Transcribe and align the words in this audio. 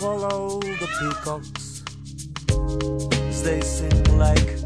follow 0.00 0.58
the 0.60 0.88
peacocks. 0.98 1.82
They 3.44 3.60
sing 3.60 4.18
like 4.18 4.59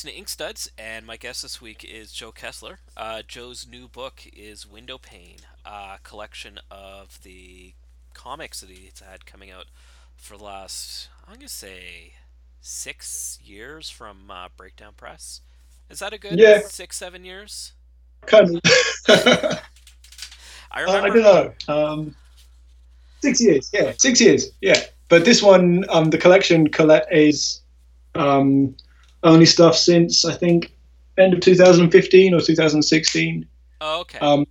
listening 0.00 0.14
to 0.14 0.18
Ink 0.18 0.28
Studs, 0.30 0.70
and 0.78 1.04
my 1.06 1.18
guest 1.18 1.42
this 1.42 1.60
week 1.60 1.84
is 1.84 2.10
Joe 2.10 2.32
Kessler. 2.32 2.78
Uh, 2.96 3.20
Joe's 3.28 3.66
new 3.70 3.86
book 3.86 4.22
is 4.34 4.66
Window 4.66 4.96
Pane, 4.96 5.40
a 5.66 5.98
collection 6.02 6.58
of 6.70 7.22
the 7.22 7.74
comics 8.14 8.62
that 8.62 8.70
he's 8.70 9.02
had 9.06 9.26
coming 9.26 9.50
out 9.50 9.66
for 10.16 10.38
the 10.38 10.44
last, 10.44 11.10
I'm 11.28 11.34
going 11.34 11.40
to 11.40 11.48
say, 11.52 12.14
six 12.62 13.38
years 13.44 13.90
from 13.90 14.30
uh, 14.30 14.48
Breakdown 14.56 14.94
Press. 14.96 15.42
Is 15.90 15.98
that 15.98 16.14
a 16.14 16.18
good 16.18 16.38
Yeah. 16.38 16.60
six, 16.64 16.96
seven 16.96 17.22
years? 17.22 17.72
kind 18.24 18.56
of. 18.56 18.60
I 19.08 19.60
I, 20.70 20.80
remember. 20.80 20.98
I 21.04 21.08
don't 21.10 21.68
know. 21.68 21.74
Um, 21.76 22.16
six 23.20 23.38
years, 23.38 23.68
yeah, 23.74 23.92
six 23.98 24.18
years, 24.18 24.50
yeah. 24.62 24.80
But 25.10 25.26
this 25.26 25.42
one, 25.42 25.84
um, 25.90 26.08
the 26.08 26.16
collection 26.16 26.68
collect 26.70 27.12
is 27.12 27.60
um, 28.14 28.74
only 29.22 29.46
stuff 29.46 29.76
since 29.76 30.24
I 30.24 30.34
think 30.34 30.72
end 31.18 31.34
of 31.34 31.40
2015 31.40 32.34
or 32.34 32.40
2016. 32.40 33.46
Oh, 33.80 34.00
okay. 34.00 34.18
Um, 34.18 34.46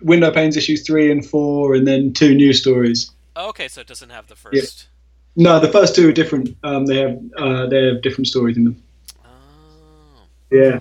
Window 0.00 0.30
Panes 0.30 0.56
issues 0.56 0.84
three 0.84 1.10
and 1.10 1.24
four, 1.24 1.74
and 1.74 1.86
then 1.86 2.12
two 2.12 2.34
new 2.34 2.52
stories. 2.52 3.10
Oh, 3.36 3.48
okay, 3.50 3.68
so 3.68 3.80
it 3.80 3.86
doesn't 3.86 4.10
have 4.10 4.26
the 4.26 4.34
first. 4.36 4.88
No, 5.36 5.58
the 5.60 5.68
first 5.68 5.94
two 5.94 6.08
are 6.08 6.12
different. 6.12 6.56
Um, 6.62 6.86
they 6.86 6.98
have 6.98 7.18
uh, 7.38 7.66
they 7.66 7.86
have 7.86 8.02
different 8.02 8.26
stories 8.26 8.56
in 8.56 8.64
them. 8.64 8.82
Oh. 9.24 10.26
Yeah. 10.50 10.80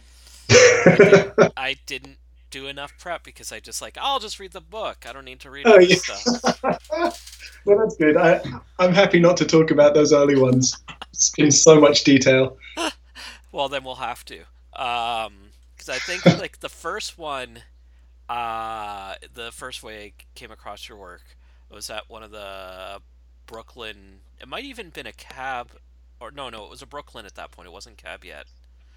I 1.55 1.77
didn't 1.85 2.17
do 2.49 2.67
enough 2.67 2.93
prep 2.99 3.23
because 3.23 3.51
I 3.51 3.59
just 3.59 3.81
like, 3.81 3.97
I'll 3.99 4.19
just 4.19 4.39
read 4.39 4.51
the 4.51 4.61
book. 4.61 5.05
I 5.07 5.13
don't 5.13 5.23
need 5.25 5.39
to 5.41 5.49
read 5.49 5.65
Oh, 5.65 5.79
yeah. 5.79 5.95
stuff. 5.95 6.61
well, 7.65 7.77
that's 7.77 7.95
good. 7.95 8.17
I, 8.17 8.41
I'm 8.77 8.93
happy 8.93 9.19
not 9.19 9.37
to 9.37 9.45
talk 9.45 9.71
about 9.71 9.93
those 9.93 10.11
early 10.11 10.35
ones 10.35 10.75
in 11.37 11.49
so 11.51 11.79
much 11.79 12.03
detail. 12.03 12.57
Well, 13.51 13.69
then 13.69 13.83
we'll 13.83 13.95
have 13.95 14.23
to. 14.25 14.41
Um, 14.73 15.51
because 15.75 15.89
I 15.89 15.97
think 15.97 16.25
like 16.39 16.59
the 16.59 16.69
first 16.69 17.17
one, 17.17 17.63
uh, 18.29 19.15
the 19.33 19.51
first 19.51 19.83
way 19.83 20.05
I 20.05 20.13
came 20.35 20.51
across 20.51 20.87
your 20.87 20.97
work 20.97 21.23
was 21.69 21.89
at 21.89 22.09
one 22.09 22.23
of 22.23 22.31
the 22.31 23.01
Brooklyn. 23.45 24.19
It 24.39 24.47
might 24.47 24.65
even 24.65 24.89
been 24.89 25.07
a 25.07 25.13
cab, 25.13 25.71
or 26.19 26.31
no, 26.31 26.49
no, 26.49 26.63
it 26.65 26.69
was 26.69 26.81
a 26.81 26.87
Brooklyn 26.87 27.25
at 27.25 27.35
that 27.35 27.51
point. 27.51 27.67
It 27.67 27.71
wasn't 27.71 27.97
cab 27.97 28.23
yet. 28.23 28.45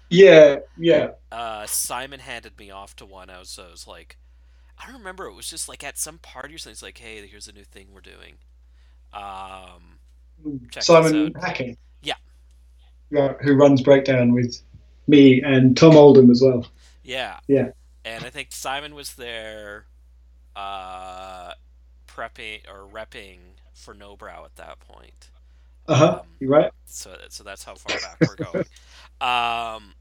Yeah, 0.09 0.59
yeah. 0.77 1.11
Uh, 1.31 1.65
Simon 1.65 2.19
handed 2.19 2.57
me 2.59 2.69
off 2.69 2.95
to 2.97 3.05
one. 3.05 3.29
I 3.29 3.39
was, 3.39 3.57
I 3.59 3.71
was 3.71 3.87
like, 3.87 4.17
I 4.77 4.85
don't 4.85 4.99
remember. 4.99 5.25
It 5.25 5.33
was 5.33 5.49
just 5.49 5.67
like 5.67 5.83
at 5.83 5.97
some 5.97 6.19
party 6.19 6.55
or 6.55 6.57
something. 6.57 6.73
It's 6.73 6.83
like, 6.83 6.97
hey, 6.97 7.25
here's 7.27 7.47
a 7.47 7.53
new 7.53 7.63
thing 7.63 7.87
we're 7.91 8.01
doing. 8.01 8.35
Um, 9.13 9.99
Simon. 10.79 11.33
Hacking. 11.41 11.77
Who 13.15 13.55
runs 13.55 13.81
Breakdown 13.81 14.33
with 14.33 14.61
me 15.07 15.41
and 15.41 15.75
Tom 15.77 15.95
Oldham 15.95 16.29
as 16.31 16.41
well. 16.41 16.65
Yeah. 17.03 17.39
Yeah. 17.47 17.69
And 18.03 18.25
I 18.25 18.29
think 18.29 18.49
Simon 18.51 18.95
was 18.95 19.15
there 19.15 19.85
uh 20.55 21.53
prepping 22.07 22.61
or 22.69 22.87
repping 22.87 23.39
for 23.73 23.93
Nobrow 23.93 24.45
at 24.45 24.55
that 24.55 24.79
point. 24.79 25.29
Uh 25.87 25.95
huh. 25.95 26.19
Um, 26.21 26.27
You 26.39 26.49
right? 26.49 26.71
So 26.85 27.15
so 27.29 27.43
that's 27.43 27.63
how 27.63 27.75
far 27.75 27.99
back 27.99 28.17
we're 28.21 28.35
going. 28.35 28.65
Um 29.21 29.93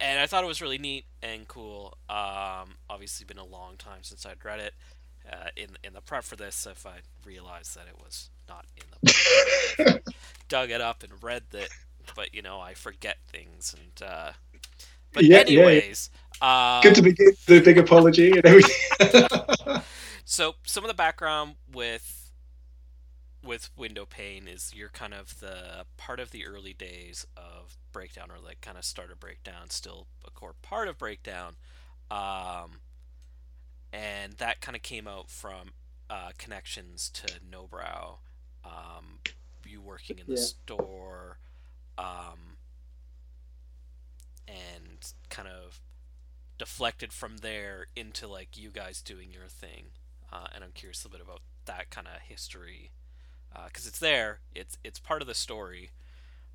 and 0.00 0.18
I 0.20 0.26
thought 0.26 0.44
it 0.44 0.48
was 0.48 0.60
really 0.62 0.78
neat 0.78 1.04
and 1.22 1.46
cool. 1.48 1.96
Um 2.08 2.76
obviously 2.88 3.24
been 3.26 3.38
a 3.38 3.44
long 3.44 3.76
time 3.76 4.02
since 4.02 4.26
I'd 4.26 4.44
read 4.44 4.60
it. 4.60 4.74
Uh, 5.30 5.48
in 5.56 5.76
in 5.82 5.92
the 5.92 6.00
prep 6.00 6.22
for 6.22 6.36
this, 6.36 6.66
if 6.66 6.86
I 6.86 6.98
realized 7.24 7.74
that 7.76 7.86
it 7.88 7.98
was 7.98 8.30
not 8.48 8.66
in 8.76 8.84
the 8.90 8.98
book, 9.00 9.26
dug 10.48 10.70
it 10.70 10.80
up 10.80 11.02
and 11.02 11.22
read 11.22 11.44
it. 11.52 11.70
But 12.14 12.34
you 12.34 12.42
know, 12.42 12.60
I 12.60 12.74
forget 12.74 13.18
things, 13.26 13.74
and 13.78 14.08
uh, 14.08 14.32
but 15.12 15.26
Yeah, 15.26 15.44
yeah, 15.48 15.68
yeah. 15.70 15.80
anyways, 15.80 16.10
um, 16.40 16.50
Good 16.82 16.94
to 16.96 17.02
begin 17.02 17.32
a 17.48 17.60
big 17.60 17.78
apology 17.78 18.30
and 18.32 18.44
everything. 18.46 18.74
So 20.24 20.56
some 20.64 20.84
of 20.84 20.88
the 20.88 20.94
background 20.94 21.56
with 21.72 22.32
with 23.42 23.70
window 23.76 24.04
pane 24.06 24.48
is 24.48 24.72
you're 24.74 24.88
kind 24.88 25.14
of 25.14 25.38
the 25.40 25.84
part 25.96 26.18
of 26.18 26.30
the 26.32 26.46
early 26.46 26.72
days 26.72 27.26
of 27.36 27.76
breakdown 27.92 28.28
or 28.30 28.38
like 28.44 28.60
kind 28.60 28.76
of 28.76 28.84
started 28.84 29.20
breakdown 29.20 29.70
still 29.70 30.08
a 30.26 30.30
core 30.30 30.54
part 30.62 30.88
of 30.88 30.98
breakdown 30.98 31.56
um, 32.10 32.80
and 33.92 34.34
that 34.34 34.60
kind 34.60 34.74
of 34.76 34.82
came 34.82 35.06
out 35.06 35.30
from 35.30 35.72
uh, 36.10 36.30
connections 36.38 37.08
to 37.10 37.38
nobrow 37.40 38.18
um, 38.66 39.20
you 39.66 39.82
working 39.82 40.18
in 40.18 40.28
the 40.30 40.36
Yeah. 40.36 40.38
store 40.38 41.38
um, 41.98 42.58
and 44.48 45.12
kind 45.28 45.48
of 45.48 45.80
deflected 46.58 47.12
from 47.12 47.38
there 47.38 47.86
into 47.96 48.28
like 48.28 48.56
you 48.58 48.70
guys 48.70 49.02
doing 49.02 49.32
your 49.32 49.48
thing 49.48 49.86
uh, 50.32 50.48
and 50.54 50.64
I'm 50.64 50.72
curious 50.74 51.04
a 51.04 51.08
little 51.08 51.18
bit 51.26 51.26
about 51.26 51.42
that 51.66 51.90
kind 51.90 52.08
of 52.08 52.20
history 52.22 52.92
because 53.66 53.86
it's 53.86 53.98
there. 53.98 54.40
It's 54.54 54.78
it's 54.84 55.00
part 55.00 55.22
of 55.22 55.28
the 55.28 55.34
story, 55.34 55.90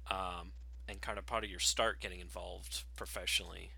um, 0.09 0.53
and 0.87 1.01
kind 1.01 1.17
of 1.19 1.25
part 1.25 1.43
of 1.43 1.49
your 1.49 1.59
start 1.59 1.99
getting 2.01 2.19
involved 2.21 2.83
professionally 2.95 3.71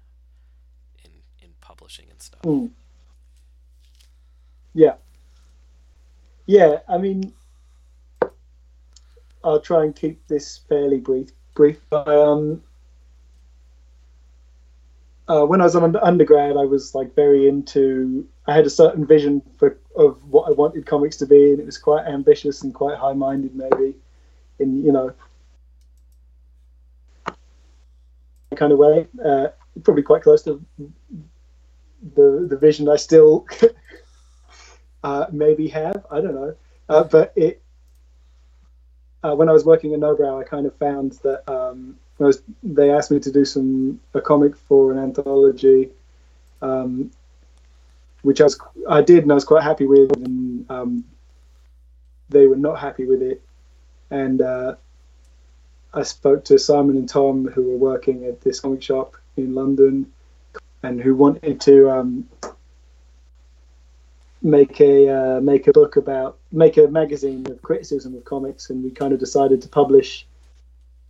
in 1.04 1.12
in 1.42 1.56
publishing 1.62 2.08
and 2.10 2.22
stuff. 2.22 2.46
Mm. 2.46 2.72
Yeah. 4.74 4.96
Yeah, 6.46 6.80
I 6.88 6.98
mean, 6.98 7.34
I'll 9.44 9.60
try 9.60 9.84
and 9.84 9.96
keep 9.96 10.26
this 10.28 10.60
fairly 10.70 11.00
brief. 11.00 11.30
Brief. 11.56 11.80
Um, 11.92 12.64
uh, 15.28 15.46
when 15.46 15.62
I 15.62 15.66
was 15.66 15.76
an 15.76 15.96
undergrad, 15.98 16.58
I 16.58 16.66
was 16.66 16.94
like 16.96 17.16
very 17.16 17.48
into. 17.48 18.28
I 18.48 18.54
had 18.54 18.66
a 18.66 18.70
certain 18.70 19.06
vision 19.06 19.42
for 19.58 19.78
of 19.96 20.24
what 20.30 20.50
I 20.50 20.52
wanted 20.52 20.86
comics 20.86 21.18
to 21.18 21.26
be, 21.26 21.52
and 21.52 21.60
it 21.60 21.66
was 21.66 21.78
quite 21.78 22.06
ambitious 22.06 22.62
and 22.64 22.74
quite 22.74 22.98
high-minded, 22.98 23.56
maybe, 23.56 23.96
in 24.60 24.84
you 24.84 24.92
know, 24.92 25.14
kind 28.56 28.74
of 28.74 28.80
way. 28.80 29.08
Uh, 29.24 29.48
probably 29.84 30.04
quite 30.04 30.24
close 30.24 30.44
to 30.44 30.64
the 32.16 32.48
the 32.50 32.58
vision 32.58 32.90
I 32.90 32.98
still 32.98 33.48
uh, 35.04 35.28
maybe 35.32 35.68
have. 35.70 36.06
I 36.12 36.22
don't 36.22 36.36
know, 36.36 36.56
uh, 36.90 37.04
but 37.06 37.34
it. 37.36 37.63
Uh, 39.24 39.36
when 39.36 39.48
I 39.48 39.54
was 39.54 39.66
working 39.66 39.94
at 39.94 40.00
Nobrow, 40.00 40.42
I 40.42 40.44
kind 40.44 40.66
of 40.66 40.76
found 40.76 41.14
that 41.24 41.50
um, 41.50 41.98
was, 42.18 42.42
they 42.62 42.92
asked 42.92 43.12
me 43.12 43.20
to 43.20 43.32
do 43.32 43.46
some 43.46 44.00
a 44.14 44.22
comic 44.22 44.56
for 44.56 44.92
an 44.92 45.00
anthology, 45.00 45.90
um, 46.62 47.12
which 48.22 48.42
I 48.42 48.46
was 48.46 48.60
I 48.90 49.02
did 49.02 49.24
and 49.24 49.32
I 49.32 49.36
was 49.36 49.46
quite 49.46 49.64
happy 49.64 49.86
with, 49.86 50.12
and 50.18 50.70
um, 50.70 51.06
they 52.30 52.48
were 52.48 52.56
not 52.56 52.80
happy 52.80 53.06
with 53.06 53.22
it, 53.22 53.42
and 54.12 54.42
uh, 54.42 54.76
I 55.94 56.04
spoke 56.04 56.44
to 56.46 56.60
Simon 56.60 56.98
and 56.98 57.08
Tom 57.08 57.48
who 57.48 57.72
were 57.72 57.78
working 57.78 58.26
at 58.26 58.42
this 58.42 58.60
comic 58.60 58.82
shop 58.82 59.16
in 59.38 59.56
London, 59.56 60.12
and 60.84 61.02
who 61.02 61.16
wanted 61.16 61.62
to 61.62 61.90
um, 61.90 62.28
make 64.44 64.80
a 64.82 65.10
uh, 65.10 65.42
make 65.42 65.68
a 65.68 65.72
book 65.72 65.96
about 65.96 66.38
make 66.52 66.78
a 66.78 66.88
magazine 66.88 67.46
of 67.50 67.62
criticism 67.62 68.16
of 68.16 68.26
comics, 68.26 68.70
and 68.70 68.84
we 68.84 68.92
kind 68.92 69.14
of 69.14 69.20
decided 69.20 69.62
to 69.62 69.70
publish 69.70 70.28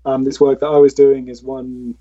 um, 0.05 0.23
this 0.23 0.39
work 0.39 0.59
that 0.59 0.67
I 0.67 0.77
was 0.77 0.93
doing 0.93 1.29
as 1.29 1.43
one 1.43 1.95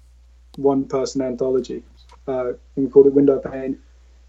one 0.56 0.84
person 0.84 1.22
anthology, 1.22 1.82
uh, 2.28 2.48
and 2.48 2.58
we 2.76 2.88
called 2.88 3.06
it 3.06 3.14
Window 3.14 3.38
Pane, 3.38 3.78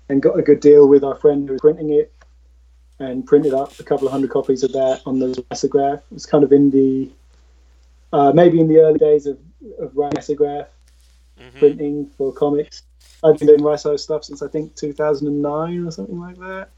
and 0.10 0.22
got 0.22 0.40
a 0.40 0.42
good 0.42 0.62
deal 0.62 0.88
with 0.88 1.04
our 1.04 1.16
friend 1.16 1.48
who 1.48 1.54
was 1.54 1.62
printing 1.62 1.92
it, 1.92 2.14
and 3.00 3.26
printed 3.26 3.54
up 3.54 3.78
a 3.80 3.84
couple 3.84 4.08
of 4.08 4.14
hundred 4.14 4.32
copies 4.32 4.64
of 4.64 4.72
that 4.72 5.02
on 5.06 5.20
the 5.20 5.28
Risograph. 5.52 5.98
It 5.98 6.14
was 6.14 6.26
kind 6.26 6.44
of 6.44 6.52
in 6.54 6.72
the 6.72 7.12
uh, 8.14 8.32
maybe 8.34 8.60
in 8.60 8.68
the 8.68 8.80
early 8.80 9.00
days 9.00 9.26
of 9.26 9.38
of 9.80 9.92
Risograph. 9.92 10.68
Mhm. 11.40 11.60
printing 11.60 12.06
for 12.18 12.32
comics. 12.32 12.84
I've 13.24 13.38
been 13.38 13.48
doing 13.48 13.64
Riso 13.64 13.96
stuff 13.98 14.24
since 14.24 14.42
I 14.42 14.48
think 14.48 14.76
2009 14.76 15.86
or 15.86 15.92
something 15.92 16.20
like 16.20 16.38
that. 16.38 16.70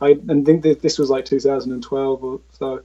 I 0.00 0.10
and 0.28 0.44
think 0.44 0.62
that 0.62 0.82
this 0.82 0.98
was 0.98 1.10
like 1.10 1.24
2012 1.24 2.24
or 2.24 2.40
so, 2.52 2.82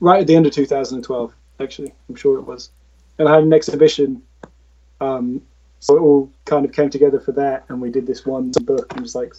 right 0.00 0.20
at 0.20 0.26
the 0.26 0.36
end 0.36 0.46
of 0.46 0.52
2012. 0.52 1.34
Actually, 1.60 1.92
I'm 2.08 2.16
sure 2.16 2.38
it 2.38 2.42
was. 2.42 2.70
And 3.18 3.28
I 3.28 3.34
had 3.34 3.42
an 3.42 3.52
exhibition, 3.52 4.22
um, 5.00 5.42
so 5.80 5.96
it 5.96 6.00
all 6.00 6.30
kind 6.44 6.64
of 6.64 6.72
came 6.72 6.90
together 6.90 7.20
for 7.20 7.32
that, 7.32 7.64
and 7.68 7.80
we 7.80 7.90
did 7.90 8.06
this 8.06 8.24
one 8.24 8.50
book. 8.64 8.92
It 8.96 9.00
was 9.00 9.14
like 9.14 9.34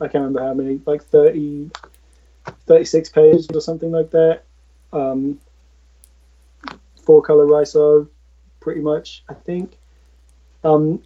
I 0.00 0.08
can't 0.08 0.24
remember 0.24 0.42
how 0.42 0.54
many, 0.54 0.80
like 0.84 1.02
30, 1.04 1.70
36 2.66 3.08
pages 3.10 3.48
or 3.54 3.60
something 3.60 3.92
like 3.92 4.10
that. 4.10 4.42
Um, 4.92 5.38
four 7.04 7.22
color 7.22 7.46
Riso, 7.46 8.08
pretty 8.60 8.80
much, 8.80 9.22
I 9.28 9.34
think. 9.34 9.78
Um, 10.64 11.02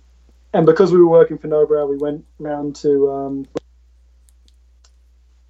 and 0.54 0.64
because 0.64 0.92
we 0.92 0.98
were 0.98 1.08
working 1.08 1.36
for 1.36 1.48
Nobrow, 1.48 1.88
we 1.88 1.98
went 1.98 2.24
round 2.38 2.76
to 2.76 3.10
um, 3.10 3.46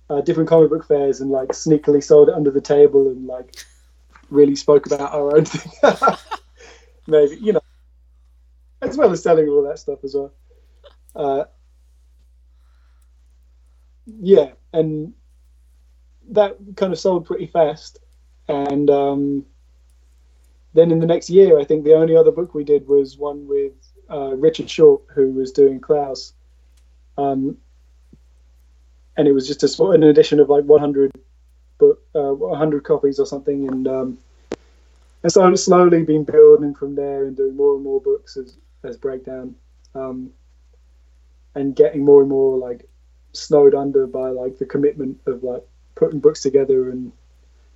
uh, 0.08 0.20
different 0.20 0.48
comic 0.48 0.70
book 0.70 0.86
fairs 0.86 1.20
and 1.20 1.30
like 1.30 1.48
sneakily 1.48 2.02
sold 2.02 2.28
it 2.28 2.34
under 2.34 2.50
the 2.50 2.60
table 2.60 3.08
and 3.08 3.26
like 3.26 3.56
really 4.30 4.56
spoke 4.56 4.86
about 4.86 5.12
our 5.12 5.36
own 5.36 5.44
thing. 5.44 5.72
Maybe 7.06 7.36
you 7.36 7.52
know, 7.52 7.60
as 8.82 8.96
well 8.96 9.10
as 9.10 9.22
selling 9.22 9.48
all 9.48 9.62
that 9.62 9.78
stuff 9.78 10.00
as 10.04 10.14
well. 10.14 10.32
Uh, 11.14 11.44
yeah, 14.06 14.52
and 14.72 15.14
that 16.30 16.56
kind 16.76 16.92
of 16.92 16.98
sold 16.98 17.26
pretty 17.26 17.46
fast. 17.46 17.98
And 18.48 18.88
um, 18.90 19.46
then 20.74 20.90
in 20.90 21.00
the 21.00 21.06
next 21.06 21.30
year, 21.30 21.58
I 21.58 21.64
think 21.64 21.84
the 21.84 21.94
only 21.94 22.16
other 22.16 22.30
book 22.30 22.54
we 22.54 22.64
did 22.64 22.86
was 22.86 23.16
one 23.16 23.46
with 23.48 23.72
uh, 24.10 24.36
Richard 24.36 24.70
Short, 24.70 25.02
who 25.14 25.32
was 25.32 25.52
doing 25.52 25.80
Klaus. 25.80 26.32
Um, 27.18 27.56
and 29.16 29.26
it 29.26 29.32
was 29.32 29.46
just 29.46 29.62
a 29.62 29.84
an 29.84 30.02
edition 30.02 30.40
of 30.40 30.48
like 30.48 30.64
100 30.64 31.12
book, 31.78 32.02
uh, 32.14 32.32
100 32.32 32.84
copies 32.84 33.18
or 33.18 33.26
something. 33.26 33.68
And 33.68 33.88
um, 33.88 34.18
and 35.22 35.32
so 35.32 35.46
it's 35.48 35.64
slowly 35.64 36.04
been 36.04 36.24
building 36.24 36.74
from 36.74 36.94
there 36.94 37.26
and 37.26 37.36
doing 37.36 37.56
more 37.56 37.74
and 37.74 37.84
more 37.84 38.00
books 38.00 38.36
as, 38.36 38.56
as 38.84 38.96
breakdown. 38.96 39.54
Um, 39.94 40.30
and 41.54 41.74
getting 41.74 42.04
more 42.04 42.20
and 42.20 42.30
more 42.30 42.58
like 42.58 42.86
snowed 43.32 43.74
under 43.74 44.06
by 44.06 44.28
like 44.28 44.58
the 44.58 44.66
commitment 44.66 45.18
of 45.26 45.42
like 45.42 45.66
putting 45.94 46.20
books 46.20 46.42
together 46.42 46.90
and 46.90 47.12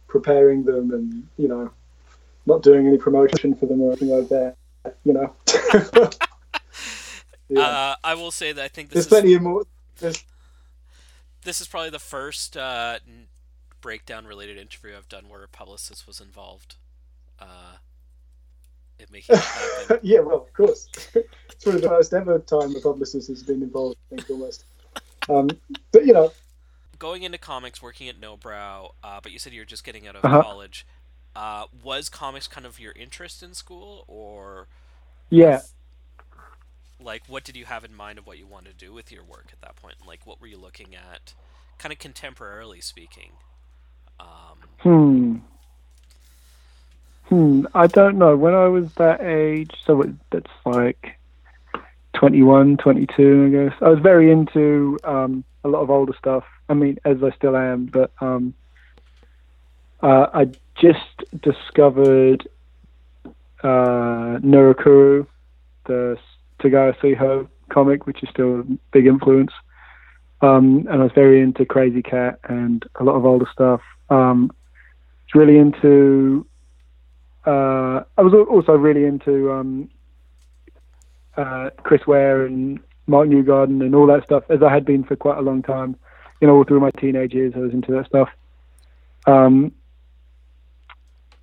preparing 0.06 0.64
them 0.64 0.92
and 0.92 1.26
you 1.38 1.49
know 1.49 1.70
not 2.47 2.62
doing 2.62 2.87
any 2.87 2.99
promotion 2.99 3.54
for 3.54 3.66
them 3.66 3.80
or 3.80 3.92
anything 3.92 4.09
like 4.09 4.28
that 4.28 4.56
you 5.04 5.12
know 5.12 5.35
yeah. 7.49 7.61
Uh, 7.61 7.97
I 8.04 8.14
will 8.14 8.30
say 8.30 8.52
that 8.52 8.62
I 8.62 8.68
think 8.68 8.90
there's 8.90 9.06
is 9.06 9.09
plenty 9.09 9.35
of 9.35 9.42
more 9.42 9.64
there's 9.99 10.23
this 11.44 11.61
is 11.61 11.68
probably 11.68 11.90
the 11.90 11.99
first 11.99 12.56
uh, 12.56 12.99
breakdown 13.80 14.26
related 14.26 14.56
interview 14.59 14.97
I've 14.97 15.09
done 15.09 15.28
where 15.28 15.42
a 15.42 15.49
publicist 15.49 16.06
was 16.06 16.20
involved. 16.20 16.76
Uh, 17.38 17.76
in 18.99 19.06
making 19.11 19.37
it 19.37 20.00
yeah 20.02 20.20
well 20.20 20.37
of 20.42 20.52
course 20.52 20.88
it's 21.14 21.66
really 21.66 21.80
the 21.80 21.88
first 21.88 22.12
ever 22.12 22.38
time 22.40 22.75
a 22.76 22.80
publicist 22.80 23.28
has 23.28 23.42
been 23.42 23.62
involved 23.62 23.97
I 24.12 24.16
think 24.16 24.30
almost 24.30 24.64
um, 25.28 25.49
but 25.92 26.06
you 26.06 26.12
know 26.12 26.32
Going 26.99 27.23
into 27.23 27.38
comics, 27.38 27.80
working 27.80 28.09
at 28.09 28.20
Nobrow, 28.20 28.90
uh, 29.02 29.20
but 29.23 29.32
you 29.32 29.38
said 29.38 29.52
you 29.54 29.61
were 29.62 29.64
just 29.66 29.85
getting 29.85 30.06
out 30.06 30.16
of 30.16 30.23
Uh-huh. 30.23 30.42
college. 30.42 30.87
Uh, 31.35 31.64
was 31.82 32.09
comics 32.11 32.47
kind 32.47 32.66
of 32.66 32.78
your 32.78 32.92
interest 32.92 33.42
in 33.42 33.54
school, 33.54 34.04
or 34.06 34.68
Yeah. 35.30 35.61
Like 37.02 37.23
what 37.28 37.45
did 37.45 37.57
you 37.57 37.64
have 37.64 37.85
in 37.85 37.95
mind 37.95 38.19
of 38.19 38.26
what 38.26 38.38
you 38.38 38.47
wanted 38.47 38.78
to 38.78 38.85
do 38.85 38.92
with 38.92 39.11
your 39.11 39.25
work 39.25 39.47
at 39.52 39.61
that 39.62 39.76
point? 39.76 39.97
Like 40.07 40.26
what 40.26 40.40
were 40.40 40.47
you 40.47 40.59
looking 40.59 40.95
at, 40.95 41.35
kind 41.78 41.92
of 41.92 41.99
contemporarily 41.99 42.83
speaking? 42.83 43.33
Um, 44.19 44.59
Hmm. 44.80 45.37
Hmm. 47.28 47.66
I 47.75 47.87
don't 47.87 48.19
know. 48.19 48.37
When 48.37 48.54
I 48.54 48.66
was 48.66 48.92
that 48.95 49.23
age, 49.23 49.73
so 49.85 50.02
it, 50.02 50.11
that's 50.30 50.50
like 50.66 51.19
21, 52.14 52.76
22, 52.76 53.47
I 53.47 53.49
guess. 53.69 53.78
I 53.80 53.88
was 53.88 54.00
very 54.00 54.30
into 54.30 54.99
um, 55.04 55.45
a 55.64 55.69
lot 55.69 55.80
of 55.80 55.90
older 55.90 56.14
stuff. 56.19 56.45
I 56.69 56.75
mean, 56.75 56.99
as 57.04 57.23
I 57.23 57.30
still 57.30 57.57
am, 57.57 57.87
but 57.87 58.11
um, 58.21 58.54
uh, 60.02 60.26
I 60.35 60.50
just 60.75 61.25
discovered 61.40 62.49
uh, 63.62 64.38
Norakuro, 64.42 65.26
the 65.87 66.19
Tagawa 66.60 66.94
her 67.16 67.46
comic, 67.70 68.06
which 68.06 68.22
is 68.22 68.28
still 68.30 68.60
a 68.60 68.64
big 68.92 69.06
influence. 69.06 69.52
Um, 70.42 70.86
and 70.90 71.00
I 71.00 71.04
was 71.04 71.12
very 71.14 71.40
into 71.40 71.64
Krazy 71.64 72.04
Kat 72.04 72.38
and 72.44 72.84
a 72.96 73.04
lot 73.04 73.16
of 73.16 73.24
older 73.24 73.46
stuff. 73.52 73.80
Um, 74.08 74.50
was 75.32 75.40
really 75.40 75.58
into. 75.58 76.46
Uh, 77.46 78.04
I 78.18 78.22
was 78.22 78.34
also 78.34 78.72
really 78.72 79.04
into 79.04 79.50
um, 79.52 79.90
uh, 81.36 81.70
Chris 81.82 82.06
Ware 82.06 82.44
and 82.44 82.80
Mark 83.06 83.28
Newgarden 83.28 83.82
and 83.82 83.94
all 83.94 84.06
that 84.06 84.24
stuff, 84.24 84.44
as 84.50 84.62
I 84.62 84.72
had 84.72 84.84
been 84.84 85.04
for 85.04 85.16
quite 85.16 85.38
a 85.38 85.42
long 85.42 85.62
time. 85.62 85.96
You 86.40 86.46
know, 86.46 86.56
all 86.56 86.64
through 86.64 86.80
my 86.80 86.90
teenage 86.92 87.34
years, 87.34 87.52
I 87.54 87.60
was 87.60 87.72
into 87.72 87.92
that 87.92 88.06
stuff. 88.06 88.28
Um, 89.26 89.72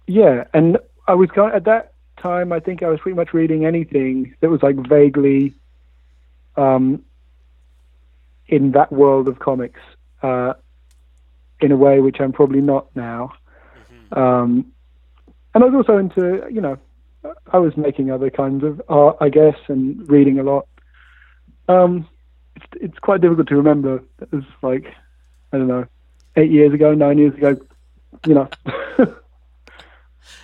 yeah, 0.07 0.45
and 0.53 0.77
I 1.07 1.13
was 1.13 1.29
going 1.29 1.53
at 1.53 1.65
that 1.65 1.93
time. 2.27 2.51
I 2.51 2.59
think 2.59 2.83
I 2.83 2.89
was 2.89 2.99
pretty 2.99 3.15
much 3.15 3.33
reading 3.33 3.65
anything 3.65 4.35
that 4.39 4.49
was 4.49 4.61
like 4.61 4.75
vaguely 4.75 5.53
um, 6.55 7.03
in 8.47 8.71
that 8.71 8.91
world 8.91 9.27
of 9.27 9.39
comics 9.39 9.79
uh, 10.23 10.53
in 11.59 11.71
a 11.71 11.77
way 11.77 11.99
which 11.99 12.19
I'm 12.19 12.33
probably 12.33 12.61
not 12.61 12.83
now. 12.95 13.33
mhm. 14.11 14.17
Um, 14.17 14.71
and 15.53 15.63
I 15.63 15.67
was 15.67 15.75
also 15.75 15.97
into, 15.97 16.47
you 16.51 16.61
know, 16.61 16.77
I 17.51 17.57
was 17.57 17.75
making 17.75 18.11
other 18.11 18.29
kinds 18.29 18.63
of 18.63 18.81
art, 18.89 19.17
I 19.19 19.29
guess, 19.29 19.57
and 19.67 20.07
reading 20.09 20.39
a 20.39 20.43
lot. 20.43 20.67
Um, 21.67 22.07
it's, 22.55 22.65
it's 22.79 22.99
quite 22.99 23.21
difficult 23.21 23.47
to 23.47 23.55
remember. 23.55 24.03
It 24.21 24.31
was 24.31 24.43
like, 24.61 24.85
I 25.51 25.57
don't 25.57 25.67
know, 25.67 25.85
eight 26.35 26.51
years 26.51 26.73
ago, 26.73 26.93
nine 26.93 27.17
years 27.17 27.33
ago, 27.33 27.57
you 28.25 28.35
know. 28.35 28.49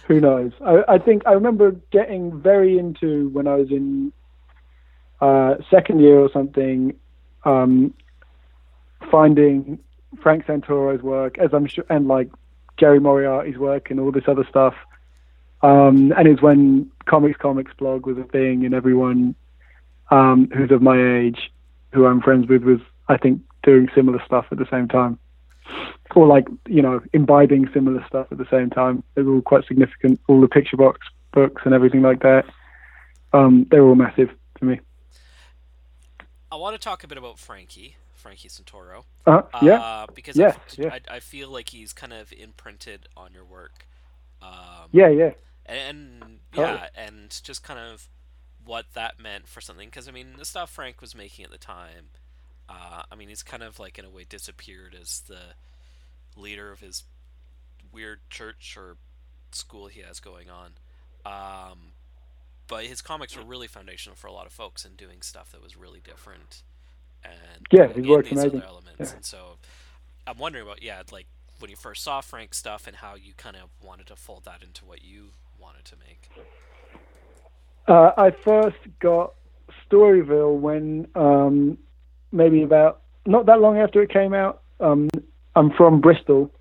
Who 0.08 0.20
knows? 0.20 0.52
I, 0.66 0.84
I 0.88 0.98
think 0.98 1.24
I 1.26 1.34
remember 1.34 1.72
getting 1.92 2.40
very 2.42 2.78
into 2.78 3.30
when 3.30 3.48
I 3.48 3.56
was 3.56 3.70
in 3.72 4.12
uh, 5.22 5.56
second 5.70 6.02
year 6.02 6.20
or 6.20 6.30
something, 6.32 6.96
um, 7.46 7.94
finding 9.10 9.80
Frank 10.22 10.46
Santoro's 10.46 11.02
work, 11.02 11.38
as 11.38 11.54
I'm 11.54 11.68
sure, 11.68 11.86
and 11.90 12.08
like 12.08 12.30
Jerry 12.78 13.00
Moriarty's 13.00 13.58
work 13.58 13.90
and 13.90 14.00
all 14.00 14.12
this 14.12 14.28
other 14.28 14.46
stuff. 14.50 14.76
Um, 15.62 16.14
and 16.18 16.28
it's 16.28 16.42
when 16.42 16.92
Comics 17.06 17.38
Comics 17.38 17.72
blog 17.78 18.06
was 18.06 18.18
a 18.18 18.24
thing, 18.24 18.66
and 18.66 18.74
everyone 18.74 19.36
um, 20.12 20.50
who's 20.54 20.72
of 20.72 20.82
my 20.82 21.02
age, 21.20 21.52
who 21.94 22.06
I'm 22.06 22.22
friends 22.22 22.48
with, 22.48 22.64
was 22.64 22.80
I 23.08 23.18
think 23.18 23.42
doing 23.64 23.90
similar 23.96 24.22
stuff 24.26 24.46
at 24.52 24.58
the 24.58 24.68
same 24.70 24.88
time, 24.90 25.18
or 26.16 26.28
like 26.28 26.48
you 26.68 26.82
know 26.82 27.02
imbibing 27.14 27.70
similar 27.74 28.04
stuff 28.08 28.28
at 28.32 28.38
the 28.38 28.48
same 28.52 28.70
time. 28.70 29.04
They 29.16 29.22
were 29.22 29.36
all 29.36 29.42
quite 29.42 29.66
significant. 29.66 30.20
All 30.28 30.42
the 30.42 30.48
picture 30.48 30.78
box 30.78 31.00
books 31.32 31.62
and 31.66 31.74
everything 31.74 32.02
like 32.02 32.22
that. 32.22 32.46
Um, 33.34 33.66
they 33.72 33.80
were 33.80 33.90
all 33.90 33.96
massive 33.96 34.30
to 34.60 34.66
me. 34.66 34.80
I 36.52 36.56
want 36.56 36.76
to 36.76 36.80
talk 36.80 37.04
a 37.04 37.08
bit 37.08 37.18
about 37.18 37.40
Frankie, 37.40 37.96
Frankie 38.14 38.48
Santoro. 38.48 39.06
Uh, 39.26 39.42
yeah, 39.64 39.80
Uh, 39.80 40.06
because 40.14 40.38
Yes, 40.38 40.56
I, 40.56 40.82
yeah. 40.82 40.94
I, 41.10 41.16
I 41.16 41.20
feel 41.20 41.50
like 41.50 41.70
he's 41.70 41.94
kind 41.94 42.14
of 42.14 42.32
imprinted 42.32 43.08
on 43.18 43.34
your 43.34 43.44
work. 43.44 43.88
Um, 44.42 44.90
yeah, 44.92 45.10
yeah. 45.10 45.32
and 45.66 46.40
Totally. 46.54 46.78
yeah, 46.78 46.88
and 46.96 47.30
just 47.44 47.64
kind 47.64 47.80
of 47.80 48.08
what 48.64 48.86
that 48.94 49.20
meant 49.20 49.48
for 49.48 49.62
something. 49.62 49.88
Because 49.90 50.08
I 50.08 50.12
mean, 50.12 50.34
the 50.38 50.46
stuff 50.46 50.70
Frank 50.70 51.02
was 51.02 51.16
making 51.16 51.44
at 51.46 51.52
the 51.52 51.58
time, 51.58 52.10
uh, 52.70 53.04
I 53.12 53.16
mean, 53.16 53.30
he's 53.30 53.44
kind 53.44 53.64
of 53.64 53.80
like 53.80 54.00
in 54.00 54.06
a 54.06 54.10
way 54.10 54.26
disappeared 54.28 54.96
as 55.00 55.22
the 55.28 55.40
leader 56.36 56.72
of 56.72 56.80
his 56.80 57.04
weird 57.92 58.20
church 58.30 58.76
or 58.78 58.98
school 59.52 59.88
he 59.88 60.02
has 60.02 60.20
going 60.20 60.48
on. 60.50 60.72
Um, 61.26 61.94
but 62.68 62.86
his 62.86 63.02
comics 63.02 63.36
were 63.38 63.44
really 63.44 63.68
foundational 63.68 64.16
for 64.16 64.28
a 64.28 64.32
lot 64.34 64.46
of 64.46 64.52
folks 64.54 64.86
in 64.86 64.94
doing 64.96 65.22
stuff 65.22 65.52
that 65.52 65.62
was 65.62 65.78
really 65.78 66.00
different. 66.04 66.64
And 67.24 67.68
Yeah, 67.72 67.88
his 67.88 68.08
work's 68.08 68.30
these 68.30 68.40
amazing. 68.40 68.60
other 68.62 68.68
elements. 68.68 69.12
Yeah. 69.12 69.16
And 69.16 69.26
so, 69.26 69.58
I'm 70.28 70.38
wondering 70.38 70.66
about 70.66 70.82
yeah, 70.82 71.02
like 71.12 71.28
when 71.60 71.70
you 71.70 71.76
first 71.78 72.04
saw 72.04 72.22
Frank's 72.22 72.58
stuff 72.58 72.88
and 72.88 72.98
how 72.98 73.16
you 73.16 73.34
kind 73.38 73.56
of 73.56 73.70
wanted 73.82 74.08
to 74.08 74.16
fold 74.16 74.46
that 74.46 74.64
into 74.64 74.86
what 74.86 75.04
you 75.04 75.32
wanted 75.60 75.86
to 75.86 75.96
make. 75.98 76.30
Uh, 77.88 78.12
I 78.18 78.32
first 78.32 78.78
got 79.00 79.34
Storeyville 79.90 80.58
when 80.58 81.08
um, 81.16 81.78
maybe 82.34 82.64
about 82.64 83.02
not 83.26 83.46
that 83.46 83.62
long 83.62 83.78
after 83.78 84.02
it 84.02 84.10
came 84.10 84.34
out. 84.34 84.62
Um, 84.80 85.10
I'm 85.56 85.72
from 85.72 86.02
Bristol 86.02 86.52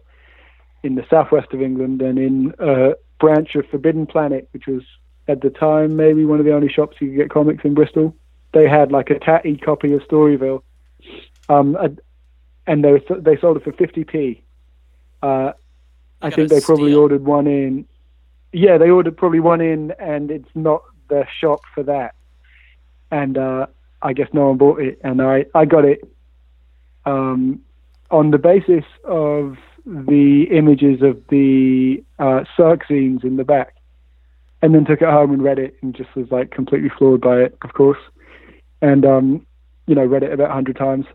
in 0.82 0.94
the 0.94 1.04
southwest 1.08 1.52
of 1.52 1.62
England 1.62 2.02
and 2.02 2.18
in 2.18 2.54
a 2.58 2.92
branch 3.18 3.54
of 3.56 3.66
Forbidden 3.68 4.06
Planet, 4.06 4.48
which 4.52 4.66
was 4.66 4.82
at 5.28 5.40
the 5.40 5.50
time 5.50 5.96
maybe 5.96 6.24
one 6.24 6.38
of 6.38 6.44
the 6.44 6.52
only 6.54 6.68
shops 6.68 6.96
you 7.00 7.08
could 7.08 7.16
get 7.16 7.30
comics 7.30 7.64
in 7.64 7.74
Bristol. 7.74 8.14
They 8.52 8.68
had 8.68 8.92
like 8.92 9.10
a 9.10 9.18
tatty 9.18 9.56
copy 9.56 9.92
of 9.94 10.02
Storeyville, 10.02 10.62
um, 11.48 11.76
a- 11.76 11.96
and 12.66 12.84
they 12.84 13.02
they 13.18 13.36
sold 13.38 13.56
it 13.56 13.64
for 13.64 13.72
50p. 13.72 14.42
Uh, 15.22 15.52
I 16.20 16.30
think 16.30 16.50
they 16.50 16.60
probably 16.60 16.94
ordered 16.94 17.24
one 17.24 17.46
in. 17.46 17.86
Yeah, 18.52 18.76
they 18.78 18.90
ordered 18.90 19.16
probably 19.16 19.40
one 19.40 19.60
in, 19.60 19.92
and 19.98 20.30
it's 20.30 20.50
not 20.54 20.82
the 21.08 21.26
shop 21.40 21.60
for 21.74 21.82
that. 21.84 22.14
And 23.10 23.38
uh, 23.38 23.66
I 24.02 24.12
guess 24.12 24.28
no 24.32 24.48
one 24.48 24.58
bought 24.58 24.80
it, 24.80 25.00
and 25.02 25.22
I 25.22 25.46
I 25.54 25.64
got 25.64 25.84
it 25.84 26.02
um, 27.04 27.60
on 28.10 28.30
the 28.30 28.38
basis 28.38 28.84
of 29.04 29.56
the 29.84 30.44
images 30.50 31.02
of 31.02 31.20
the 31.28 32.02
uh, 32.18 32.44
scenes 32.88 33.24
in 33.24 33.36
the 33.36 33.44
back, 33.44 33.74
and 34.60 34.74
then 34.74 34.84
took 34.84 35.02
it 35.02 35.08
home 35.08 35.32
and 35.32 35.42
read 35.42 35.58
it, 35.58 35.76
and 35.82 35.94
just 35.94 36.14
was 36.14 36.30
like 36.30 36.50
completely 36.50 36.90
floored 36.98 37.20
by 37.20 37.38
it, 37.38 37.56
of 37.62 37.74
course, 37.74 37.98
and 38.80 39.04
um, 39.04 39.46
you 39.86 39.94
know 39.94 40.04
read 40.04 40.22
it 40.22 40.32
about 40.32 40.50
hundred 40.50 40.76
times. 40.76 41.06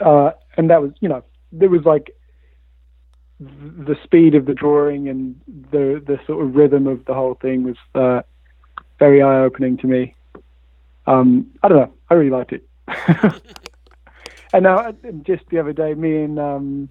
Uh, 0.00 0.32
and 0.56 0.70
that 0.70 0.82
was, 0.82 0.90
you 1.00 1.08
know, 1.08 1.22
there 1.52 1.68
was 1.68 1.84
like 1.84 2.14
the 3.40 3.96
speed 4.04 4.34
of 4.34 4.46
the 4.46 4.54
drawing 4.54 5.08
and 5.08 5.40
the 5.70 6.02
the 6.06 6.18
sort 6.26 6.44
of 6.44 6.54
rhythm 6.54 6.86
of 6.86 7.04
the 7.04 7.14
whole 7.14 7.34
thing 7.34 7.64
was 7.64 7.76
uh, 7.94 8.22
very 8.98 9.22
eye 9.22 9.40
opening 9.40 9.76
to 9.76 9.86
me. 9.86 10.14
Um, 11.06 11.50
I 11.62 11.68
don't 11.68 11.78
know, 11.78 11.92
I 12.10 12.14
really 12.14 12.30
liked 12.30 12.52
it. 12.52 12.66
and 14.52 14.62
now, 14.62 14.94
just 15.22 15.44
the 15.50 15.58
other 15.58 15.72
day, 15.72 15.94
me 15.94 16.22
and 16.22 16.38
um, 16.38 16.88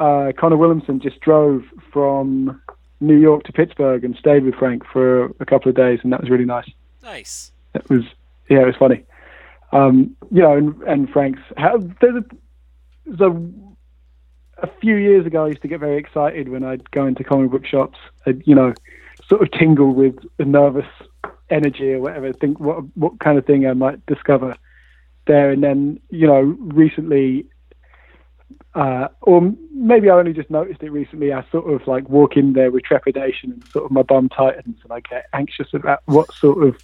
uh, 0.00 0.32
Connor 0.36 0.56
Willumsen 0.56 1.02
just 1.02 1.20
drove 1.20 1.64
from 1.92 2.60
New 3.00 3.16
York 3.16 3.44
to 3.44 3.52
Pittsburgh 3.52 4.04
and 4.04 4.16
stayed 4.16 4.44
with 4.44 4.54
Frank 4.54 4.84
for 4.90 5.26
a 5.40 5.46
couple 5.46 5.68
of 5.68 5.76
days, 5.76 6.00
and 6.02 6.12
that 6.12 6.20
was 6.20 6.30
really 6.30 6.44
nice. 6.44 6.70
Nice. 7.02 7.52
It 7.74 7.88
was, 7.90 8.04
yeah, 8.48 8.60
it 8.60 8.66
was 8.66 8.76
funny. 8.76 9.04
Um, 9.72 10.16
you 10.30 10.40
know, 10.40 10.56
and, 10.56 10.82
and 10.82 11.10
Frank's 11.10 11.42
how 11.56 11.78
there's 12.00 12.16
a, 12.16 12.24
there's 13.06 13.20
a 13.20 13.50
a 14.58 14.68
few 14.80 14.96
years 14.96 15.26
ago, 15.26 15.44
I 15.44 15.48
used 15.48 15.62
to 15.62 15.68
get 15.68 15.80
very 15.80 15.96
excited 15.96 16.48
when 16.48 16.64
I'd 16.64 16.90
go 16.90 17.06
into 17.06 17.24
comic 17.24 17.50
book 17.50 17.66
shops. 17.66 17.98
I'd, 18.26 18.46
you 18.46 18.54
know, 18.54 18.72
sort 19.28 19.42
of 19.42 19.50
tingle 19.50 19.94
with 19.94 20.16
a 20.38 20.44
nervous 20.44 20.86
energy 21.54 21.92
or 21.94 22.00
whatever. 22.00 22.32
Think 22.32 22.60
what 22.60 22.78
what 22.96 23.18
kind 23.20 23.38
of 23.38 23.46
thing 23.46 23.66
I 23.66 23.74
might 23.74 24.04
discover 24.06 24.56
there. 25.26 25.50
And 25.50 25.62
then, 25.62 26.00
you 26.10 26.26
know, 26.26 26.40
recently, 26.40 27.46
uh, 28.74 29.08
or 29.22 29.52
maybe 29.72 30.10
I 30.10 30.14
only 30.14 30.32
just 30.32 30.50
noticed 30.50 30.82
it 30.82 30.90
recently. 30.90 31.32
I 31.32 31.44
sort 31.50 31.72
of 31.72 31.86
like 31.86 32.08
walk 32.08 32.36
in 32.36 32.52
there 32.52 32.70
with 32.70 32.84
trepidation 32.84 33.52
and 33.52 33.66
sort 33.68 33.84
of 33.84 33.90
my 33.90 34.02
bum 34.02 34.28
tightens, 34.28 34.78
and 34.82 34.92
I 34.92 35.00
get 35.00 35.26
anxious 35.32 35.68
about 35.72 36.02
what 36.06 36.32
sort 36.34 36.66
of 36.66 36.76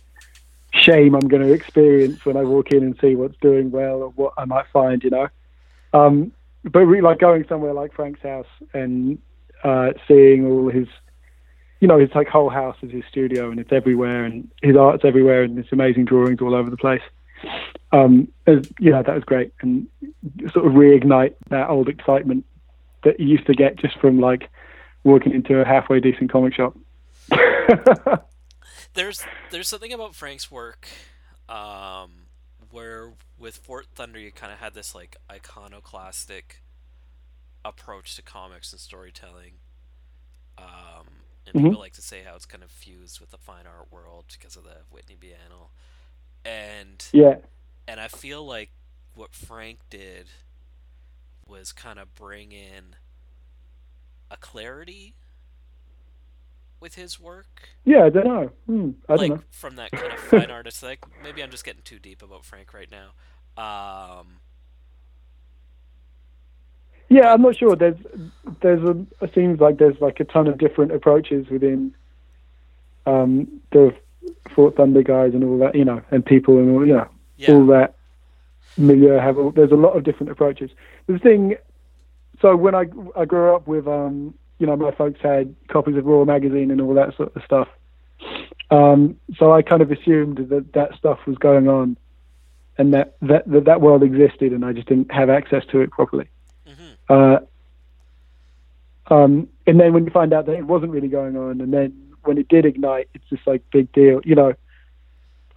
shame 0.73 1.15
I'm 1.15 1.29
going 1.29 1.43
to 1.43 1.53
experience 1.53 2.25
when 2.25 2.37
I 2.37 2.45
walk 2.45 2.71
in 2.71 2.83
and 2.83 2.97
see 3.00 3.17
what's 3.17 3.37
doing 3.41 3.71
well 3.71 4.03
or 4.03 4.11
what 4.11 4.35
I 4.39 4.45
might 4.45 4.67
find, 4.73 5.03
you 5.03 5.11
know. 5.11 5.28
Um, 5.93 6.33
but 6.63 6.80
really, 6.80 7.02
like 7.02 7.19
going 7.19 7.45
somewhere 7.49 7.73
like 7.73 7.93
Frank's 7.93 8.23
house 8.23 8.47
and 8.73 9.19
uh, 9.65 9.93
seeing 10.06 10.47
all 10.47 10.69
his, 10.71 10.87
you 11.80 11.88
know, 11.88 11.99
his 11.99 12.10
like 12.14 12.28
whole 12.28 12.50
house 12.50 12.76
is 12.82 12.93
his 12.93 13.04
studio 13.08 13.50
and 13.50 13.58
it's 13.58 13.73
everywhere 13.73 14.25
and 14.25 14.50
his 14.62 14.76
art's 14.76 15.04
everywhere 15.04 15.43
and 15.43 15.56
there's 15.56 15.73
amazing 15.73 16.04
drawings 16.04 16.40
all 16.40 16.54
over 16.54 16.71
the 16.71 16.76
place. 16.76 17.02
Um, 17.93 18.28
as, 18.47 18.69
that 18.78 19.08
was 19.08 19.25
great 19.25 19.52
and 19.62 19.86
sort 20.52 20.66
of 20.66 20.73
reignite 20.73 21.34
that 21.49 21.71
old 21.71 21.88
excitement 21.88 22.45
that 23.02 23.19
you 23.19 23.26
used 23.26 23.47
to 23.47 23.54
get 23.54 23.76
just 23.76 23.99
from 23.99 24.21
like 24.21 24.49
walking 25.04 25.32
into 25.32 25.58
a 25.58 25.64
halfway 25.64 26.00
decent 26.00 26.30
comic 26.30 26.54
shop. 26.54 26.76
There's 28.95 29.25
there's 29.50 29.69
something 29.69 29.93
about 29.93 30.16
Frank's 30.16 30.50
work, 30.50 30.88
um, 31.49 32.26
where 32.73 33.12
with 33.38 33.56
Fort 33.56 33.86
Thunder 33.95 34.19
you 34.19 34.32
kind 34.32 34.52
of 34.52 34.58
had 34.58 34.75
this 34.75 34.97
like 34.97 35.16
iconoclastic 35.30 36.60
approach 37.64 38.16
to 38.16 38.23
comics 38.23 38.73
and 38.73 38.80
storytelling. 38.80 39.54
Um, 40.58 41.06
and 41.50 41.58
Mhm. 41.63 41.65
people 41.65 41.80
like 41.80 41.93
to 41.95 42.02
say 42.02 42.23
how 42.23 42.34
it's 42.36 42.47
kind 42.47 42.63
of 42.65 42.71
fused 42.71 43.21
with 43.21 43.30
the 43.30 43.39
fine 43.39 43.67
art 43.67 43.93
world 43.93 44.26
because 44.32 44.56
of 44.56 44.65
the 44.65 44.78
Whitney 44.91 45.17
Biennale. 45.21 45.71
And 46.45 47.04
yeah, 47.13 47.36
and 47.89 48.00
I 48.00 48.08
feel 48.08 48.45
like 48.45 48.71
what 49.15 49.34
Frank 49.34 49.80
did 49.91 50.28
was 51.47 51.73
kind 51.73 51.99
of 51.99 52.15
bring 52.15 52.52
in 52.52 52.97
a 54.30 54.36
clarity 54.36 55.17
with 56.80 56.95
his 56.95 57.21
work 57.21 57.71
yeah, 57.84 58.04
I 58.04 58.10
don't 58.10 58.25
know. 58.26 58.50
Hmm, 58.67 58.91
I 59.08 59.17
don't 59.17 59.28
know. 59.28 59.43
from 59.50 59.76
that 59.76 59.93
kind 59.93 60.13
of 60.13 60.21
fine 60.21 60.50
artist 60.50 60.82
like 60.82 61.00
maybe 61.23 61.43
i'm 61.43 61.50
just 61.50 61.65
getting 61.65 61.82
too 61.82 61.99
deep 61.99 62.23
about 62.23 62.45
frank 62.45 62.73
right 62.73 62.91
now 62.91 63.13
um 63.63 64.41
Yeah, 67.11 67.33
I'm 67.33 67.43
not 67.43 67.57
sure. 67.57 67.75
There's 67.75 67.97
there's 68.63 68.83
a 68.85 69.05
it 69.21 69.35
seems 69.35 69.61
like 69.61 69.79
there's 69.79 70.01
like 70.01 70.21
a 70.21 70.25
ton 70.25 70.47
of 70.47 70.59
different 70.59 70.93
approaches 70.93 71.49
within 71.51 71.93
um, 73.05 73.61
the 73.73 73.95
Fort 74.55 74.77
Thunder 74.77 75.03
guys 75.03 75.35
and 75.35 75.43
all 75.43 75.59
that, 75.59 75.75
you 75.75 75.85
know, 75.85 76.01
and 76.13 76.25
people 76.25 76.59
and 76.59 76.71
all, 76.71 76.87
you 76.87 76.95
know, 76.95 77.09
yeah 77.37 77.53
all 77.53 77.67
that 77.67 77.97
milieu 78.79 79.19
have. 79.19 79.39
All, 79.39 79.51
there's 79.51 79.73
a 79.73 79.77
lot 79.77 79.97
of 79.97 80.05
different 80.05 80.31
approaches. 80.31 80.71
The 81.09 81.19
thing, 81.19 81.57
so 82.41 82.55
when 82.55 82.77
I 82.77 82.85
I 83.17 83.25
grew 83.25 83.57
up 83.57 83.67
with, 83.67 83.89
um, 83.89 84.33
you 84.61 84.67
know, 84.69 84.77
my 84.77 84.93
folks 84.93 85.21
had 85.21 85.53
copies 85.67 85.97
of 85.97 86.07
Raw 86.07 86.25
magazine 86.25 86.71
and 86.71 86.81
all 86.81 86.95
that 86.95 87.17
sort 87.17 87.35
of 87.35 87.43
stuff. 87.43 87.69
Um, 88.71 89.19
so 89.37 89.53
I 89.53 89.63
kind 89.63 89.83
of 89.83 89.91
assumed 89.91 90.39
that 90.49 90.75
that 90.75 90.95
stuff 90.95 91.19
was 91.27 91.37
going 91.39 91.69
on, 91.69 91.97
and 92.79 92.95
that 92.95 93.17
that 93.23 93.51
that, 93.51 93.65
that 93.65 93.81
world 93.81 94.05
existed, 94.05 94.53
and 94.53 94.65
I 94.65 94.73
just 94.73 94.87
didn't 94.87 95.11
have 95.11 95.29
access 95.29 95.65
to 95.73 95.81
it 95.81 95.91
properly. 95.91 96.29
Uh, 97.11 97.41
um, 99.13 99.49
and 99.67 99.79
then 99.81 99.93
when 99.93 100.05
you 100.05 100.11
find 100.11 100.33
out 100.33 100.47
that 100.47 100.55
it 100.55 100.65
wasn't 100.67 100.93
really 100.93 101.09
going 101.09 101.37
on, 101.37 101.61
and 101.61 101.73
then 101.75 101.93
when 102.25 102.39
it 102.39 102.49
did 102.49 102.65
ignite, 102.65 103.09
it's 103.15 103.29
just 103.29 103.45
like 103.47 103.63
big 103.73 103.91
deal, 103.93 104.21
you 104.25 104.35
know. 104.37 104.55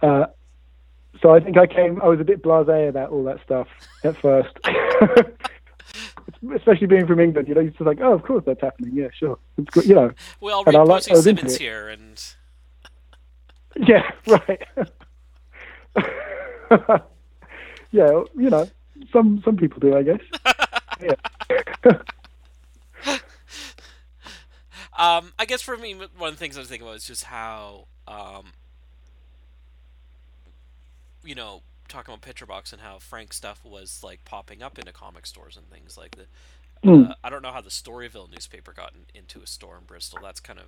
Uh, 0.02 0.26
so 1.22 1.30
I 1.34 1.40
think 1.40 1.56
I 1.56 1.66
came, 1.66 2.02
I 2.02 2.08
was 2.08 2.18
a 2.20 2.24
bit 2.24 2.42
blasé 2.42 2.88
about 2.88 3.10
all 3.10 3.22
that 3.24 3.40
stuff 3.44 3.68
at 4.02 4.16
first, 4.20 4.50
especially 6.56 6.88
being 6.88 7.06
from 7.06 7.20
England. 7.20 7.46
You 7.48 7.54
know, 7.54 7.60
you're 7.60 7.70
just 7.70 7.80
like, 7.82 8.00
oh, 8.02 8.12
of 8.12 8.22
course 8.24 8.42
that's 8.44 8.60
happening. 8.60 8.90
Yeah, 8.94 9.08
sure, 9.16 9.38
it's 9.56 9.70
good. 9.70 9.84
You 9.86 9.94
know, 9.94 10.10
well 10.40 10.64
And 10.66 10.76
I 10.76 10.82
like- 10.82 11.08
I 11.08 11.14
was 11.14 11.26
into 11.26 11.42
simmons 11.48 11.54
it. 11.54 11.60
here 11.60 11.88
and 11.88 12.34
yeah, 13.88 14.10
right. 14.26 14.62
yeah, 17.92 18.22
you 18.36 18.50
know, 18.50 18.68
some 19.12 19.40
some 19.44 19.56
people 19.56 19.78
do, 19.80 19.96
I 19.96 20.02
guess. 20.02 20.20
Um 24.96 25.32
i 25.38 25.44
guess 25.44 25.60
for 25.60 25.76
me 25.76 25.94
one 25.94 26.28
of 26.28 26.34
the 26.34 26.38
things 26.38 26.56
i 26.56 26.60
was 26.60 26.68
thinking 26.68 26.86
about 26.86 26.96
is 26.96 27.04
just 27.06 27.24
how 27.24 27.86
um 28.06 28.52
you 31.24 31.34
know 31.34 31.62
talking 31.88 32.12
about 32.14 32.22
picture 32.22 32.46
box 32.46 32.72
and 32.72 32.80
how 32.80 32.98
frank 32.98 33.32
stuff 33.32 33.60
was 33.64 34.02
like 34.04 34.24
popping 34.24 34.62
up 34.62 34.78
into 34.78 34.92
comic 34.92 35.26
stores 35.26 35.56
and 35.56 35.68
things 35.70 35.96
like 35.98 36.16
that 36.16 36.28
Mm. 36.84 37.10
uh, 37.10 37.14
i 37.24 37.30
don't 37.30 37.40
know 37.42 37.50
how 37.50 37.62
the 37.62 37.70
storeyville 37.70 38.30
newspaper 38.30 38.72
got 38.72 38.92
in, 38.92 39.06
into 39.18 39.40
a 39.40 39.46
store 39.46 39.78
in 39.78 39.84
bristol 39.84 40.18
that's 40.22 40.38
kind 40.38 40.58
of 40.58 40.66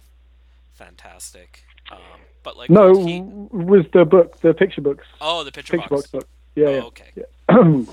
fantastic 0.73 1.65
um 1.93 1.99
but 2.43 2.57
like 2.57 2.71
No, 2.71 3.05
he- 3.07 3.21
was 3.21 3.85
the 3.93 4.05
book, 4.07 4.41
the 4.41 4.55
picture 4.55 4.81
books, 4.81 5.07
oh 5.21 5.45
the 5.45 5.53
picture, 5.53 5.77
picture 5.77 5.89
box, 5.91 6.07
box 6.09 6.11
book. 6.11 6.29
Yeah, 6.57 6.67
oh, 6.69 6.73
yeah. 6.75 6.83
okay 6.85 7.11
yeah. 7.15 7.85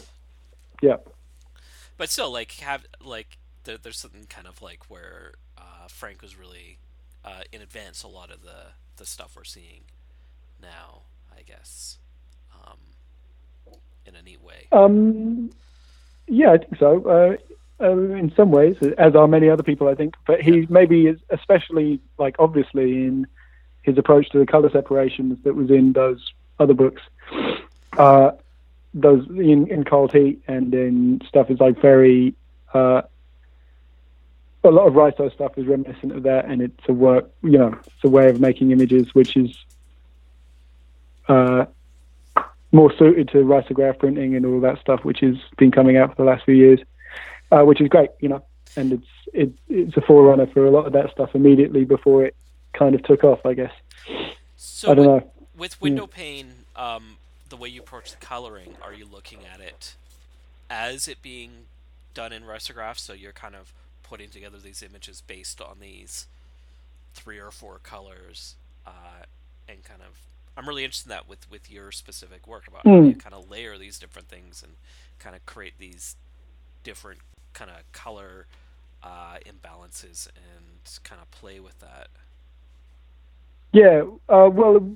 yeah. 0.81 0.95
But 1.97 2.09
still 2.09 2.31
like 2.31 2.51
have 2.53 2.85
like 3.03 3.37
there, 3.63 3.77
there's 3.77 3.99
something 3.99 4.25
kind 4.29 4.47
of 4.47 4.61
like 4.61 4.89
where 4.89 5.33
uh, 5.57 5.87
frank 5.87 6.21
was 6.21 6.37
really 6.37 6.77
uh, 7.25 7.41
in 7.51 7.61
advance 7.61 8.03
a 8.03 8.07
lot 8.07 8.29
of 8.31 8.41
the 8.43 8.73
the 8.97 9.05
stuff 9.05 9.35
we're 9.35 9.43
seeing 9.43 9.83
now 10.61 11.01
i 11.37 11.41
guess 11.41 11.97
um, 12.53 12.77
in 14.05 14.15
a 14.15 14.21
neat 14.21 14.41
way 14.41 14.67
Um, 14.71 15.51
yeah, 16.27 16.51
I 16.51 16.57
think 16.57 16.77
so. 16.77 17.03
Uh, 17.05 17.83
uh, 17.83 17.91
in 17.91 18.31
some 18.35 18.51
ways, 18.51 18.77
as 18.97 19.15
are 19.15 19.27
many 19.27 19.49
other 19.49 19.63
people, 19.63 19.87
I 19.89 19.95
think. 19.95 20.15
But 20.25 20.41
he 20.41 20.65
maybe 20.69 21.07
is 21.07 21.19
especially 21.29 21.99
like 22.17 22.35
obviously 22.39 23.05
in 23.05 23.27
his 23.81 23.97
approach 23.97 24.29
to 24.29 24.39
the 24.39 24.45
color 24.45 24.69
separations 24.69 25.37
that 25.43 25.55
was 25.55 25.69
in 25.69 25.91
those 25.93 26.31
other 26.59 26.73
books. 26.73 27.01
Uh, 27.97 28.31
those 28.93 29.27
in, 29.29 29.67
in 29.69 29.83
Cold 29.83 30.11
Heat 30.11 30.41
and 30.47 30.73
in 30.73 31.21
stuff 31.27 31.49
is 31.49 31.59
like 31.59 31.81
very. 31.81 32.35
Uh, 32.73 33.03
a 34.65 34.69
lot 34.69 34.87
of 34.87 34.95
Riso 34.95 35.29
stuff 35.29 35.57
is 35.57 35.67
reminiscent 35.67 36.13
of 36.13 36.23
that, 36.23 36.45
and 36.45 36.61
it's 36.61 36.79
a 36.87 36.93
work, 36.93 37.29
you 37.43 37.57
know, 37.57 37.77
it's 37.85 38.03
a 38.05 38.09
way 38.09 38.29
of 38.29 38.39
making 38.39 38.71
images 38.71 39.13
which 39.13 39.35
is 39.35 39.53
uh, 41.27 41.65
more 42.71 42.91
suited 42.97 43.29
to 43.29 43.37
risograph 43.37 43.99
printing 43.99 44.35
and 44.35 44.45
all 44.45 44.59
that 44.61 44.79
stuff, 44.79 45.03
which 45.03 45.19
has 45.19 45.35
been 45.57 45.71
coming 45.71 45.97
out 45.97 46.09
for 46.09 46.23
the 46.23 46.29
last 46.29 46.43
few 46.43 46.55
years, 46.55 46.79
uh, 47.51 47.61
which 47.61 47.79
is 47.79 47.87
great, 47.87 48.09
you 48.19 48.29
know. 48.29 48.43
And 48.75 48.93
it's 48.93 49.07
it, 49.33 49.53
it's 49.69 49.95
a 49.95 50.01
forerunner 50.01 50.47
for 50.47 50.65
a 50.65 50.71
lot 50.71 50.87
of 50.87 50.93
that 50.93 51.11
stuff 51.11 51.35
immediately 51.35 51.85
before 51.85 52.25
it 52.25 52.35
kind 52.73 52.95
of 52.95 53.03
took 53.03 53.23
off, 53.23 53.45
I 53.45 53.53
guess. 53.53 53.71
So 54.55 54.91
I 54.91 54.95
don't 54.95 55.13
with, 55.13 55.23
know. 55.23 55.31
with 55.55 55.81
window 55.81 56.07
pane, 56.07 56.51
um, 56.75 57.17
the 57.53 57.57
way 57.57 57.69
you 57.69 57.81
approach 57.81 58.09
the 58.09 58.17
coloring, 58.17 58.75
are 58.81 58.93
you 58.93 59.05
looking 59.05 59.39
at 59.45 59.59
it 59.61 59.93
as 60.71 61.07
it 61.07 61.21
being 61.21 61.65
done 62.15 62.33
in 62.33 62.43
Risograph? 62.43 62.97
So 62.97 63.13
you're 63.13 63.31
kind 63.31 63.53
of 63.53 63.71
putting 64.01 64.29
together 64.29 64.57
these 64.57 64.81
images 64.81 65.21
based 65.21 65.61
on 65.61 65.77
these 65.79 66.25
three 67.13 67.37
or 67.37 67.51
four 67.51 67.77
colors, 67.77 68.55
uh, 68.87 69.25
and 69.69 69.83
kind 69.83 70.01
of. 70.01 70.17
I'm 70.57 70.67
really 70.67 70.83
interested 70.83 71.09
in 71.09 71.15
that 71.15 71.29
with 71.29 71.49
with 71.49 71.71
your 71.71 71.91
specific 71.91 72.47
work 72.47 72.67
about 72.67 72.85
how 72.85 72.91
Mm. 72.91 73.09
you 73.09 73.15
kind 73.15 73.35
of 73.35 73.49
layer 73.49 73.77
these 73.77 73.99
different 73.99 74.27
things 74.29 74.63
and 74.63 74.73
kind 75.19 75.35
of 75.35 75.45
create 75.45 75.73
these 75.79 76.15
different 76.83 77.19
kind 77.53 77.69
of 77.69 77.77
color 77.91 78.47
uh, 79.03 79.37
imbalances 79.45 80.27
and 80.27 81.03
kind 81.03 81.21
of 81.21 81.29
play 81.31 81.59
with 81.59 81.79
that. 81.79 82.07
Yeah, 83.71 84.03
uh, 84.29 84.49
well, 84.51 84.95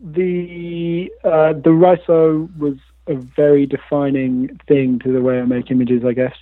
the 0.00 1.12
uh, 1.24 1.52
the 1.52 1.70
RISO 1.70 2.48
was 2.58 2.76
a 3.06 3.14
very 3.14 3.66
defining 3.66 4.60
thing 4.66 4.98
to 5.00 5.12
the 5.12 5.20
way 5.20 5.40
I 5.40 5.44
make 5.44 5.70
images, 5.70 6.04
I 6.04 6.12
guess. 6.12 6.34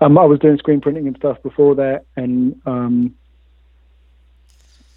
Um, 0.00 0.18
I 0.18 0.24
was 0.24 0.40
doing 0.40 0.58
screen 0.58 0.80
printing 0.80 1.06
and 1.06 1.16
stuff 1.16 1.42
before 1.42 1.76
that, 1.76 2.04
and 2.16 2.60
um, 2.66 3.14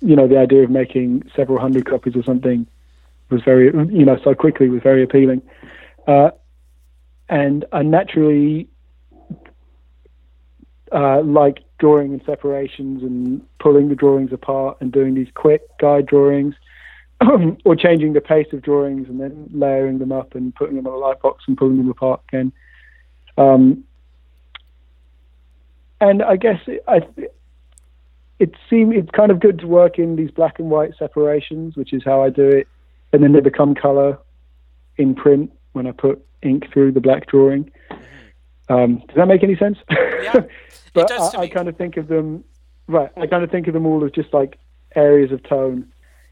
you 0.01 0.15
know, 0.15 0.27
the 0.27 0.37
idea 0.37 0.63
of 0.63 0.69
making 0.69 1.29
several 1.35 1.59
hundred 1.59 1.85
copies 1.85 2.15
or 2.15 2.23
something 2.23 2.67
was 3.29 3.41
very, 3.43 3.65
you 3.65 4.05
know, 4.05 4.19
so 4.23 4.35
quickly 4.35 4.69
was 4.69 4.83
very 4.83 5.03
appealing. 5.03 5.41
Uh, 6.07 6.31
and 7.27 7.65
I 7.71 7.81
naturally 7.81 8.67
uh, 10.91 11.21
like 11.23 11.63
drawing 11.79 12.13
in 12.13 12.23
separations 12.23 13.01
and 13.01 13.45
pulling 13.59 13.89
the 13.89 13.95
drawings 13.95 14.31
apart 14.31 14.77
and 14.79 14.91
doing 14.91 15.15
these 15.15 15.29
quick 15.33 15.63
guide 15.79 16.05
drawings 16.05 16.55
or 17.65 17.75
changing 17.75 18.13
the 18.13 18.21
pace 18.21 18.47
of 18.53 18.61
drawings 18.61 19.07
and 19.07 19.19
then 19.19 19.49
layering 19.53 19.99
them 19.99 20.11
up 20.11 20.35
and 20.35 20.53
putting 20.55 20.75
them 20.75 20.87
on 20.87 20.93
a 20.93 20.97
light 20.97 21.21
box 21.21 21.43
and 21.47 21.57
pulling 21.57 21.77
them 21.77 21.89
apart 21.89 22.21
again. 22.29 22.51
Um, 23.37 23.83
and 26.01 26.21
I 26.21 26.35
guess 26.35 26.59
it, 26.67 26.83
I, 26.87 27.01
it 28.39 28.53
seemed 28.69 28.93
it's 28.93 29.09
kind 29.11 29.31
of 29.31 29.39
good 29.39 29.59
to 29.59 29.67
work 29.67 29.97
in 29.97 30.15
these 30.15 30.31
black 30.31 30.59
and 30.59 30.69
white 30.69 30.91
separations, 30.97 31.75
which 31.75 31.93
is 31.93 32.03
how 32.03 32.21
I 32.21 32.29
do 32.29 32.47
it, 32.47 32.67
and 33.13 33.23
then 33.23 33.31
they 33.31 33.39
become 33.39 33.75
color 33.75 34.19
in 34.97 35.15
print 35.15 35.51
when 35.73 35.87
I 35.87 35.91
put 35.91 36.25
ink 36.41 36.71
through 36.71 36.91
the 36.91 37.01
black 37.01 37.27
drawing. 37.27 37.71
Um, 38.67 38.97
does 39.07 39.15
that 39.15 39.27
make 39.27 39.43
any 39.43 39.55
sense? 39.55 39.77
Yeah, 39.89 40.41
but 40.93 41.07
does 41.07 41.31
to 41.31 41.39
I, 41.39 41.43
I 41.43 41.47
kind 41.47 41.69
of 41.69 41.77
think 41.77 41.97
of 41.97 42.07
them, 42.07 42.43
right? 42.87 43.11
I 43.15 43.27
kind 43.27 43.43
of 43.43 43.51
think 43.51 43.67
of 43.67 43.73
them 43.73 43.85
all 43.85 44.03
as 44.03 44.11
just 44.11 44.33
like 44.33 44.57
areas 44.95 45.31
of 45.31 45.43
tone, 45.43 45.91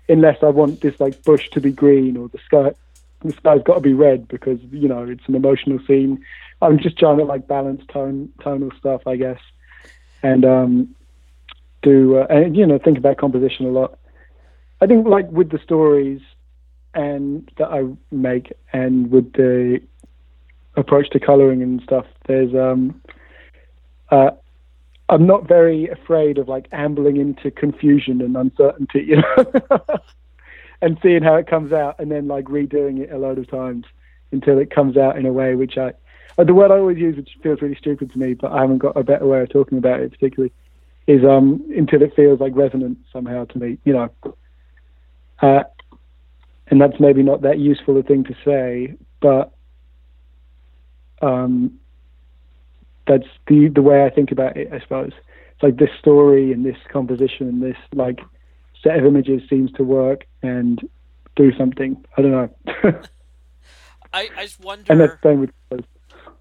unless 0.09 0.41
I 0.43 0.49
want 0.49 0.81
this 0.81 0.99
like 0.99 1.23
bush 1.23 1.49
to 1.49 1.61
be 1.61 1.71
green 1.71 2.17
or 2.17 2.29
the 2.29 2.39
sky. 2.39 2.73
The 3.21 3.31
sky's 3.31 3.63
got 3.63 3.75
to 3.75 3.81
be 3.81 3.93
red 3.93 4.27
because 4.27 4.59
you 4.71 4.87
know 4.87 5.03
it's 5.03 5.27
an 5.27 5.35
emotional 5.35 5.79
scene. 5.87 6.23
I'm 6.61 6.79
just 6.79 6.97
trying 6.97 7.17
to 7.17 7.23
like 7.23 7.47
balance 7.47 7.81
tone, 7.87 8.31
tonal 8.41 8.71
stuff, 8.77 9.05
I 9.07 9.15
guess, 9.15 9.39
and 10.21 10.45
um, 10.45 10.95
do 11.81 12.17
uh, 12.17 12.27
and 12.29 12.55
you 12.55 12.65
know 12.65 12.79
think 12.79 12.97
about 12.97 13.17
composition 13.17 13.65
a 13.65 13.69
lot. 13.69 13.97
I 14.81 14.87
think 14.87 15.07
like 15.07 15.29
with 15.31 15.49
the 15.49 15.59
stories 15.59 16.21
and 16.93 17.49
that 17.57 17.69
I 17.69 17.83
make 18.11 18.51
and 18.71 19.09
with 19.09 19.33
the 19.33 19.81
approach 20.75 21.09
to 21.11 21.19
coloring 21.19 21.61
and 21.61 21.81
stuff, 21.81 22.05
there's 22.27 22.53
um 22.53 23.01
uh 24.09 24.31
I'm 25.13 25.27
not 25.27 25.47
very 25.47 25.87
afraid 25.89 26.39
of 26.39 26.47
like 26.47 26.67
ambling 26.71 27.17
into 27.17 27.51
confusion 27.51 28.19
and 28.19 28.35
uncertainty, 28.35 29.05
you 29.07 29.17
know, 29.17 29.45
and 30.81 30.97
seeing 31.03 31.21
how 31.21 31.35
it 31.35 31.45
comes 31.45 31.71
out 31.71 31.99
and 31.99 32.11
then 32.11 32.27
like 32.27 32.45
redoing 32.45 32.99
it 32.99 33.11
a 33.11 33.17
load 33.19 33.37
of 33.37 33.47
times 33.47 33.85
until 34.31 34.57
it 34.57 34.71
comes 34.73 34.97
out 34.97 35.15
in 35.15 35.27
a 35.27 35.31
way 35.31 35.53
which 35.53 35.77
I 35.77 35.93
uh, 36.39 36.43
the 36.43 36.55
word 36.55 36.71
I 36.71 36.79
always 36.79 36.97
use, 36.97 37.15
which 37.15 37.29
feels 37.43 37.61
really 37.61 37.75
stupid 37.75 38.11
to 38.11 38.17
me, 38.17 38.33
but 38.33 38.51
I 38.51 38.61
haven't 38.61 38.79
got 38.79 38.97
a 38.97 39.03
better 39.03 39.27
way 39.27 39.41
of 39.41 39.49
talking 39.49 39.77
about 39.77 39.99
it 39.99 40.11
particularly, 40.11 40.51
is 41.05 41.23
um 41.23 41.63
until 41.77 42.01
it 42.01 42.15
feels 42.15 42.39
like 42.39 42.55
resonant 42.55 42.97
somehow 43.11 43.45
to 43.45 43.59
me, 43.59 43.77
you 43.85 43.93
know. 43.93 44.09
Uh, 45.39 45.63
and 46.67 46.81
that's 46.81 46.99
maybe 46.99 47.21
not 47.21 47.43
that 47.43 47.59
useful 47.59 47.97
a 47.99 48.03
thing 48.03 48.23
to 48.23 48.35
say, 48.43 48.95
but 49.21 49.53
um, 51.21 51.79
that's 53.07 53.27
the 53.47 53.69
the 53.69 53.81
way 53.81 54.05
I 54.05 54.09
think 54.09 54.31
about 54.31 54.57
it. 54.57 54.71
I 54.71 54.79
suppose 54.79 55.11
it's 55.53 55.63
like 55.63 55.77
this 55.77 55.89
story 55.99 56.51
and 56.51 56.65
this 56.65 56.77
composition 56.91 57.47
and 57.47 57.61
this 57.61 57.77
like 57.93 58.19
set 58.83 58.97
of 58.97 59.05
images 59.05 59.41
seems 59.49 59.71
to 59.73 59.83
work 59.83 60.25
and 60.41 60.79
do 61.35 61.51
something. 61.57 62.03
I 62.17 62.21
don't 62.21 62.31
know. 62.31 62.49
I, 64.13 64.29
I 64.37 64.45
just 64.45 64.63
and 64.89 64.99
that's 64.99 65.21
same 65.23 65.39
with 65.39 65.49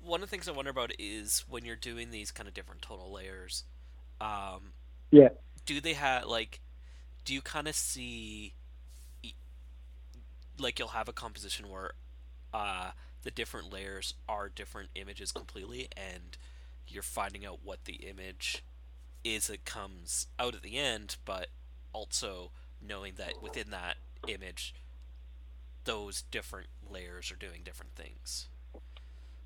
one 0.05 0.23
of 0.23 0.29
the 0.29 0.37
things 0.37 0.49
I 0.49 0.53
wonder 0.53 0.71
about 0.71 0.93
is 0.99 1.45
when 1.49 1.65
you're 1.65 1.77
doing 1.77 2.11
these 2.11 2.31
kind 2.31 2.49
of 2.49 2.55
different 2.55 2.83
tonal 2.83 3.11
layers, 3.13 3.65
um, 4.21 4.73
yeah. 5.11 5.29
do 5.65 5.81
they 5.81 5.95
have 5.95 6.27
like, 6.27 6.61
do 7.25 7.33
you 7.33 7.41
kind 7.41 7.69
of 7.69 7.75
see, 7.75 8.55
like 10.59 10.79
you'll 10.79 10.89
have 10.89 11.09
a 11.09 11.13
composition 11.13 11.71
where, 11.71 11.93
uh, 12.53 12.91
the 13.23 13.31
different 13.31 13.73
layers 13.73 14.15
are 14.29 14.49
different 14.49 14.91
images 14.97 15.31
completely, 15.31 15.89
and 15.97 16.37
you're 16.93 17.03
finding 17.03 17.45
out 17.47 17.59
what 17.63 17.85
the 17.85 17.95
image 17.95 18.65
is 19.25 19.47
that 19.47 19.65
comes 19.65 20.27
out 20.39 20.55
at 20.55 20.63
the 20.63 20.77
end, 20.79 21.17
but 21.25 21.49
also 21.93 22.51
knowing 22.87 23.15
that 23.17 23.43
within 23.43 23.71
that 23.71 23.97
image, 24.27 24.75
those 25.85 26.23
different 26.31 26.69
layers 26.91 27.31
are 27.31 27.37
doing 27.37 27.63
different 27.65 27.95
things. 27.95 28.49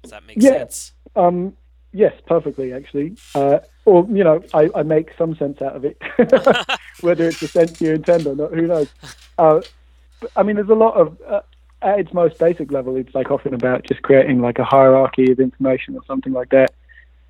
Does 0.02 0.10
that 0.10 0.26
make 0.26 0.42
Yeah. 0.42 0.58
sense? 0.58 0.92
Um, 1.14 1.56
yes, 1.92 2.12
perfectly, 2.26 2.72
actually. 2.72 3.16
Uh, 3.34 3.58
or 3.84 4.06
you 4.10 4.24
know, 4.24 4.42
I, 4.54 4.68
I 4.74 4.82
make 4.82 5.10
some 5.16 5.36
sense 5.36 5.60
out 5.62 5.76
of 5.76 5.84
it, 5.84 6.00
whether 7.00 7.28
it's 7.28 7.40
the 7.40 7.48
sense 7.48 7.80
you 7.80 7.92
intend 7.92 8.26
or 8.26 8.34
not. 8.34 8.52
Who 8.52 8.66
knows? 8.66 8.88
Uh, 9.38 9.60
but, 10.20 10.30
I 10.36 10.42
mean, 10.42 10.56
there's 10.56 10.68
a 10.68 10.74
lot 10.74 10.94
of 10.94 11.18
uh, 11.28 11.40
at 11.82 12.00
its 12.00 12.12
most 12.12 12.38
basic 12.38 12.72
level, 12.72 12.96
it's 12.96 13.14
like 13.14 13.30
often 13.30 13.54
about 13.54 13.84
just 13.84 14.02
creating 14.02 14.40
like 14.40 14.58
a 14.58 14.64
hierarchy 14.64 15.30
of 15.30 15.38
information 15.40 15.94
or 15.94 16.02
something 16.06 16.32
like 16.32 16.50
that, 16.50 16.74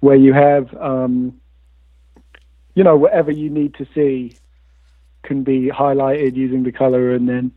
where 0.00 0.16
you 0.16 0.32
have, 0.32 0.74
um, 0.76 1.40
you 2.74 2.84
know, 2.84 2.96
whatever 2.96 3.30
you 3.30 3.50
need 3.50 3.74
to 3.74 3.86
see 3.94 4.36
can 5.22 5.42
be 5.42 5.70
highlighted 5.70 6.36
using 6.36 6.62
the 6.62 6.72
color, 6.72 7.14
and 7.14 7.28
then 7.28 7.52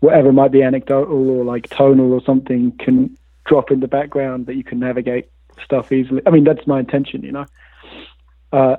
whatever 0.00 0.32
might 0.32 0.52
be 0.52 0.62
anecdotal 0.62 1.30
or 1.30 1.44
like 1.44 1.68
tonal 1.68 2.12
or 2.12 2.22
something 2.22 2.72
can 2.72 3.16
drop 3.44 3.70
in 3.70 3.80
the 3.80 3.88
background 3.88 4.46
that 4.46 4.54
you 4.54 4.64
can 4.64 4.78
navigate 4.78 5.28
stuff 5.64 5.90
easily. 5.92 6.22
I 6.26 6.30
mean, 6.30 6.44
that's 6.44 6.66
my 6.66 6.80
intention, 6.80 7.22
you 7.22 7.32
know. 7.32 7.46
Uh, 8.52 8.76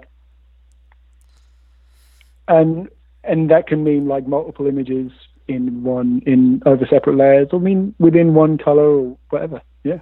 and 2.47 2.89
and 3.23 3.49
that 3.51 3.67
can 3.67 3.83
mean 3.83 4.07
like 4.07 4.27
multiple 4.27 4.67
images 4.67 5.11
in 5.47 5.83
one 5.83 6.21
in 6.25 6.61
over 6.65 6.85
separate 6.85 7.17
layers, 7.17 7.49
or 7.51 7.59
mean 7.59 7.93
within 7.99 8.33
one 8.33 8.57
color 8.57 8.83
or 8.83 9.17
whatever. 9.29 9.61
Yeah. 9.83 9.99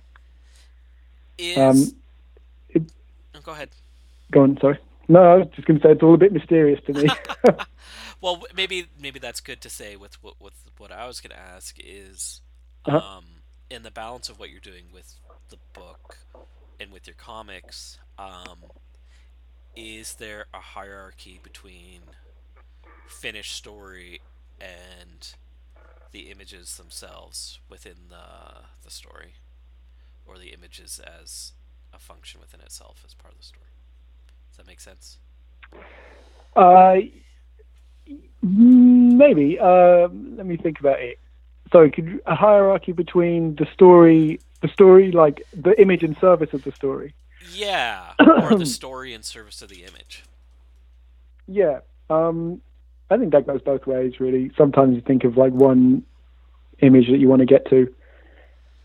Is 1.37 1.57
Um, 1.57 1.98
go 3.43 3.51
ahead. 3.51 3.69
Go 4.31 4.41
on. 4.43 4.57
Sorry. 4.61 4.77
No, 5.07 5.19
I 5.21 5.35
was 5.37 5.47
just 5.55 5.67
going 5.67 5.79
to 5.79 5.87
say 5.87 5.91
it's 5.93 6.03
all 6.03 6.13
a 6.13 6.17
bit 6.17 6.33
mysterious 6.33 6.79
to 6.85 6.93
me. 6.93 7.09
Well, 8.21 8.43
maybe 8.55 8.87
maybe 8.99 9.17
that's 9.19 9.39
good 9.39 9.61
to 9.61 9.69
say. 9.69 9.95
With 9.95 10.21
what 10.21 10.35
with 10.41 10.53
what 10.77 10.91
I 10.91 11.07
was 11.07 11.21
going 11.21 11.31
to 11.31 11.39
ask 11.39 11.77
is, 11.79 12.41
Uh-huh. 12.85 12.97
um, 12.97 13.25
in 13.69 13.83
the 13.83 13.91
balance 13.91 14.29
of 14.29 14.39
what 14.39 14.49
you're 14.49 14.59
doing 14.59 14.85
with 14.93 15.15
the 15.49 15.57
book 15.73 16.17
and 16.79 16.91
with 16.91 17.07
your 17.07 17.15
comics, 17.15 17.97
um, 18.17 18.65
is 19.75 20.15
there 20.15 20.47
a 20.53 20.59
hierarchy 20.59 21.39
between 21.41 22.01
finished 23.07 23.55
story 23.55 24.21
and 24.59 25.33
the 26.11 26.29
images 26.31 26.75
themselves 26.77 27.59
within 27.69 28.09
the 28.09 28.65
the 28.83 28.91
story, 28.91 29.35
or 30.25 30.37
the 30.37 30.49
images 30.53 30.99
as 30.99 31.53
a 31.93 31.99
function 31.99 32.39
within 32.41 32.61
itself 32.61 33.03
as 33.05 33.13
part 33.13 33.33
of 33.33 33.39
the 33.39 33.45
story? 33.45 33.65
Does 34.49 34.57
that 34.57 34.67
make 34.67 34.79
sense? 34.79 35.17
Uh, 36.55 36.97
maybe. 38.41 39.59
Uh, 39.59 40.07
let 40.35 40.45
me 40.45 40.57
think 40.57 40.79
about 40.79 40.99
it. 40.99 41.19
So, 41.71 41.89
could 41.89 42.21
a 42.25 42.35
hierarchy 42.35 42.91
between 42.91 43.55
the 43.55 43.67
story, 43.73 44.39
the 44.61 44.69
story, 44.69 45.11
like 45.11 45.45
the 45.53 45.79
image 45.79 46.03
and 46.03 46.17
service 46.19 46.53
of 46.53 46.63
the 46.63 46.71
story. 46.71 47.13
Yeah, 47.53 48.13
or 48.19 48.55
the 48.55 48.65
story 48.79 49.13
in 49.13 49.23
service 49.23 49.61
of 49.61 49.69
the 49.69 49.83
image. 49.83 50.23
Yeah. 51.47 51.79
Um, 52.09 52.61
I 53.09 53.17
think 53.17 53.31
that 53.33 53.47
goes 53.47 53.61
both 53.61 53.87
ways, 53.87 54.19
really. 54.19 54.51
Sometimes 54.57 54.95
you 54.95 55.01
think 55.01 55.23
of 55.23 55.37
like 55.37 55.51
one 55.51 56.03
image 56.79 57.09
that 57.09 57.17
you 57.17 57.27
want 57.27 57.39
to 57.41 57.45
get 57.45 57.69
to, 57.69 57.93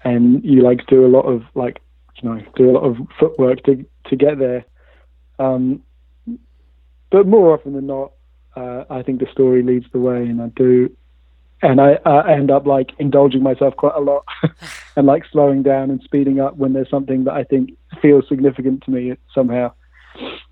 and 0.02 0.44
you 0.44 0.62
like 0.62 0.86
do 0.86 1.04
a 1.04 1.08
lot 1.08 1.22
of 1.22 1.42
like, 1.54 1.80
you 2.20 2.28
know, 2.28 2.42
do 2.56 2.70
a 2.70 2.72
lot 2.72 2.84
of 2.84 2.96
footwork 3.18 3.62
to 3.64 3.84
to 4.06 4.16
get 4.16 4.38
there. 4.38 4.64
Um, 5.38 5.82
but 7.10 7.26
more 7.26 7.54
often 7.54 7.74
than 7.74 7.86
not, 7.86 8.12
uh, 8.56 8.84
I 8.90 9.02
think 9.02 9.20
the 9.20 9.30
story 9.30 9.62
leads 9.62 9.86
the 9.92 9.98
way, 9.98 10.22
and 10.22 10.40
I 10.40 10.48
do 10.48 10.94
and 11.64 11.80
I 11.80 11.94
uh, 12.04 12.22
end 12.28 12.50
up 12.50 12.66
like 12.66 12.90
indulging 12.98 13.42
myself 13.42 13.74
quite 13.76 13.94
a 13.96 14.00
lot, 14.00 14.24
and 14.96 15.06
like 15.06 15.24
slowing 15.32 15.62
down 15.62 15.90
and 15.90 16.00
speeding 16.02 16.38
up 16.38 16.56
when 16.56 16.74
there's 16.74 16.90
something 16.90 17.24
that 17.24 17.32
I 17.32 17.44
think 17.44 17.70
feels 18.02 18.28
significant 18.28 18.84
to 18.84 18.90
me 18.90 19.16
somehow. 19.34 19.72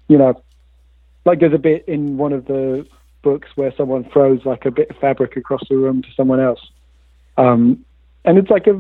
You 0.08 0.18
know, 0.18 0.42
like 1.24 1.40
there's 1.40 1.52
a 1.52 1.58
bit 1.58 1.84
in 1.86 2.16
one 2.16 2.32
of 2.32 2.46
the 2.46 2.86
books 3.22 3.48
where 3.54 3.72
someone 3.76 4.08
throws 4.10 4.44
like 4.44 4.64
a 4.64 4.70
bit 4.70 4.90
of 4.90 4.96
fabric 4.96 5.36
across 5.36 5.62
the 5.68 5.76
room 5.76 6.02
to 6.02 6.08
someone 6.16 6.40
else, 6.40 6.60
um, 7.36 7.84
and 8.24 8.38
it's 8.38 8.50
like 8.50 8.66
a 8.66 8.72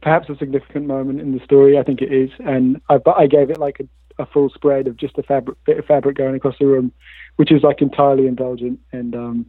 perhaps 0.00 0.28
a 0.28 0.36
significant 0.36 0.86
moment 0.86 1.20
in 1.20 1.36
the 1.36 1.44
story. 1.44 1.78
I 1.78 1.82
think 1.82 2.02
it 2.02 2.12
is, 2.12 2.30
and 2.38 2.80
I, 2.88 2.98
but 2.98 3.16
I 3.16 3.26
gave 3.26 3.50
it 3.50 3.58
like 3.58 3.80
a, 3.80 4.22
a 4.22 4.26
full 4.26 4.50
spread 4.50 4.86
of 4.86 4.96
just 4.96 5.18
a 5.18 5.22
fabric 5.22 5.56
bit 5.64 5.78
of 5.78 5.84
fabric 5.86 6.16
going 6.16 6.34
across 6.34 6.58
the 6.58 6.66
room, 6.66 6.92
which 7.36 7.52
is 7.52 7.62
like 7.62 7.82
entirely 7.82 8.26
indulgent 8.26 8.80
and 8.92 9.14
um, 9.14 9.46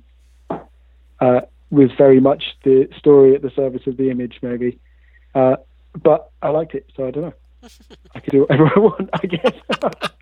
uh, 1.19 1.41
was 1.69 1.91
very 1.97 2.19
much 2.19 2.43
the 2.63 2.89
story 2.97 3.35
at 3.35 3.41
the 3.41 3.51
service 3.51 3.85
of 3.88 3.97
the 3.97 4.09
image, 4.09 4.39
maybe. 4.41 4.79
Uh, 5.35 5.57
but 6.01 6.31
I 6.41 6.49
liked 6.49 6.75
it, 6.75 6.89
so 6.95 7.07
I 7.07 7.12
don't 7.12 7.23
know. 7.23 7.33
I 8.15 8.19
could 8.19 8.31
do 8.31 8.41
whatever 8.41 8.71
I 8.75 8.79
want, 8.79 9.09
I 9.13 9.27
guess. 9.27 10.09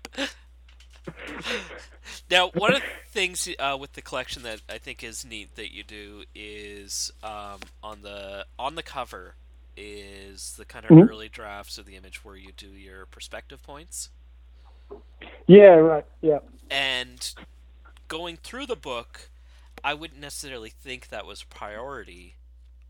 Now, 2.30 2.50
one 2.50 2.74
of 2.74 2.82
the 2.82 3.10
things 3.10 3.48
uh, 3.58 3.76
with 3.80 3.94
the 3.94 4.02
collection 4.02 4.42
that 4.42 4.60
I 4.68 4.76
think 4.76 5.02
is 5.02 5.24
neat 5.24 5.56
that 5.56 5.74
you 5.74 5.82
do 5.82 6.24
is 6.34 7.10
um, 7.22 7.60
on 7.82 8.02
the 8.02 8.44
on 8.58 8.74
the 8.74 8.82
cover 8.82 9.34
is 9.78 10.54
the 10.56 10.64
kind 10.64 10.84
of 10.84 10.90
Mhm. 10.90 11.08
early 11.08 11.28
drafts 11.28 11.78
of 11.78 11.86
the 11.86 11.96
image 11.96 12.24
where 12.24 12.36
you 12.36 12.52
do 12.52 12.68
your 12.68 13.06
perspective 13.06 13.62
points. 13.62 14.10
yeah, 15.46 15.74
right. 15.74 16.04
Yeah. 16.20 16.40
And 16.70 17.34
going 18.08 18.36
through 18.36 18.66
the 18.66 18.76
book, 18.76 19.30
I 19.84 19.94
wouldn't 19.94 20.20
necessarily 20.20 20.70
think 20.70 21.08
that 21.08 21.26
was 21.26 21.42
priority 21.44 22.34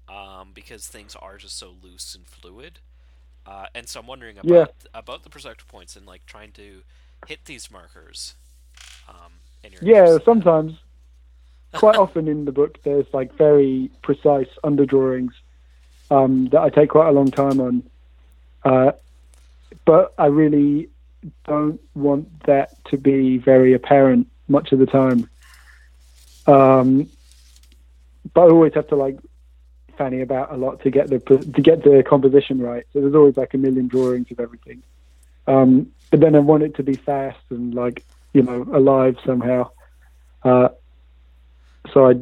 um, 0.08 0.52
because 0.54 0.88
things 0.88 1.14
are 1.16 1.36
just 1.36 1.58
so 1.58 1.74
loose 1.82 2.14
and 2.14 2.26
fluid. 2.26 2.80
Uh, 3.44 3.66
and 3.74 3.88
so 3.88 4.00
I'm 4.00 4.06
wondering 4.06 4.38
about 4.38 4.50
Yeah. 4.50 4.66
about 4.94 5.22
the 5.22 5.30
perspective 5.30 5.68
points 5.68 5.96
and 5.96 6.06
like 6.06 6.24
trying 6.26 6.52
to 6.52 6.82
hit 7.26 7.44
these 7.44 7.70
markers. 7.70 8.34
Um, 9.08 9.40
Yeah, 9.82 10.18
sometimes. 10.24 10.78
Quite 11.74 11.96
often 11.96 12.28
in 12.28 12.46
the 12.46 12.52
book, 12.52 12.82
there's 12.82 13.06
like 13.12 13.34
very 13.34 13.90
precise 14.02 14.48
underdrawings 14.64 15.32
um, 16.10 16.48
that 16.48 16.60
I 16.60 16.68
take 16.70 16.90
quite 16.90 17.08
a 17.08 17.12
long 17.12 17.30
time 17.30 17.60
on. 17.60 17.82
Uh, 18.64 18.92
but 19.84 20.14
I 20.18 20.26
really 20.26 20.88
don't 21.46 21.80
want 21.94 22.44
that 22.44 22.82
to 22.86 22.96
be 22.96 23.38
very 23.38 23.74
apparent 23.74 24.28
much 24.48 24.72
of 24.72 24.78
the 24.78 24.86
time. 24.86 25.28
Um, 26.46 27.08
but 28.34 28.42
I 28.42 28.50
always 28.50 28.74
have 28.74 28.88
to 28.88 28.96
like 28.96 29.18
fanny 29.96 30.20
about 30.20 30.52
a 30.52 30.56
lot 30.56 30.80
to 30.82 30.90
get 30.90 31.08
the 31.08 31.18
to 31.18 31.62
get 31.62 31.82
the 31.82 32.02
composition 32.06 32.60
right. 32.60 32.86
So 32.92 33.00
there's 33.00 33.14
always 33.14 33.36
like 33.36 33.54
a 33.54 33.58
million 33.58 33.88
drawings 33.88 34.30
of 34.30 34.40
everything. 34.40 34.82
Um, 35.46 35.92
but 36.10 36.20
then 36.20 36.34
I 36.34 36.38
want 36.38 36.62
it 36.62 36.76
to 36.76 36.82
be 36.82 36.94
fast 36.94 37.40
and 37.50 37.74
like 37.74 38.04
you 38.32 38.42
know 38.42 38.66
alive 38.72 39.16
somehow. 39.24 39.70
Uh, 40.42 40.68
so 41.92 42.08
I 42.08 42.14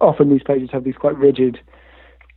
often 0.00 0.30
these 0.30 0.42
pages 0.42 0.70
have 0.70 0.84
these 0.84 0.96
quite 0.96 1.16
rigid, 1.16 1.58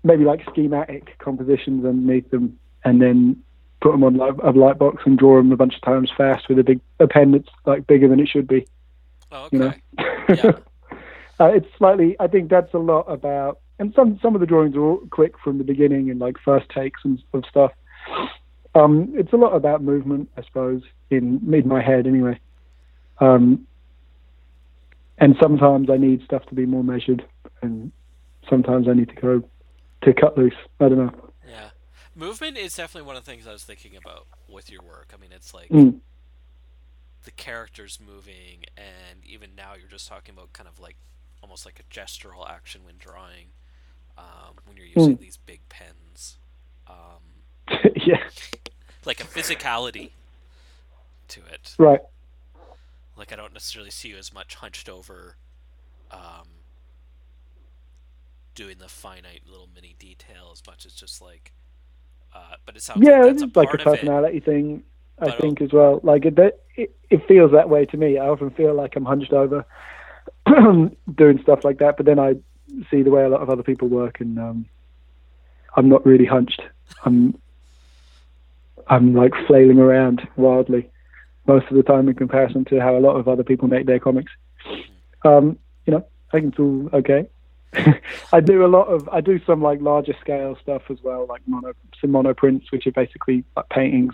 maybe 0.07 0.23
like 0.23 0.41
schematic 0.49 1.17
compositions 1.19 1.85
underneath 1.85 2.29
them, 2.31 2.57
and 2.83 3.01
then 3.01 3.43
put 3.81 3.91
them 3.91 4.03
on 4.03 4.19
a 4.19 4.51
light 4.51 4.79
box 4.79 5.03
and 5.05 5.19
draw 5.19 5.37
them 5.37 5.51
a 5.51 5.57
bunch 5.57 5.75
of 5.75 5.81
times 5.81 6.11
fast 6.17 6.49
with 6.49 6.57
a 6.57 6.63
big 6.63 6.79
a 6.99 7.07
pen 7.07 7.31
that's 7.31 7.49
like 7.65 7.85
bigger 7.85 8.07
than 8.07 8.19
it 8.19 8.27
should 8.27 8.47
be. 8.47 8.65
Oh, 9.31 9.49
You 9.51 9.59
know, 9.59 9.73
okay. 9.99 10.13
Yeah. 10.43 10.51
uh, 11.39 11.51
it's 11.53 11.67
slightly. 11.77 12.15
I 12.19 12.27
think 12.27 12.49
that's 12.49 12.73
a 12.73 12.79
lot 12.79 13.03
about, 13.03 13.59
and 13.79 13.93
some 13.93 14.19
some 14.21 14.33
of 14.35 14.41
the 14.41 14.47
drawings 14.47 14.75
are 14.75 14.81
all 14.81 15.01
quick 15.11 15.37
from 15.43 15.57
the 15.57 15.63
beginning 15.63 16.09
and 16.09 16.19
like 16.19 16.37
first 16.43 16.67
takes 16.69 17.01
and 17.05 17.21
of 17.33 17.43
stuff. 17.49 17.71
Um, 18.73 19.13
it's 19.15 19.33
a 19.33 19.37
lot 19.37 19.55
about 19.55 19.83
movement, 19.83 20.29
I 20.37 20.43
suppose, 20.43 20.81
in 21.09 21.53
in 21.53 21.67
my 21.67 21.81
head 21.81 22.07
anyway. 22.07 22.39
Um, 23.19 23.67
and 25.17 25.35
sometimes 25.41 25.89
I 25.89 25.97
need 25.97 26.23
stuff 26.23 26.45
to 26.47 26.55
be 26.55 26.65
more 26.65 26.83
measured, 26.83 27.25
and 27.61 27.91
sometimes 28.49 28.87
I 28.87 28.93
need 28.93 29.09
to 29.09 29.15
go 29.15 29.43
to 30.13 30.19
cut 30.21 30.37
loose. 30.37 30.53
I 30.79 30.89
don't 30.89 30.97
know. 30.97 31.31
Yeah. 31.47 31.69
Movement 32.15 32.57
is 32.57 32.75
definitely 32.75 33.07
one 33.07 33.15
of 33.15 33.23
the 33.25 33.31
things 33.31 33.45
I 33.47 33.51
was 33.51 33.63
thinking 33.63 33.95
about 33.95 34.25
with 34.49 34.71
your 34.71 34.81
work. 34.81 35.11
I 35.13 35.17
mean, 35.21 35.31
it's 35.31 35.53
like 35.53 35.69
Mm. 35.69 35.99
the 37.23 37.31
characters 37.31 37.99
moving, 38.05 38.65
and 38.75 39.23
even 39.25 39.51
now 39.55 39.73
you're 39.75 39.89
just 39.89 40.07
talking 40.07 40.33
about 40.33 40.53
kind 40.53 40.67
of 40.67 40.79
like 40.79 40.95
almost 41.43 41.65
like 41.65 41.79
a 41.79 41.83
gestural 41.93 42.49
action 42.49 42.81
when 42.85 42.95
drawing, 42.97 43.47
um, 44.17 44.55
when 44.65 44.77
you're 44.77 44.85
using 44.87 45.17
Mm. 45.17 45.19
these 45.19 45.37
big 45.37 45.61
pens. 45.69 46.37
Um, 46.87 47.43
yeah, 47.95 48.29
like 49.05 49.19
a 49.19 49.23
physicality 49.25 50.11
to 51.29 51.41
it. 51.51 51.75
right. 51.77 52.01
Like 53.15 53.31
I 53.33 53.35
don't 53.35 53.53
necessarily 53.53 53.91
see 53.91 54.09
you 54.09 54.17
as 54.17 54.33
much 54.33 54.55
hunched 54.55 54.87
over, 54.89 55.35
um, 56.11 56.47
doing 58.57 58.79
the 58.79 58.89
finite 58.89 59.43
little 59.47 59.69
mini 59.73 59.95
detail 59.99 60.51
as 60.53 60.63
much 60.67 60.85
as 60.85 60.93
just 60.93 61.21
like. 61.21 61.53
Uh, 62.33 62.55
but 62.65 62.77
it 62.77 62.83
sounds 62.83 63.09
Yeah, 63.09 63.11
like 63.11 63.23
that's 63.23 63.41
it's 63.41 63.43
a 63.43 63.47
like 63.55 63.73
a 63.73 63.77
personality 63.77 64.39
thing. 64.39 64.83
I 65.19 65.31
But, 65.31 65.41
think 65.41 65.61
as 65.61 65.71
well. 65.73 65.99
Like 66.03 66.25
it, 66.25 66.37
it, 66.75 66.95
it 67.09 67.27
feels 67.27 67.51
that 67.51 67.69
way 67.69 67.85
to 67.87 67.97
me. 67.97 68.17
I 68.17 68.27
often 68.27 68.51
feel 68.51 68.73
like 68.75 68.95
I'm 68.95 69.05
hunched 69.05 69.33
over 69.33 69.65
doing 70.47 71.39
stuff 71.43 71.61
like 71.63 71.79
that, 71.79 71.97
but 71.97 72.05
then 72.05 72.19
I 72.19 72.35
see 72.91 73.03
the 73.03 73.11
way 73.11 73.23
a 73.23 73.29
lot 73.29 73.41
of 73.41 73.49
other 73.49 73.63
people 73.63 73.87
work, 73.89 74.21
and 74.21 74.39
um, 74.39 74.65
I'm 75.75 75.89
not 75.89 76.05
really 76.05 76.25
hunched. 76.25 76.61
I'm 77.05 77.35
I'm 78.87 79.13
like 79.13 79.33
flailing 79.47 79.79
around 79.79 80.27
wildly 80.37 80.89
most 81.47 81.67
of 81.71 81.77
the 81.77 81.83
time 81.83 82.09
in 82.09 82.15
comparison 82.15 82.65
to 82.65 82.79
how 82.79 82.97
a 82.97 82.99
lot 83.01 83.17
of 83.17 83.27
other 83.27 83.43
people 83.43 83.67
make 83.67 83.85
their 83.85 83.99
comics. 83.99 84.31
Um, 85.25 85.59
you 85.85 85.93
know, 85.93 86.07
I 86.31 86.39
think 86.39 86.51
it's 86.53 86.59
all 86.59 86.89
okay. 86.93 87.27
I 88.33 88.39
do 88.39 88.65
a 88.65 88.67
lot 88.67 88.87
of 88.87 89.07
I 89.09 89.21
do 89.21 89.39
some 89.45 89.61
like 89.61 89.81
larger 89.81 90.15
scale 90.21 90.57
stuff 90.61 90.83
as 90.89 90.97
well, 91.03 91.25
like 91.27 91.41
mono 91.47 91.73
some 91.99 92.11
mono 92.11 92.33
prints, 92.33 92.71
which 92.71 92.87
are 92.87 92.91
basically 92.91 93.43
like 93.55 93.69
paintings 93.69 94.13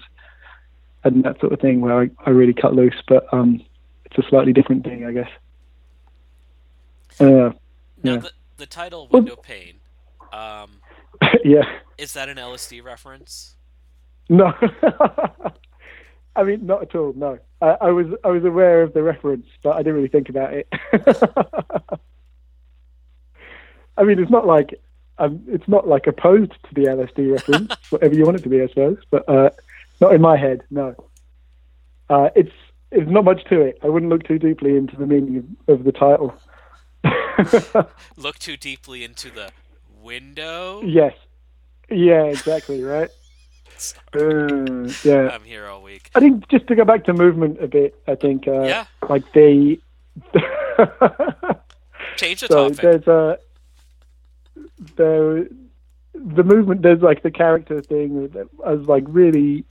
and 1.03 1.23
that 1.23 1.39
sort 1.39 1.53
of 1.53 1.59
thing, 1.59 1.81
where 1.81 1.99
I, 2.01 2.09
I 2.25 2.29
really 2.31 2.53
cut 2.53 2.73
loose. 2.73 2.95
But 3.07 3.31
um, 3.33 3.61
it's 4.05 4.17
a 4.17 4.29
slightly 4.29 4.53
different 4.53 4.83
thing, 4.83 5.05
I 5.05 5.11
guess. 5.11 5.29
Uh, 7.19 7.25
Now 7.25 8.13
yeah. 8.13 8.17
the 8.17 8.31
the 8.57 8.65
title 8.65 9.07
Well- 9.11 9.21
window 9.21 9.35
pane. 9.35 9.75
Um, 10.31 10.81
yeah. 11.43 11.63
is 11.97 12.13
that 12.13 12.27
an 12.29 12.37
LSD 12.37 12.83
reference? 12.83 13.55
No. 14.29 14.51
I 16.35 16.43
mean, 16.43 16.65
not 16.65 16.81
at 16.81 16.95
all. 16.95 17.13
No, 17.15 17.37
I, 17.61 17.77
I 17.81 17.89
was 17.91 18.07
I 18.23 18.29
was 18.29 18.43
aware 18.43 18.81
of 18.81 18.93
the 18.93 19.03
reference, 19.03 19.45
but 19.61 19.73
I 19.75 19.79
didn't 19.79 19.93
really 19.95 20.07
think 20.07 20.29
about 20.29 20.53
it. 20.53 20.67
I 23.97 24.03
mean, 24.03 24.19
it's 24.19 24.32
not 24.32 24.45
like 24.47 24.79
um, 25.19 25.43
it's 25.47 25.67
not 25.67 25.88
like 25.88 26.08
opposed 26.08 26.51
to 26.51 26.73
the 26.73 26.82
LSD 26.88 27.32
reference, 27.34 27.73
whatever 27.91 28.15
you 28.15 28.25
want 28.25 28.38
it 28.38 28.43
to 28.43 28.49
be, 28.49 28.62
I 28.62 28.67
suppose. 28.67 28.97
But 29.12 29.27
uh, 29.29 29.49
not 30.01 30.13
in 30.13 30.21
my 30.21 30.36
head. 30.38 30.63
No. 30.71 30.95
Uh, 32.10 32.29
it's 32.36 32.51
it's 32.91 33.10
not 33.10 33.23
much 33.23 33.43
to 33.45 33.62
it. 33.62 33.77
I 33.84 33.88
wouldn't 33.88 34.10
look 34.12 34.23
too 34.23 34.39
deeply 34.39 34.75
into 34.77 34.95
the 34.97 35.06
meaning 35.06 35.56
of, 35.67 35.79
of 35.79 35.84
the 35.86 35.91
title. 35.91 36.34
Look 38.17 38.38
too 38.39 38.56
deeply 38.58 39.03
into 39.03 39.29
the 39.32 39.49
window. 40.01 40.82
yes. 40.84 41.13
Yeah. 41.89 42.23
Exactly. 42.25 42.84
Right. 42.84 43.10
Uh, 44.15 44.88
yeah. 45.03 45.29
I'm 45.34 45.43
here 45.43 45.65
all 45.67 45.82
week. 45.82 46.10
I 46.15 46.19
think 46.21 46.47
just 46.47 46.67
to 46.67 46.75
go 46.75 46.86
back 46.86 47.03
to 47.06 47.13
movement 47.13 47.62
a 47.62 47.67
bit, 47.67 47.95
I 48.08 48.15
think 48.15 48.47
uh, 48.47 48.62
Yeah. 48.63 48.86
like 49.10 49.23
the 49.34 49.77
Change 52.15 52.41
the 52.41 52.47
so 52.47 52.69
topic. 52.69 52.77
there's 52.82 53.08
a 53.08 53.39
the 54.95 55.49
the 56.13 56.43
movement 56.43 56.81
there's 56.81 57.01
like 57.01 57.23
the 57.23 57.31
character 57.31 57.81
thing 57.81 58.31
I 58.65 58.73
was 58.73 58.87
like 58.87 59.03
really 59.07 59.65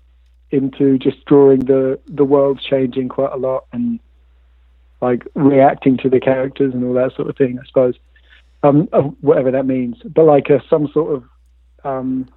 into 0.50 0.98
just 0.98 1.24
drawing 1.24 1.60
the 1.60 1.98
the 2.06 2.24
world 2.24 2.60
changing 2.60 3.08
quite 3.08 3.32
a 3.32 3.36
lot 3.36 3.66
and 3.72 4.00
like 5.00 5.26
reacting 5.34 5.96
to 5.98 6.10
the 6.10 6.20
characters 6.20 6.74
and 6.74 6.84
all 6.84 6.94
that 6.94 7.14
sort 7.16 7.28
of 7.28 7.36
thing 7.36 7.58
I 7.58 7.66
suppose. 7.66 7.94
Um 8.62 8.86
whatever 9.20 9.50
that 9.52 9.66
means. 9.66 9.96
But 10.04 10.24
like 10.24 10.50
a, 10.50 10.62
some 10.68 10.88
sort 10.92 11.14
of 11.16 11.24
um 11.84 12.28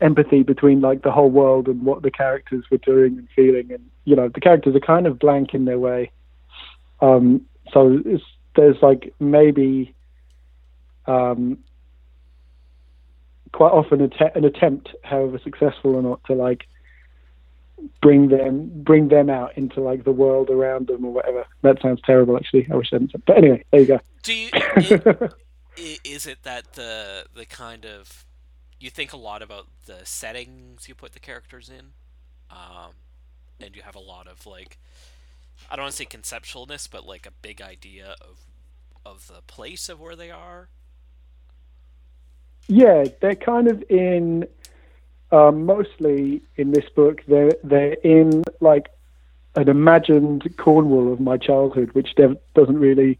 empathy 0.00 0.42
between 0.42 0.80
like 0.80 1.02
the 1.02 1.12
whole 1.12 1.30
world 1.30 1.68
and 1.68 1.82
what 1.82 2.02
the 2.02 2.10
characters 2.10 2.64
were 2.70 2.78
doing 2.78 3.18
and 3.18 3.28
feeling. 3.34 3.72
And 3.72 3.90
you 4.04 4.16
know 4.16 4.28
the 4.28 4.40
characters 4.40 4.76
are 4.76 4.80
kind 4.80 5.06
of 5.06 5.18
blank 5.18 5.54
in 5.54 5.64
their 5.64 5.78
way. 5.78 6.10
Um 7.00 7.46
so 7.72 8.00
it's, 8.04 8.24
there's 8.54 8.80
like 8.82 9.12
maybe 9.18 9.94
um 11.06 11.58
quite 13.54 13.72
often 13.72 14.00
a 14.00 14.08
te- 14.08 14.34
an 14.34 14.44
attempt 14.44 14.88
however 15.04 15.38
successful 15.42 15.94
or 15.96 16.02
not 16.02 16.22
to 16.24 16.34
like 16.34 16.66
bring 18.00 18.28
them 18.28 18.70
bring 18.82 19.08
them 19.08 19.28
out 19.28 19.56
into 19.56 19.80
like 19.80 20.04
the 20.04 20.12
world 20.12 20.48
around 20.50 20.86
them 20.86 21.04
or 21.04 21.12
whatever 21.12 21.44
that 21.62 21.80
sounds 21.82 22.00
terrible 22.04 22.36
actually 22.36 22.66
i 22.70 22.76
wish 22.76 22.88
i 22.92 22.96
hadn't 22.96 23.10
said 23.12 23.22
but 23.26 23.36
anyway 23.36 23.62
there 23.70 23.80
you 23.80 23.86
go 23.86 24.00
Do 24.22 24.34
you? 24.34 24.48
i- 24.54 25.28
i- 25.78 25.98
is 26.04 26.26
it 26.26 26.38
that 26.44 26.74
the 26.74 27.24
the 27.34 27.44
kind 27.46 27.84
of 27.84 28.24
you 28.80 28.90
think 28.90 29.12
a 29.12 29.16
lot 29.16 29.42
about 29.42 29.66
the 29.86 29.98
settings 30.04 30.88
you 30.88 30.94
put 30.94 31.12
the 31.12 31.20
characters 31.20 31.70
in, 31.70 31.92
um, 32.50 32.90
and 33.58 33.74
you 33.74 33.80
have 33.82 33.94
a 33.94 34.00
lot 34.00 34.26
of 34.26 34.46
like 34.46 34.78
I 35.70 35.76
don't 35.76 35.84
want 35.84 35.92
to 35.92 35.96
say 35.96 36.04
conceptualness, 36.04 36.88
but 36.90 37.06
like 37.06 37.24
a 37.24 37.30
big 37.30 37.62
idea 37.62 38.14
of 38.20 38.40
of 39.06 39.26
the 39.28 39.40
place 39.46 39.88
of 39.88 40.00
where 40.00 40.16
they 40.16 40.30
are. 40.30 40.68
Yeah, 42.68 43.04
they're 43.20 43.34
kind 43.34 43.68
of 43.68 43.82
in. 43.90 44.46
Um, 45.32 45.66
mostly 45.66 46.42
in 46.56 46.70
this 46.70 46.88
book, 46.94 47.22
they're 47.26 47.56
they're 47.64 47.94
in 47.94 48.44
like 48.60 48.88
an 49.56 49.68
imagined 49.68 50.48
Cornwall 50.56 51.12
of 51.12 51.20
my 51.20 51.36
childhood, 51.36 51.90
which 51.92 52.14
dev- 52.14 52.38
doesn't 52.54 52.78
really 52.78 53.18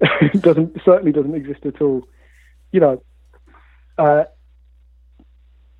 doesn't 0.40 0.80
certainly 0.84 1.12
doesn't 1.12 1.34
exist 1.34 1.64
at 1.64 1.80
all. 1.80 2.08
You 2.72 2.80
know, 2.80 3.02
uh, 3.98 4.24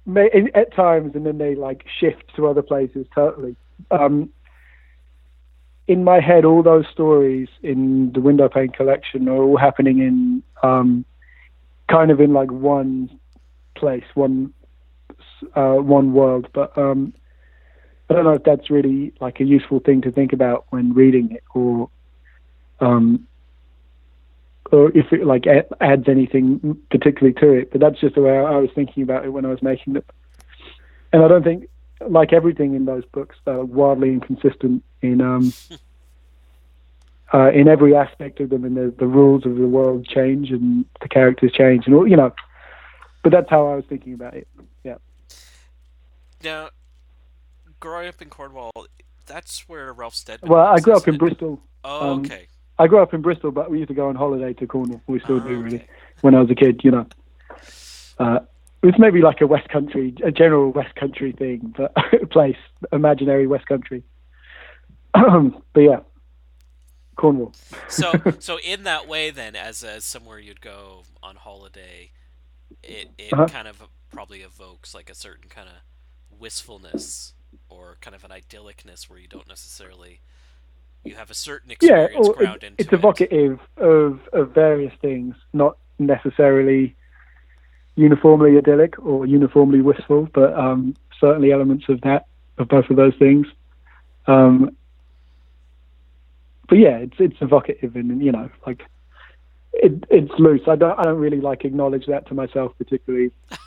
may, 0.07 0.31
in, 0.33 0.51
at 0.55 0.75
times, 0.75 1.15
and 1.15 1.25
then 1.27 1.39
they 1.39 1.55
like 1.55 1.85
shift 1.99 2.35
to 2.37 2.47
other 2.47 2.63
places 2.63 3.07
totally. 3.15 3.57
Um, 3.91 4.31
in 5.87 6.05
my 6.05 6.21
head, 6.21 6.45
all 6.45 6.63
those 6.63 6.87
stories 6.93 7.49
in 7.63 8.13
the 8.13 8.21
Window 8.21 8.49
Pane 8.49 8.69
collection 8.69 9.29
are 9.29 9.43
all 9.43 9.57
happening 9.57 10.01
in 10.01 10.43
um, 10.63 11.05
kind 11.89 12.11
of 12.11 12.21
in 12.21 12.33
like 12.33 12.51
one 12.51 13.19
place, 13.75 14.05
one 14.15 14.53
uh, 15.55 15.75
one 15.75 16.13
world. 16.13 16.49
But 16.53 16.77
um, 16.77 17.15
I 18.11 18.15
don't 18.15 18.25
know 18.25 18.33
if 18.33 18.45
that's 18.45 18.71
really 18.71 19.13
like 19.21 19.41
a 19.41 19.45
useful 19.45 19.81
thing 19.81 20.03
to 20.03 20.13
think 20.13 20.33
about 20.33 20.67
when 20.71 20.95
reading 20.95 21.33
it, 21.33 21.45
or 21.55 21.91
um, 22.81 23.27
or 24.71 24.91
if 24.97 25.13
it 25.13 25.25
like 25.25 25.45
adds 25.81 26.09
anything 26.09 26.79
particularly 26.91 27.35
to 27.41 27.53
it. 27.53 27.71
But 27.73 27.81
that's 27.81 28.01
just 28.01 28.15
the 28.15 28.23
way 28.23 28.37
I 28.37 28.57
was 28.57 28.71
thinking 28.75 29.03
about 29.03 29.25
it 29.25 29.31
when 29.31 29.45
I 29.45 29.49
was 29.49 29.63
making 29.63 29.97
it. 29.97 30.07
And 31.13 31.23
I 31.23 31.29
don't 31.29 31.43
think, 31.43 31.69
like 32.07 32.33
everything 32.33 32.75
in 32.75 32.85
those 32.85 33.05
books, 33.07 33.37
they're 33.45 33.65
wildly 33.65 34.11
inconsistent 34.11 34.85
in 35.01 35.21
um, 35.21 35.53
uh, 37.35 37.51
in 37.51 37.69
every 37.69 37.95
aspect 37.95 38.41
of 38.41 38.51
them, 38.51 38.65
and 38.65 38.77
the, 38.77 38.95
the 38.99 39.07
rules 39.07 39.45
of 39.47 39.57
the 39.57 39.67
world 39.67 40.07
change 40.07 40.51
and 40.51 40.85
the 41.01 41.09
characters 41.09 41.53
change, 41.53 41.87
and 41.87 41.95
all 41.95 42.07
you 42.07 42.17
know. 42.17 42.33
But 43.23 43.33
that's 43.33 43.51
how 43.51 43.67
I 43.67 43.75
was 43.75 43.85
thinking 43.89 44.15
about 44.15 44.35
it. 44.35 44.47
Yeah. 44.85 44.97
Now, 46.43 46.71
growing 47.81 48.09
up 48.09 48.23
in 48.23 48.31
Cornwall, 48.31 48.73
that's 49.27 49.69
where 49.69 49.93
Ralph 49.93 50.15
Steadman. 50.15 50.51
Well, 50.51 50.67
I 50.67 50.79
grew 50.81 50.95
up 50.95 51.07
in 51.09 51.15
it? 51.17 51.19
Bristol. 51.19 51.61
Oh, 51.85 52.13
um, 52.13 52.21
okay. 52.21 52.47
I 52.79 52.87
grew 52.87 53.03
up 53.03 53.13
in 53.13 53.23
Bristol, 53.23 53.51
but 53.51 53.71
we 53.71 53.79
used 53.79 53.89
to 53.89 53.95
go 53.95 54.09
on 54.09 54.15
holiday 54.15 54.53
to 54.55 54.67
Cornwall. 54.67 55.03
We 55.09 55.21
still 55.21 55.37
Oh, 55.37 55.41
do, 55.41 55.61
really. 55.61 55.77
okay. 55.79 55.87
When 56.21 56.35
I 56.35 56.41
was 56.41 56.51
a 56.51 56.55
kid, 56.55 56.81
you 56.85 56.93
know. 56.93 57.07
Uh, 58.19 58.39
it 58.83 58.87
was 58.87 58.95
maybe 58.99 59.21
like 59.21 59.41
a 59.41 59.47
West 59.47 59.69
Country, 59.69 60.15
a 60.23 60.31
general 60.31 60.71
West 60.71 60.95
Country 60.95 61.33
thing, 61.33 61.75
but 61.77 61.93
place, 62.31 62.57
imaginary 62.93 63.47
West 63.49 63.67
Country. 63.67 64.05
but 65.13 65.81
yeah, 65.81 66.01
Cornwall. 67.19 67.55
so 67.87 68.23
so 68.39 68.59
in 68.61 68.85
that 68.85 69.07
way 69.07 69.31
then 69.31 69.57
as 69.57 69.83
as 69.85 70.05
somewhere 70.05 70.39
you'd 70.39 70.61
go 70.61 71.05
on 71.23 71.37
holiday 71.37 72.13
it 72.83 73.11
it 73.19 73.33
Uh-huh. 73.33 73.47
kind 73.47 73.69
of 73.69 73.83
probably 74.11 74.41
evokes 74.43 74.95
like 74.95 75.11
a 75.11 75.15
certain 75.15 75.49
kind 75.51 75.69
of 75.69 75.77
wistfulness 76.41 77.35
or 77.69 77.97
kind 78.01 78.15
of 78.17 78.25
an 78.25 78.31
idyllicness 78.31 79.09
where 79.11 79.19
you 79.19 79.29
don't 79.29 79.49
necessarily 79.49 80.21
you 81.05 81.17
have 81.17 81.31
a 81.31 81.35
certain 81.35 81.71
yeah, 81.81 82.07
experience 82.07 82.17
or 82.17 82.35
ground 82.35 82.65
it, 82.65 82.75
it's 82.79 82.93
it. 82.93 82.93
evocative 82.93 83.61
of, 83.77 84.21
of 84.33 84.53
various 84.55 84.93
things, 85.01 85.35
not 85.53 85.79
necessarily 85.99 86.97
uniformly 87.97 88.57
idyllic 88.59 88.99
or 89.05 89.27
uniformly 89.27 89.81
wistful, 89.81 90.29
but 90.35 90.55
um, 90.59 90.95
certainly 91.21 91.53
elements 91.53 91.89
of 91.89 92.01
that, 92.03 92.27
of 92.59 92.69
both 92.69 92.89
of 92.91 92.97
those 92.97 93.15
things. 93.19 93.47
Um, 94.27 94.77
but 96.69 96.79
yeah, 96.79 96.99
it's 96.99 97.17
it's 97.19 97.37
evocative 97.41 97.97
and 97.97 98.23
you 98.23 98.33
know, 98.33 98.51
like 98.67 98.83
it, 99.73 100.05
it's 100.11 100.33
loose. 100.39 100.63
I 100.67 100.77
don't 100.77 100.99
I 100.99 101.05
don't 101.05 101.19
really 101.19 101.41
like 101.41 101.65
acknowledge 101.65 102.07
that 102.07 102.27
to 102.29 102.35
myself 102.35 102.73
particularly. 102.79 103.31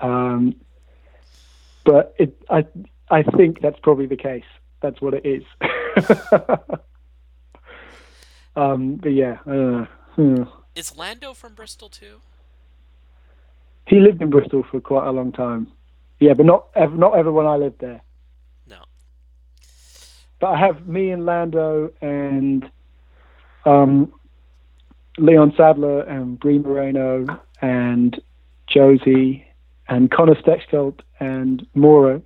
Um, 0.00 0.56
but 1.84 2.14
it 2.18 2.36
I 2.50 2.66
I 3.08 3.22
think 3.22 3.60
that's 3.60 3.78
probably 3.80 4.06
the 4.06 4.16
case. 4.16 4.42
That's 4.80 5.00
what 5.00 5.14
it 5.14 5.24
is. 5.24 5.44
um, 8.56 8.96
but 8.96 9.12
yeah, 9.12 9.38
I 9.46 9.50
don't 9.50 9.72
know. 9.72 9.86
Hmm. 10.16 10.42
is 10.74 10.96
Lando 10.96 11.32
from 11.32 11.54
Bristol 11.54 11.88
too 11.88 12.20
He 13.86 13.98
lived 13.98 14.20
in 14.20 14.28
Bristol 14.28 14.62
for 14.70 14.80
quite 14.80 15.06
a 15.06 15.12
long 15.12 15.32
time. 15.32 15.68
Yeah, 16.20 16.34
but 16.34 16.46
not 16.46 16.66
ever, 16.74 16.94
not 16.94 17.16
ever 17.16 17.32
when 17.32 17.46
I 17.46 17.56
lived 17.56 17.80
there. 17.80 18.02
But 20.42 20.54
I 20.54 20.58
have 20.58 20.88
me 20.88 21.12
and 21.12 21.24
Lando 21.24 21.92
and 22.00 22.68
um, 23.64 24.12
Leon 25.16 25.54
Sadler 25.56 26.00
and 26.00 26.36
Brie 26.40 26.58
Moreno 26.58 27.40
and 27.60 28.20
Josie 28.66 29.46
and 29.86 30.10
Connor 30.10 30.34
Stechschulte 30.34 30.98
and 31.20 31.64
Mora, 31.76 32.20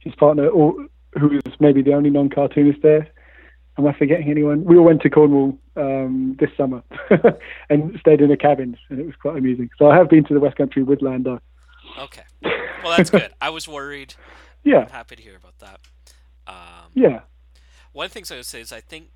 his 0.00 0.14
partner, 0.16 0.50
who 0.50 0.86
is 1.14 1.54
maybe 1.58 1.80
the 1.80 1.94
only 1.94 2.10
non-cartoonist 2.10 2.82
there. 2.82 3.08
Am 3.78 3.86
I 3.86 3.94
forgetting 3.94 4.30
anyone? 4.30 4.62
We 4.62 4.76
all 4.76 4.84
went 4.84 5.00
to 5.00 5.08
Cornwall 5.08 5.58
um, 5.76 6.36
this 6.38 6.50
summer 6.58 6.82
and 7.70 7.96
stayed 7.98 8.20
in 8.20 8.30
a 8.30 8.36
cabin, 8.36 8.76
and 8.90 9.00
it 9.00 9.06
was 9.06 9.16
quite 9.16 9.38
amusing. 9.38 9.70
So 9.78 9.90
I 9.90 9.96
have 9.96 10.10
been 10.10 10.24
to 10.24 10.34
the 10.34 10.40
West 10.40 10.56
Country 10.56 10.82
with 10.82 11.00
Lando. 11.00 11.40
okay 11.98 12.24
well 12.42 12.94
that's 12.94 13.08
good 13.08 13.32
I 13.40 13.48
was 13.48 13.66
worried 13.66 14.12
Yeah, 14.64 14.80
I'm 14.80 14.90
happy 14.90 15.16
to 15.16 15.22
hear 15.22 15.36
about 15.36 15.58
that 15.60 15.80
um, 16.46 16.90
yeah. 16.94 17.20
One 17.96 18.04
of 18.04 18.10
the 18.10 18.14
things 18.14 18.30
I 18.30 18.36
would 18.36 18.46
say 18.46 18.60
is 18.60 18.72
I 18.72 18.80
think 18.80 19.08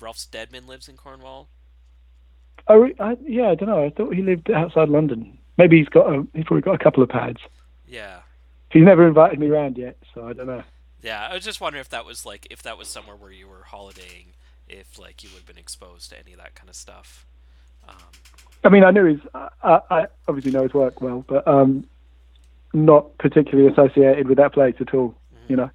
Ralph 0.00 0.18
Steadman 0.18 0.66
lives 0.66 0.88
in 0.88 0.96
Cornwall 0.96 1.48
Oh, 2.68 2.90
I, 2.98 3.16
yeah. 3.22 3.50
I 3.50 3.54
don't 3.54 3.68
know. 3.68 3.84
I 3.84 3.90
thought 3.90 4.12
he 4.12 4.22
lived 4.22 4.50
outside 4.50 4.88
London. 4.88 5.38
Maybe 5.56 5.78
he's 5.78 5.88
got 5.88 6.12
a, 6.12 6.26
he's 6.34 6.44
probably 6.44 6.62
got 6.62 6.74
a 6.74 6.82
couple 6.82 7.00
of 7.02 7.08
pads. 7.08 7.38
yeah 7.86 8.18
He's 8.72 8.82
never 8.82 9.06
invited 9.06 9.38
me 9.38 9.48
around 9.48 9.78
yet, 9.78 9.96
so 10.12 10.26
I 10.26 10.32
don't 10.32 10.48
know. 10.48 10.64
Yeah, 11.00 11.28
I 11.30 11.34
was 11.34 11.44
just 11.44 11.60
wondering 11.60 11.80
if 11.80 11.88
that 11.90 12.04
was 12.04 12.26
like 12.26 12.48
if 12.50 12.62
that 12.64 12.76
was 12.76 12.88
somewhere 12.88 13.14
where 13.14 13.30
you 13.30 13.46
were 13.46 13.62
holidaying, 13.62 14.34
if 14.68 14.98
like 14.98 15.22
you 15.22 15.30
would 15.30 15.38
have 15.38 15.46
been 15.46 15.56
exposed 15.56 16.10
to 16.10 16.18
any 16.18 16.32
of 16.32 16.38
that 16.38 16.56
kind 16.56 16.68
of 16.68 16.74
stuff. 16.74 17.24
Um, 17.88 17.94
I 18.64 18.68
mean, 18.68 18.82
I 18.82 18.90
knew 18.90 19.04
his. 19.04 19.20
I, 19.62 19.80
I 19.88 20.06
obviously 20.26 20.50
know 20.50 20.64
his 20.64 20.74
work 20.74 21.00
well, 21.00 21.24
but 21.28 21.46
um, 21.46 21.86
not 22.74 23.16
particularly 23.18 23.70
associated 23.70 24.26
with 24.28 24.38
that 24.38 24.52
place 24.52 24.74
at 24.80 24.92
all. 24.92 25.14
You 25.46 25.54
know. 25.54 25.70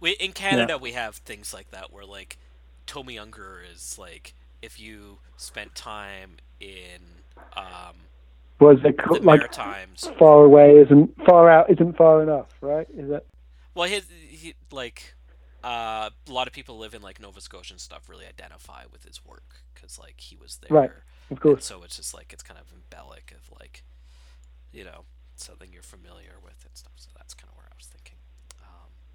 We 0.00 0.12
in 0.12 0.32
Canada 0.32 0.78
we 0.78 0.92
have 0.92 1.16
things 1.16 1.52
like 1.54 1.70
that 1.70 1.92
where 1.92 2.04
like 2.04 2.38
Tommy 2.86 3.18
Unger 3.18 3.62
is 3.62 3.98
like 3.98 4.34
if 4.62 4.78
you 4.80 5.20
spent 5.36 5.74
time 5.74 6.36
in 6.60 7.24
um, 7.56 8.08
Was 8.60 8.78
it 8.84 8.98
co- 8.98 9.14
the 9.14 9.20
like 9.24 9.40
Maritimes. 9.40 10.12
far 10.18 10.44
away 10.44 10.78
isn't 10.78 11.16
far 11.26 11.50
out 11.50 11.70
isn't 11.70 11.96
far 11.96 12.22
enough, 12.22 12.48
right? 12.60 12.86
Is 12.96 13.08
that 13.10 13.24
Well, 13.74 13.88
he, 13.88 14.00
he 14.28 14.54
like 14.70 15.14
uh, 15.62 16.10
a 16.28 16.32
lot 16.32 16.46
of 16.46 16.52
people 16.52 16.78
live 16.78 16.94
in 16.94 17.02
like 17.02 17.20
Nova 17.20 17.40
Scotia 17.40 17.74
and 17.74 17.80
stuff 17.80 18.08
really 18.08 18.26
identify 18.26 18.84
with 18.90 19.04
his 19.04 19.24
work 19.24 19.62
because 19.74 19.98
like 19.98 20.20
he 20.20 20.36
was 20.36 20.58
there. 20.58 20.70
Right, 20.70 20.90
of 21.30 21.40
And 21.50 21.62
course. 21.62 21.62
so 21.62 21.82
it's 21.84 21.96
just 21.96 22.14
like 22.14 22.32
it's 22.32 22.44
kind 22.44 22.60
of 22.60 22.72
embellic 22.72 23.32
of 23.32 23.50
like, 23.60 23.84
you 24.72 24.84
know, 24.84 25.06
something 25.36 25.72
you're 25.72 25.82
familiar 25.84 26.34
with 26.44 26.64
and 26.66 26.76
stuff. 26.76 26.94
So 26.96 27.10
that's 27.16 27.34
kind 27.34 27.50
of 27.50 27.56
where 27.58 27.66
I 27.70 27.76
was 27.78 27.86
thinking. 27.88 28.18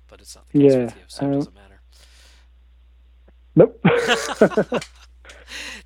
But 0.08 0.22
it's 0.22 0.36
not 0.36 0.47
the 0.47 0.53
case 0.53 0.74
Yeah, 0.74 0.84
with 0.86 0.95
you, 0.95 1.03
so 1.08 1.26
it 1.26 1.28
um, 1.28 1.32
doesn't 1.34 1.56
matter. 1.56 1.82
Nope. 3.56 3.80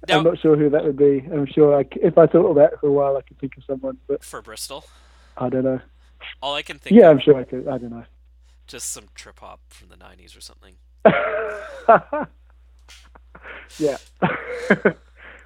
Now, 0.08 0.18
I'm 0.20 0.24
not 0.24 0.40
sure 0.40 0.56
who 0.58 0.70
that 0.70 0.84
would 0.84 0.98
be. 0.98 1.20
I'm 1.32 1.46
sure 1.46 1.78
I 1.80 1.86
if 2.02 2.18
I 2.18 2.26
thought 2.28 2.48
of 2.50 2.56
that 2.58 2.80
for 2.80 2.88
a 2.88 2.92
while, 2.92 3.18
I 3.18 3.22
could 3.22 3.38
think 3.40 3.58
of 3.58 3.64
someone, 3.66 3.98
but 4.08 4.24
for 4.24 4.42
Bristol, 4.42 4.86
I 5.38 5.50
don't 5.50 5.64
know. 5.64 5.80
all 6.42 6.56
I 6.56 6.62
can 6.64 6.80
think 6.80 6.96
Yeah, 7.00 7.10
I'm 7.10 7.20
sure 7.20 7.36
I 7.38 7.44
could. 7.44 7.68
I 7.68 7.78
don't 7.78 7.92
know. 7.92 8.06
just 8.68 8.90
some 8.92 9.06
trip 9.16 9.40
hop 9.40 9.60
from 9.70 9.90
the 9.90 9.96
'90s 9.98 10.36
or 10.38 10.42
something. 10.42 10.76
yeah. 13.80 13.98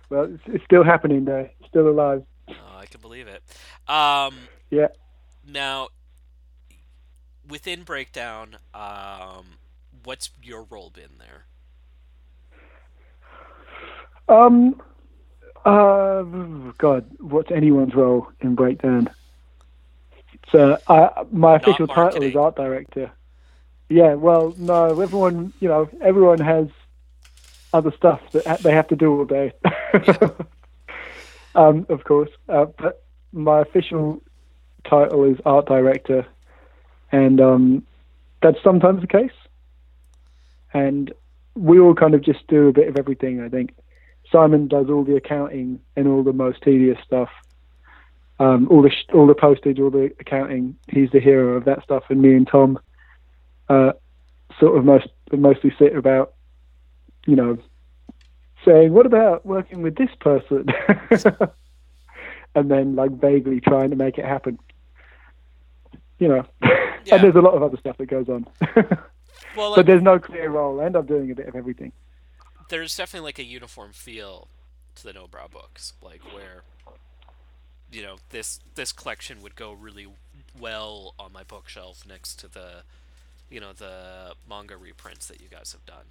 well, 0.09 0.24
it's, 0.26 0.43
it's 0.47 0.63
still 0.65 0.84
happening 0.84 1.26
though. 1.26 1.49
It's 1.59 1.69
still 1.69 1.88
alive. 1.89 2.24
Oh, 2.49 2.78
I 2.78 2.86
can 2.86 3.01
believe 3.01 3.28
it. 3.28 3.43
Um, 3.91 4.36
Yeah. 4.69 4.88
Now, 5.45 5.89
within 7.48 7.84
Breakdown, 7.84 8.58
um, 8.74 9.58
what's 10.04 10.30
your 10.41 10.64
role 10.64 10.89
been 10.89 11.18
there? 11.20 11.46
Um. 14.28 14.82
Uh, 15.66 16.24
God, 16.78 17.06
what's 17.20 17.50
anyone's 17.52 17.96
role 17.96 18.28
in 18.41 18.54
Breakdown? 18.56 19.10
So 20.52 20.78
I, 20.88 21.24
my 21.32 21.56
official 21.56 21.88
title 21.88 22.22
is 22.24 22.36
art 22.36 22.56
director. 22.56 23.12
Yeah, 23.89 24.16
well, 24.16 24.54
no, 24.58 25.00
everyone, 25.00 25.54
you 25.60 25.70
know, 25.70 25.89
everyone 26.02 26.39
has 26.39 26.68
other 27.72 27.91
stuff 27.96 28.22
that 28.34 28.46
ha- 28.46 28.58
they 28.62 28.72
have 28.72 28.88
to 28.89 28.96
do 28.96 29.20
all 29.20 29.26
day. 29.26 29.54
um, 31.56 31.86
of 31.89 32.04
course, 32.04 32.30
uh, 32.50 32.66
but 32.78 33.04
my 33.32 33.62
official 33.62 34.22
title 34.84 35.24
is 35.24 35.38
art 35.46 35.68
director, 35.68 36.26
and 37.14 37.39
um, 37.39 37.84
that's 38.41 38.61
sometimes 38.64 38.99
the 38.99 39.07
case. 39.07 39.32
And 40.74 41.14
we 41.55 41.80
all 41.80 41.93
kind 41.93 42.16
of 42.16 42.22
just 42.22 42.45
do 42.47 42.68
a 42.68 42.74
bit 42.74 42.89
of 42.89 42.97
everything. 42.97 43.39
I 43.39 43.47
think 43.47 43.76
Simon 44.32 44.68
does 44.68 44.89
all 44.89 45.03
the 45.03 45.16
accounting 45.16 45.80
and 45.95 46.07
all 46.07 46.24
the 46.24 46.34
most 46.34 46.64
tedious 46.64 46.97
stuff. 47.05 47.30
Um, 48.39 48.68
all 48.70 48.82
the 48.82 48.89
sh- 48.89 49.14
all 49.14 49.28
the 49.28 49.36
postage, 49.36 49.80
all 49.80 49.91
the 49.91 50.11
accounting. 50.20 50.76
He's 50.89 51.11
the 51.11 51.20
hero 51.20 51.55
of 51.55 51.66
that 51.66 51.84
stuff, 51.84 52.03
and 52.09 52.20
me 52.20 52.34
and 52.34 52.47
Tom 52.47 52.80
uh, 53.70 53.91
sort 54.59 54.76
of 54.76 54.84
most 54.84 55.07
mostly 55.32 55.72
sit 55.78 55.95
about, 55.95 56.34
you 57.28 57.36
know, 57.36 57.59
saying, 58.66 58.91
"What 58.91 59.05
about 59.05 59.45
working 59.45 59.84
with 59.84 59.95
this 59.95 60.09
person?" 60.20 60.66
and 62.55 62.72
then 62.72 62.95
like 62.95 63.11
vaguely 63.11 63.61
trying 63.61 63.91
to 63.91 63.95
make 63.95 64.18
it 64.18 64.26
happen. 64.26 64.57
You 66.18 66.28
know, 66.30 66.45
Yeah. 67.06 67.16
and 67.16 67.24
there's 67.24 67.36
a 67.36 67.41
lot 67.41 67.54
of 67.54 67.64
other 67.64 67.78
stuff 67.78 67.97
that 67.97 68.06
goes 68.08 68.30
on, 68.30 68.45
Well, 69.56 69.70
like, 69.72 69.76
but 69.78 69.86
there's 69.86 70.01
no 70.01 70.20
clear 70.20 70.49
role. 70.49 70.80
I 70.82 70.86
end 70.86 70.95
up 70.95 71.08
doing 71.08 71.32
a 71.32 71.36
bit 71.36 71.47
of 71.47 71.56
everything. 71.56 71.91
there's 72.70 72.95
definitely 72.95 73.28
like 73.28 73.39
a 73.39 73.43
uniform 73.43 73.91
feel 73.93 74.47
to 74.95 75.04
the 75.04 75.14
Nobrow 75.14 75.49
books, 75.51 75.93
like 76.01 76.22
where 76.34 76.64
you 77.91 78.01
know 78.04 78.16
this 78.30 78.60
this 78.76 78.91
collection 78.91 79.41
would 79.41 79.56
go 79.56 79.72
really 79.72 80.08
well 80.60 81.14
on 81.20 81.32
my 81.34 81.43
bookshelf 81.43 82.04
next 82.08 82.39
to 82.39 82.47
the 82.47 82.84
you 83.49 83.60
know 83.60 83.74
the 83.74 84.34
manga 84.49 84.78
reprints 84.78 85.28
that 85.28 85.41
you 85.41 85.47
guys 85.49 85.72
have 85.74 85.86
done. 85.86 86.06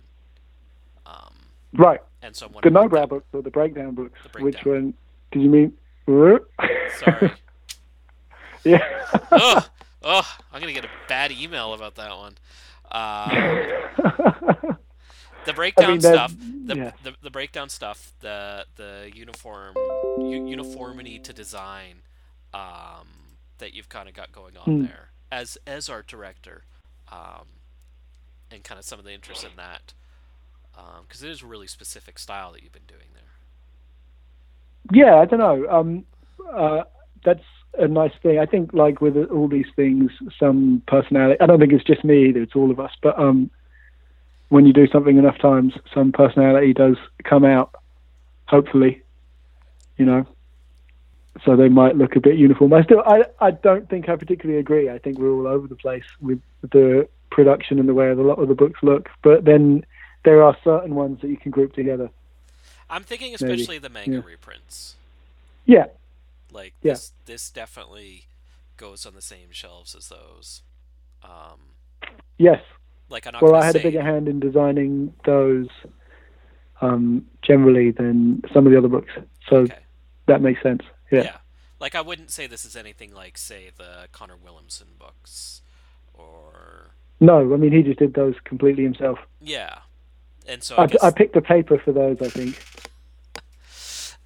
Um, 1.07 1.34
Right, 1.74 2.01
and 2.20 2.36
so 2.36 2.47
I'm 2.47 2.53
the 2.62 2.68
Nobrow 2.68 3.09
books 3.09 3.26
or 3.32 3.40
the 3.40 3.51
breakdown 3.51 3.95
books. 3.95 4.18
The 4.34 4.43
Which 4.43 4.62
one 4.66 4.93
did 5.30 5.40
you 5.43 5.49
mean? 5.49 5.72
Sorry. 6.07 7.32
yeah. 8.64 8.84
Ugh, 9.30 9.64
ugh, 10.05 10.24
I'm 10.53 10.61
gonna 10.61 10.72
get 10.72 10.84
a 10.84 10.90
bad 11.09 11.32
email 11.32 11.72
about 11.74 11.94
that 11.96 12.16
one. 12.16 12.34
Um, 12.90 14.76
the 15.46 15.53
breakdown 15.55 15.98
that- 15.98 16.14
stuff, 16.14 16.34
the, 16.38 16.76
yeah. 16.76 16.92
the 17.03 17.14
the 17.22 17.30
breakdown 17.30 17.68
stuff, 17.68 18.12
the 18.20 18.66
the 18.76 19.11
uniform 19.14 19.74
u- 20.18 20.46
uniformity 20.48 21.18
to 21.20 21.32
design 21.32 22.03
um, 22.55 23.09
that 23.59 23.74
you've 23.74 23.88
kind 23.88 24.09
of 24.09 24.14
got 24.14 24.32
going 24.32 24.57
on 24.57 24.64
Hmm. 24.64 24.82
there 24.84 25.11
as 25.30 25.57
as 25.66 25.88
art 25.88 26.07
director, 26.07 26.64
um, 27.11 27.46
and 28.50 28.62
kind 28.62 28.78
of 28.78 28.84
some 28.84 28.98
of 28.98 29.05
the 29.05 29.12
interest 29.12 29.44
in 29.44 29.50
that, 29.57 29.94
because 31.03 31.22
it 31.22 31.30
is 31.30 31.42
a 31.42 31.46
really 31.46 31.66
specific 31.66 32.18
style 32.18 32.53
that 32.53 32.62
you've 32.62 32.72
been 32.72 32.82
doing 32.86 33.09
there. 33.14 33.22
yeah, 34.92 35.16
I 35.16 35.24
don't 35.24 35.38
know. 35.38 35.66
Um, 35.70 36.05
uh, 36.55 36.82
that's 37.24 37.44
a 37.78 37.88
nice 37.88 38.12
thing. 38.22 38.38
I 38.38 38.46
think, 38.46 38.72
like 38.72 39.00
with 39.00 39.16
all 39.30 39.48
these 39.48 39.66
things, 39.76 40.10
some 40.38 40.82
personality. 40.86 41.40
I 41.40 41.46
don't 41.46 41.58
think 41.58 41.72
it's 41.72 41.84
just 41.84 42.04
me 42.04 42.28
either. 42.28 42.42
It's 42.42 42.56
all 42.56 42.70
of 42.70 42.78
us. 42.78 42.92
But 43.02 43.18
um, 43.18 43.50
when 44.48 44.66
you 44.66 44.72
do 44.72 44.86
something 44.86 45.16
enough 45.16 45.38
times, 45.38 45.74
some 45.94 46.12
personality 46.12 46.72
does 46.72 46.96
come 47.24 47.44
out. 47.44 47.74
Hopefully, 48.46 49.02
you 49.96 50.04
know. 50.04 50.26
So 51.44 51.56
they 51.56 51.70
might 51.70 51.96
look 51.96 52.14
a 52.14 52.20
bit 52.20 52.36
uniform. 52.36 52.74
I 52.74 52.82
still, 52.82 53.02
I, 53.06 53.24
I 53.40 53.52
don't 53.52 53.88
think 53.88 54.08
I 54.08 54.16
particularly 54.16 54.60
agree. 54.60 54.90
I 54.90 54.98
think 54.98 55.18
we're 55.18 55.32
all 55.32 55.46
over 55.46 55.66
the 55.66 55.76
place 55.76 56.04
with 56.20 56.40
the 56.60 57.08
production 57.30 57.78
and 57.78 57.88
the 57.88 57.94
way 57.94 58.10
a 58.10 58.14
lot 58.14 58.38
of 58.38 58.48
the 58.48 58.54
books 58.54 58.80
look. 58.82 59.08
But 59.22 59.46
then 59.46 59.86
there 60.24 60.42
are 60.42 60.56
certain 60.62 60.94
ones 60.94 61.22
that 61.22 61.28
you 61.28 61.38
can 61.38 61.50
group 61.50 61.72
together. 61.72 62.10
I'm 62.90 63.02
thinking 63.02 63.34
Maybe, 63.40 63.54
especially 63.54 63.78
the 63.78 63.88
manga 63.88 64.16
yeah. 64.16 64.20
reprints. 64.24 64.96
Yeah, 65.64 65.86
Like 66.53 66.74
Yeah. 66.82 66.92
this, 66.94 67.12
this 67.24 67.50
definitely 67.50 68.26
goes 68.76 69.07
on 69.07 69.14
the 69.14 69.22
same 69.22 69.48
shelves 69.50 69.94
as 69.94 70.09
those. 70.09 70.62
Um, 71.22 71.61
yes. 72.38 72.61
like 73.09 73.26
I'm 73.26 73.32
not 73.32 73.42
Well, 73.42 73.55
I 73.55 73.64
had 73.64 73.76
a 73.76 73.78
say- 73.78 73.84
bigger 73.84 74.03
hand 74.03 74.28
in 74.28 74.40
designing 74.40 75.14
those 75.24 75.68
um, 76.80 77.26
generally 77.42 77.90
than 77.92 78.42
some 78.53 78.66
of 78.66 78.72
the 78.72 78.78
other 78.78 78.88
books, 78.88 79.12
so 79.48 79.59
Okay. 79.59 79.78
that 80.26 80.42
makes 80.42 80.61
sense. 80.62 80.82
Yeah. 81.12 81.22
Yeah. 81.22 81.36
Like 81.78 81.94
I 81.94 82.00
wouldn't 82.00 82.30
say 82.30 82.46
this 82.46 82.64
is 82.64 82.74
anything 82.76 83.12
like, 83.14 83.38
say, 83.38 83.70
the 83.76 84.09
Connor 84.12 84.34
Willumsen 84.36 84.98
books, 84.98 85.62
or 86.14 86.90
No, 87.20 87.53
I 87.55 87.57
mean 87.57 87.70
he 87.72 87.82
just 87.82 87.98
did 88.00 88.14
those 88.14 88.34
completely 88.44 88.82
himself. 88.84 89.18
yeah. 89.40 89.78
And 90.48 90.61
so 90.64 90.74
I, 90.74 90.82
I, 90.82 90.86
guess, 90.88 91.05
I 91.05 91.11
picked 91.12 91.34
the 91.34 91.40
paper 91.40 91.78
for 91.78 91.92
those, 91.92 92.20
I 92.20 92.28
think. 92.28 92.61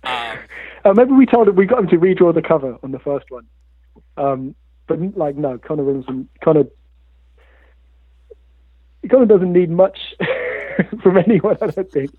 Um, 0.07 0.39
Uh, 0.85 0.93
maybe 0.95 1.13
we 1.13 1.27
told 1.27 1.49
him 1.49 1.57
we 1.57 1.67
got 1.67 1.81
him 1.81 1.89
to 1.89 1.99
redraw 1.99 2.33
the 2.33 2.43
cover 2.43 2.79
on 2.83 2.93
the 2.93 2.99
first 3.01 3.29
one, 3.31 3.47
um, 4.17 4.55
but 4.87 5.01
like 5.17 5.35
no, 5.37 5.59
Connor 5.59 5.83
Willumsen, 5.83 6.27
Connor, 6.45 6.65
Connor 9.11 9.27
doesn't 9.27 9.53
need 9.53 9.71
much 9.71 9.99
from 11.03 11.17
anyone, 11.19 11.57
I 11.61 11.69
don't 11.69 11.91
think, 11.91 12.11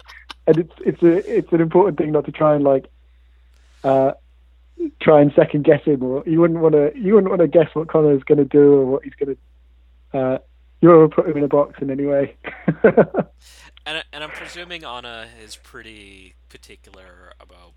and 0.47 0.57
it's 0.57 0.73
it's 0.85 1.01
a 1.01 1.37
it's 1.37 1.51
an 1.53 1.61
important 1.61 1.97
thing 1.97 2.11
not 2.11 2.25
to 2.25 2.31
try 2.31 2.55
and 2.55 2.63
like 2.63 2.87
uh, 3.83 4.11
try 5.01 5.21
and 5.21 5.31
second 5.33 5.63
guess 5.63 5.83
him, 5.83 6.03
or 6.03 6.23
you 6.25 6.39
wouldn't 6.41 6.59
want 6.59 6.73
to 6.75 6.91
you 6.95 7.13
wouldn't 7.15 7.29
want 7.29 7.41
to 7.41 7.47
guess 7.47 7.73
what 7.73 7.87
Connor's 7.87 8.23
going 8.23 8.37
to 8.39 8.45
do 8.45 8.73
or 8.73 8.85
what 8.85 9.03
he's 9.03 9.13
going 9.15 9.35
to. 10.13 10.17
Uh, 10.17 10.37
you 10.81 10.89
don't 10.89 10.99
want 10.99 11.11
to 11.11 11.15
put 11.15 11.29
him 11.29 11.37
in 11.37 11.43
a 11.43 11.47
box 11.47 11.81
in 11.81 11.89
any 11.89 12.05
way. 12.05 12.35
and 12.83 13.97
I- 13.97 14.03
and 14.13 14.23
I'm 14.23 14.29
presuming 14.29 14.83
Anna 14.85 15.27
is 15.43 15.55
pretty 15.55 16.35
particular 16.49 17.33
about 17.39 17.73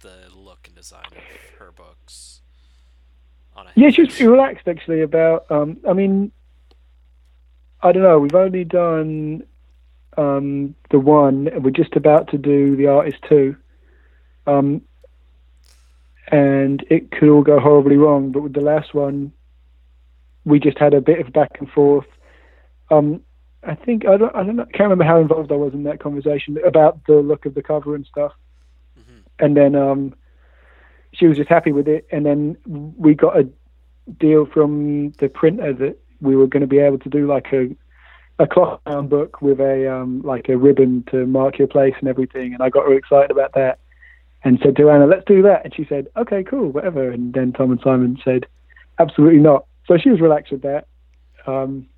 the 0.00 0.28
look 0.34 0.66
and 0.66 0.76
design 0.76 1.06
of 1.10 1.58
her 1.58 1.72
books. 1.72 2.40
Yeah, 3.74 3.90
she 3.90 4.02
was 4.02 4.08
Hinch. 4.10 4.18
pretty 4.18 4.28
relaxed 4.28 4.68
actually 4.68 5.02
about. 5.02 5.50
Um, 5.50 5.78
I 5.88 5.92
mean, 5.92 6.30
I 7.82 7.92
don't 7.92 8.02
know. 8.02 8.18
We've 8.18 8.34
only 8.34 8.64
done 8.64 9.42
um, 10.16 10.74
the 10.90 10.98
one. 10.98 11.48
and 11.48 11.64
We're 11.64 11.70
just 11.70 11.96
about 11.96 12.28
to 12.28 12.38
do 12.38 12.76
the 12.76 12.86
artist 12.86 13.18
two, 13.28 13.56
um, 14.46 14.82
and 16.28 16.84
it 16.88 17.10
could 17.10 17.28
all 17.28 17.42
go 17.42 17.58
horribly 17.58 17.96
wrong. 17.96 18.30
But 18.30 18.42
with 18.42 18.52
the 18.52 18.60
last 18.60 18.94
one, 18.94 19.32
we 20.44 20.60
just 20.60 20.78
had 20.78 20.94
a 20.94 21.00
bit 21.00 21.20
of 21.20 21.32
back 21.32 21.56
and 21.58 21.68
forth. 21.70 22.06
Um, 22.90 23.22
I 23.62 23.74
think 23.74 24.06
I 24.06 24.16
don't. 24.16 24.34
I 24.34 24.44
don't 24.44 24.56
know. 24.56 24.64
Can't 24.66 24.90
remember 24.90 25.04
how 25.04 25.20
involved 25.20 25.50
I 25.50 25.56
was 25.56 25.74
in 25.74 25.82
that 25.84 26.00
conversation 26.00 26.56
about 26.64 27.04
the 27.06 27.14
look 27.14 27.44
of 27.44 27.54
the 27.54 27.62
cover 27.62 27.94
and 27.94 28.06
stuff. 28.06 28.32
Mhm. 28.98 29.22
And 29.40 29.56
then 29.56 29.74
um, 29.74 30.14
she 31.12 31.26
was 31.26 31.36
just 31.36 31.48
happy 31.48 31.72
with 31.72 31.88
it. 31.88 32.06
And 32.12 32.24
then 32.24 32.56
we 32.64 33.14
got 33.14 33.38
a 33.38 33.48
deal 34.18 34.46
from 34.46 35.10
the 35.18 35.28
printer 35.28 35.72
that 35.72 35.98
we 36.20 36.36
were 36.36 36.46
going 36.46 36.60
to 36.62 36.66
be 36.66 36.78
able 36.78 36.98
to 37.00 37.08
do 37.08 37.26
like 37.26 37.52
a 37.52 37.74
a 38.38 38.46
cloth 38.46 38.80
bound 38.84 39.10
book 39.10 39.42
with 39.42 39.60
a 39.60 39.92
um, 39.92 40.22
like 40.22 40.48
a 40.48 40.56
ribbon 40.56 41.04
to 41.10 41.26
mark 41.26 41.58
your 41.58 41.68
place 41.68 41.94
and 41.98 42.08
everything. 42.08 42.54
And 42.54 42.62
I 42.62 42.68
got 42.68 42.84
really 42.84 42.98
excited 42.98 43.30
about 43.30 43.54
that 43.54 43.80
and 44.44 44.58
said 44.62 44.76
to 44.76 44.90
Anna, 44.90 45.06
"Let's 45.06 45.24
do 45.24 45.42
that." 45.42 45.64
And 45.64 45.74
she 45.74 45.84
said, 45.84 46.08
"Okay, 46.16 46.44
cool, 46.44 46.70
whatever." 46.70 47.10
And 47.10 47.34
then 47.34 47.52
Tom 47.52 47.72
and 47.72 47.80
Simon 47.82 48.18
said, 48.24 48.46
"Absolutely 48.98 49.40
not." 49.40 49.66
So 49.86 49.98
she 49.98 50.10
was 50.10 50.20
relaxed 50.20 50.52
with 50.52 50.62
that. 50.62 50.86
Um, 51.46 51.88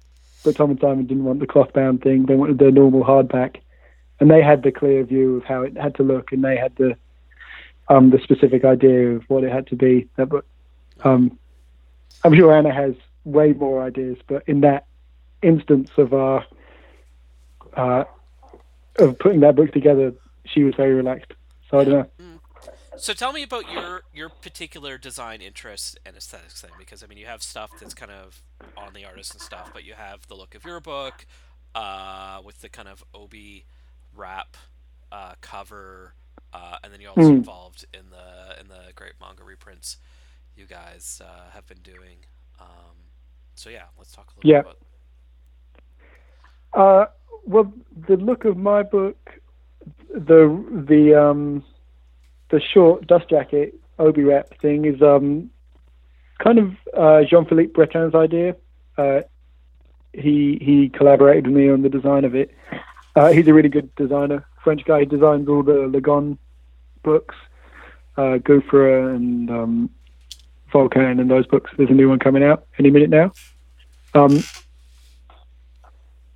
but 0.44 0.56
Tom 0.56 0.70
and 0.70 0.80
Simon 0.80 1.06
didn't 1.06 1.24
want 1.24 1.40
the 1.40 1.46
cloth 1.46 1.72
bound 1.72 2.02
thing. 2.02 2.26
They 2.26 2.34
wanted 2.34 2.58
the 2.58 2.70
normal 2.70 3.04
hardback, 3.04 3.56
and 4.18 4.30
they 4.30 4.42
had 4.42 4.62
the 4.62 4.72
clear 4.72 5.04
view 5.04 5.36
of 5.36 5.44
how 5.44 5.62
it 5.62 5.76
had 5.76 5.94
to 5.96 6.02
look, 6.02 6.32
and 6.32 6.44
they 6.44 6.56
had 6.56 6.74
the 6.76 6.96
um, 7.88 8.10
the 8.10 8.20
specific 8.20 8.64
idea 8.64 9.16
of 9.16 9.24
what 9.28 9.44
it 9.44 9.52
had 9.52 9.66
to 9.68 9.76
be. 9.76 10.08
That 10.16 10.28
book. 10.28 10.46
Um, 11.02 11.38
I'm 12.22 12.34
sure 12.34 12.54
Anna 12.54 12.72
has 12.72 12.94
way 13.24 13.52
more 13.52 13.82
ideas, 13.82 14.18
but 14.26 14.42
in 14.46 14.60
that 14.60 14.86
instance 15.42 15.90
of 15.96 16.12
our 16.12 16.44
uh, 17.74 18.04
of 18.98 19.18
putting 19.18 19.40
that 19.40 19.56
book 19.56 19.72
together, 19.72 20.12
she 20.44 20.64
was 20.64 20.74
very 20.74 20.94
relaxed. 20.94 21.32
So 21.70 21.78
I 21.78 21.84
don't 21.84 21.94
know. 21.94 22.29
So 23.00 23.14
tell 23.14 23.32
me 23.32 23.42
about 23.42 23.66
your 23.66 24.02
your 24.12 24.28
particular 24.28 24.98
design 24.98 25.40
interests 25.40 25.96
and 26.04 26.16
aesthetics 26.16 26.60
then, 26.60 26.72
because 26.76 27.02
I 27.02 27.06
mean 27.06 27.16
you 27.16 27.26
have 27.26 27.42
stuff 27.42 27.74
that's 27.74 27.94
kind 27.94 28.10
of 28.12 28.42
on 28.76 28.92
the 28.92 29.04
artist 29.06 29.32
and 29.32 29.40
stuff, 29.40 29.70
but 29.72 29.84
you 29.84 29.94
have 29.94 30.26
the 30.28 30.34
look 30.34 30.54
of 30.54 30.64
your 30.66 30.80
book, 30.80 31.26
uh, 31.74 32.40
with 32.44 32.60
the 32.60 32.68
kind 32.68 32.88
of 32.88 33.02
obi 33.14 33.64
wrap 34.14 34.56
uh, 35.10 35.34
cover, 35.40 36.14
uh, 36.52 36.76
and 36.84 36.92
then 36.92 37.00
you're 37.00 37.10
also 37.10 37.32
Hmm. 37.32 37.42
involved 37.42 37.86
in 37.94 38.10
the 38.10 38.60
in 38.60 38.68
the 38.68 38.92
great 38.94 39.14
manga 39.18 39.44
reprints 39.44 39.96
you 40.56 40.66
guys 40.66 41.22
uh, 41.24 41.50
have 41.52 41.66
been 41.66 41.82
doing. 41.82 42.26
Um, 42.60 42.96
so 43.54 43.70
yeah, 43.70 43.86
let's 43.98 44.12
talk 44.12 44.32
a 44.34 44.38
little 44.38 44.44
Yeah. 44.44 44.60
bit 44.60 44.60
about. 44.60 44.78
Uh, 46.72 47.06
well, 47.46 47.72
the 48.08 48.16
look 48.16 48.44
of 48.44 48.56
my 48.56 48.82
book, 48.82 49.40
the 50.14 50.84
the 50.88 51.14
um, 51.14 51.64
the 52.50 52.60
short 52.60 53.06
dust 53.06 53.28
jacket 53.28 53.74
obi 53.98 54.22
wrap 54.22 54.58
thing 54.60 54.84
is 54.84 55.00
um, 55.02 55.50
kind 56.38 56.58
of 56.58 56.72
uh, 56.96 57.22
Jean 57.24 57.44
Philippe 57.44 57.72
Bretin's 57.72 58.14
idea. 58.14 58.56
Uh, 58.96 59.20
he 60.12 60.58
he 60.60 60.88
collaborated 60.88 61.46
with 61.46 61.56
me 61.56 61.70
on 61.70 61.82
the 61.82 61.88
design 61.88 62.24
of 62.24 62.34
it, 62.34 62.50
Uh, 63.16 63.32
he's 63.32 63.48
a 63.48 63.54
really 63.54 63.68
good 63.68 63.94
designer, 63.96 64.46
French 64.62 64.84
guy. 64.84 65.00
He 65.00 65.06
designs 65.06 65.48
all 65.48 65.62
the 65.62 65.88
Lagon 65.88 66.38
books, 67.02 67.34
uh, 68.16 68.38
and 68.44 69.50
um, 69.50 69.90
Volcan 70.72 71.20
and 71.20 71.30
those 71.30 71.46
books. 71.46 71.70
There's 71.76 71.90
a 71.90 71.94
new 71.94 72.08
one 72.08 72.18
coming 72.18 72.44
out 72.44 72.66
any 72.78 72.90
minute 72.90 73.10
now. 73.10 73.32
Um, 74.14 74.42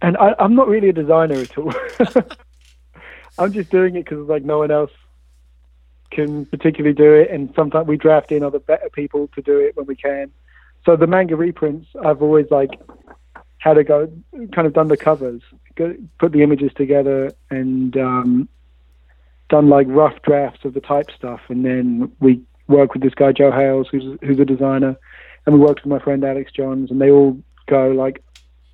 and 0.02 0.16
I, 0.16 0.34
I'm 0.38 0.54
not 0.54 0.68
really 0.68 0.88
a 0.88 0.92
designer 0.92 1.36
at 1.36 1.58
all. 1.58 1.72
I'm 3.38 3.52
just 3.52 3.70
doing 3.70 3.96
it 3.96 4.04
because 4.04 4.28
like 4.28 4.44
no 4.44 4.58
one 4.58 4.70
else 4.70 4.92
can 6.14 6.46
particularly 6.46 6.94
do 6.94 7.12
it, 7.14 7.30
and 7.30 7.52
sometimes 7.54 7.86
we 7.86 7.96
draft 7.96 8.32
in 8.32 8.42
other 8.42 8.58
better 8.58 8.88
people 8.90 9.28
to 9.34 9.42
do 9.42 9.58
it 9.58 9.76
when 9.76 9.86
we 9.86 9.96
can. 9.96 10.30
So 10.84 10.96
the 10.96 11.06
manga 11.06 11.36
reprints, 11.36 11.88
I've 12.04 12.22
always 12.22 12.50
like 12.50 12.70
had 13.58 13.74
to 13.74 13.84
go, 13.84 14.10
kind 14.52 14.66
of 14.66 14.72
done 14.74 14.88
the 14.88 14.96
covers, 14.96 15.42
put 15.76 16.32
the 16.32 16.42
images 16.42 16.72
together, 16.74 17.32
and 17.50 17.96
um, 17.96 18.48
done 19.48 19.68
like 19.68 19.86
rough 19.88 20.20
drafts 20.22 20.64
of 20.64 20.74
the 20.74 20.80
type 20.80 21.10
stuff, 21.10 21.40
and 21.48 21.64
then 21.64 22.12
we 22.20 22.42
work 22.68 22.94
with 22.94 23.02
this 23.02 23.14
guy 23.14 23.32
Joe 23.32 23.50
Hales, 23.50 23.88
who's 23.90 24.18
who's 24.22 24.38
a 24.38 24.44
designer, 24.44 24.96
and 25.46 25.54
we 25.54 25.60
worked 25.60 25.84
with 25.84 25.90
my 25.90 25.98
friend 25.98 26.24
Alex 26.24 26.52
Johns, 26.52 26.90
and 26.90 27.00
they 27.00 27.10
all 27.10 27.38
go 27.66 27.88
like, 27.88 28.22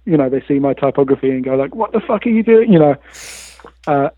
you 0.04 0.16
know, 0.16 0.28
they 0.28 0.42
see 0.42 0.58
my 0.58 0.74
typography 0.74 1.30
and 1.30 1.44
go 1.44 1.54
like, 1.54 1.74
"What 1.74 1.92
the 1.92 2.00
fuck 2.00 2.26
are 2.26 2.30
you 2.30 2.42
doing?" 2.42 2.72
You 2.72 2.78
know, 2.78 2.96
uh, 3.86 4.10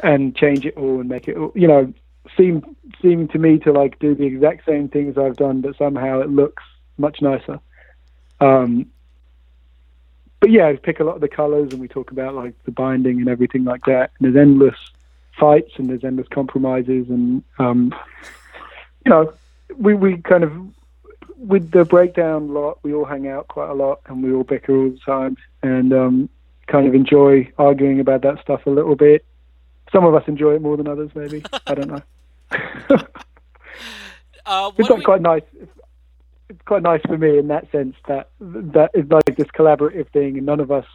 and 0.00 0.36
change 0.36 0.66
it 0.66 0.76
all 0.76 1.00
and 1.00 1.08
make 1.08 1.28
it, 1.28 1.36
all, 1.36 1.52
you 1.54 1.68
know, 1.68 1.92
seem 2.36 2.76
seem 3.00 3.28
to 3.28 3.38
me 3.38 3.58
to 3.58 3.72
like 3.72 3.98
do 3.98 4.14
the 4.14 4.24
exact 4.24 4.64
same 4.66 4.88
things 4.88 5.16
I've 5.16 5.36
done, 5.36 5.60
but 5.60 5.76
somehow 5.76 6.20
it 6.20 6.30
looks 6.30 6.62
much 6.96 7.22
nicer. 7.22 7.60
Um, 8.40 8.86
but 10.40 10.50
yeah, 10.50 10.68
I 10.68 10.76
pick 10.76 11.00
a 11.00 11.04
lot 11.04 11.16
of 11.16 11.20
the 11.20 11.28
colors 11.28 11.72
and 11.72 11.80
we 11.80 11.88
talk 11.88 12.10
about 12.10 12.34
like 12.34 12.54
the 12.64 12.70
binding 12.70 13.18
and 13.18 13.28
everything 13.28 13.64
like 13.64 13.84
that. 13.86 14.12
And 14.18 14.34
there's 14.34 14.40
endless 14.40 14.76
fights 15.38 15.72
and 15.76 15.88
there's 15.88 16.04
endless 16.04 16.28
compromises 16.28 17.08
and 17.08 17.42
um, 17.58 17.94
you 19.04 19.10
know, 19.10 19.32
we 19.76 19.94
we 19.94 20.18
kind 20.18 20.44
of 20.44 20.52
with 21.36 21.70
the 21.70 21.84
breakdown 21.84 22.52
lot, 22.52 22.78
we 22.82 22.92
all 22.92 23.04
hang 23.04 23.28
out 23.28 23.48
quite 23.48 23.70
a 23.70 23.74
lot 23.74 24.00
and 24.06 24.22
we 24.22 24.32
all 24.32 24.44
bicker 24.44 24.76
all 24.76 24.90
the 24.90 24.98
time 24.98 25.36
and 25.62 25.92
um, 25.92 26.28
kind 26.66 26.86
of 26.86 26.94
enjoy 26.94 27.50
arguing 27.58 28.00
about 28.00 28.22
that 28.22 28.40
stuff 28.40 28.66
a 28.66 28.70
little 28.70 28.96
bit. 28.96 29.24
Some 29.92 30.04
of 30.04 30.14
us 30.14 30.24
enjoy 30.26 30.56
it 30.56 30.62
more 30.62 30.76
than 30.76 30.86
others, 30.86 31.10
maybe. 31.14 31.42
I 31.66 31.74
don't 31.74 31.88
know. 31.88 32.02
Uh, 34.48 34.72
it's 34.78 34.88
not 34.88 34.98
we, 34.98 35.04
quite 35.04 35.20
nice. 35.20 35.42
It's, 35.60 35.70
it's 36.48 36.62
quite 36.64 36.82
nice 36.82 37.02
for 37.02 37.18
me 37.18 37.36
in 37.36 37.48
that 37.48 37.70
sense 37.70 37.94
that 38.06 38.30
that 38.40 38.90
is 38.94 39.04
like 39.10 39.36
this 39.36 39.48
collaborative 39.48 40.08
thing, 40.08 40.38
and 40.38 40.46
none 40.46 40.60
of 40.60 40.70
us, 40.70 40.86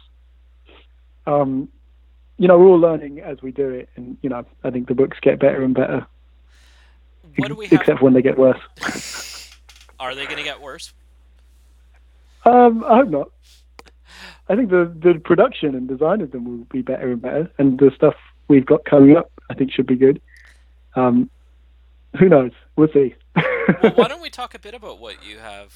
um, 1.28 1.68
you 2.36 2.48
know, 2.48 2.58
we're 2.58 2.66
all 2.66 2.80
learning 2.80 3.20
as 3.20 3.40
we 3.42 3.52
do 3.52 3.70
it, 3.70 3.88
and 3.94 4.16
you 4.22 4.28
know, 4.28 4.44
I 4.64 4.70
think 4.70 4.88
the 4.88 4.94
books 4.96 5.18
get 5.22 5.38
better 5.38 5.62
and 5.62 5.72
better, 5.72 6.04
what 7.36 7.48
do 7.48 7.54
we 7.54 7.66
except 7.66 7.86
have? 7.86 7.98
for 7.98 8.04
when 8.04 8.14
they 8.14 8.22
get 8.22 8.38
worse. 8.38 8.58
Are 10.00 10.14
they 10.14 10.24
going 10.24 10.38
to 10.38 10.42
get 10.42 10.60
worse? 10.60 10.92
Um, 12.44 12.84
I 12.84 12.96
hope 12.96 13.08
not. 13.08 13.30
I 14.48 14.56
think 14.56 14.70
the 14.70 14.92
the 15.00 15.20
production 15.20 15.74
and 15.74 15.88
design 15.88 16.20
of 16.20 16.30
them 16.32 16.44
will 16.44 16.64
be 16.66 16.82
better 16.82 17.12
and 17.12 17.22
better, 17.22 17.50
and 17.58 17.78
the 17.78 17.90
stuff 17.94 18.14
we've 18.48 18.66
got 18.66 18.84
coming 18.84 19.16
up, 19.16 19.30
I 19.48 19.54
think, 19.54 19.72
should 19.72 19.86
be 19.86 19.96
good. 19.96 20.20
Um, 20.96 21.30
who 22.18 22.28
knows? 22.28 22.52
We'll 22.76 22.88
see. 22.92 23.14
well, 23.36 23.92
why 23.94 24.08
don't 24.08 24.22
we 24.22 24.30
talk 24.30 24.54
a 24.54 24.58
bit 24.58 24.74
about 24.74 24.98
what 24.98 25.24
you 25.24 25.38
have 25.38 25.72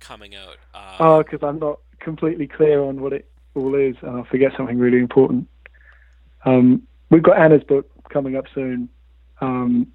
coming 0.00 0.34
out? 0.34 0.56
Uh, 0.74 0.96
Oh, 0.98 1.22
because 1.22 1.42
I'm 1.42 1.58
not 1.58 1.80
completely 2.00 2.46
clear 2.46 2.82
on 2.82 3.00
what 3.00 3.12
it 3.12 3.28
all 3.54 3.74
is, 3.74 3.96
and 4.02 4.16
I'll 4.18 4.24
forget 4.24 4.52
something 4.56 4.78
really 4.78 4.98
important. 4.98 5.48
Um, 6.44 6.82
we've 7.10 7.22
got 7.22 7.38
Anna's 7.38 7.64
book 7.64 7.90
coming 8.10 8.36
up 8.36 8.44
soon, 8.54 8.88
um, 9.40 9.86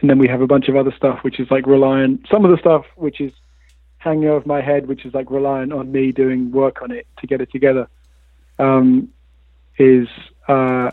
and 0.00 0.10
then 0.10 0.18
we 0.18 0.28
have 0.28 0.40
a 0.40 0.46
bunch 0.46 0.68
of 0.68 0.76
other 0.76 0.92
stuff 0.96 1.20
which 1.22 1.40
is 1.40 1.50
like 1.50 1.66
reliant. 1.66 2.26
Some 2.30 2.44
of 2.44 2.50
the 2.50 2.58
stuff 2.58 2.84
which 2.96 3.20
is 3.20 3.32
hanging 3.98 4.28
over 4.28 4.46
my 4.46 4.60
head, 4.62 4.86
which 4.88 5.04
is 5.04 5.12
like 5.14 5.30
reliant 5.30 5.72
on 5.72 5.92
me 5.92 6.10
doing 6.10 6.50
work 6.50 6.80
on 6.82 6.90
it 6.90 7.06
to 7.18 7.26
get 7.26 7.40
it 7.40 7.50
together, 7.52 7.88
um, 8.58 9.08
is 9.78 10.08
uh, 10.48 10.90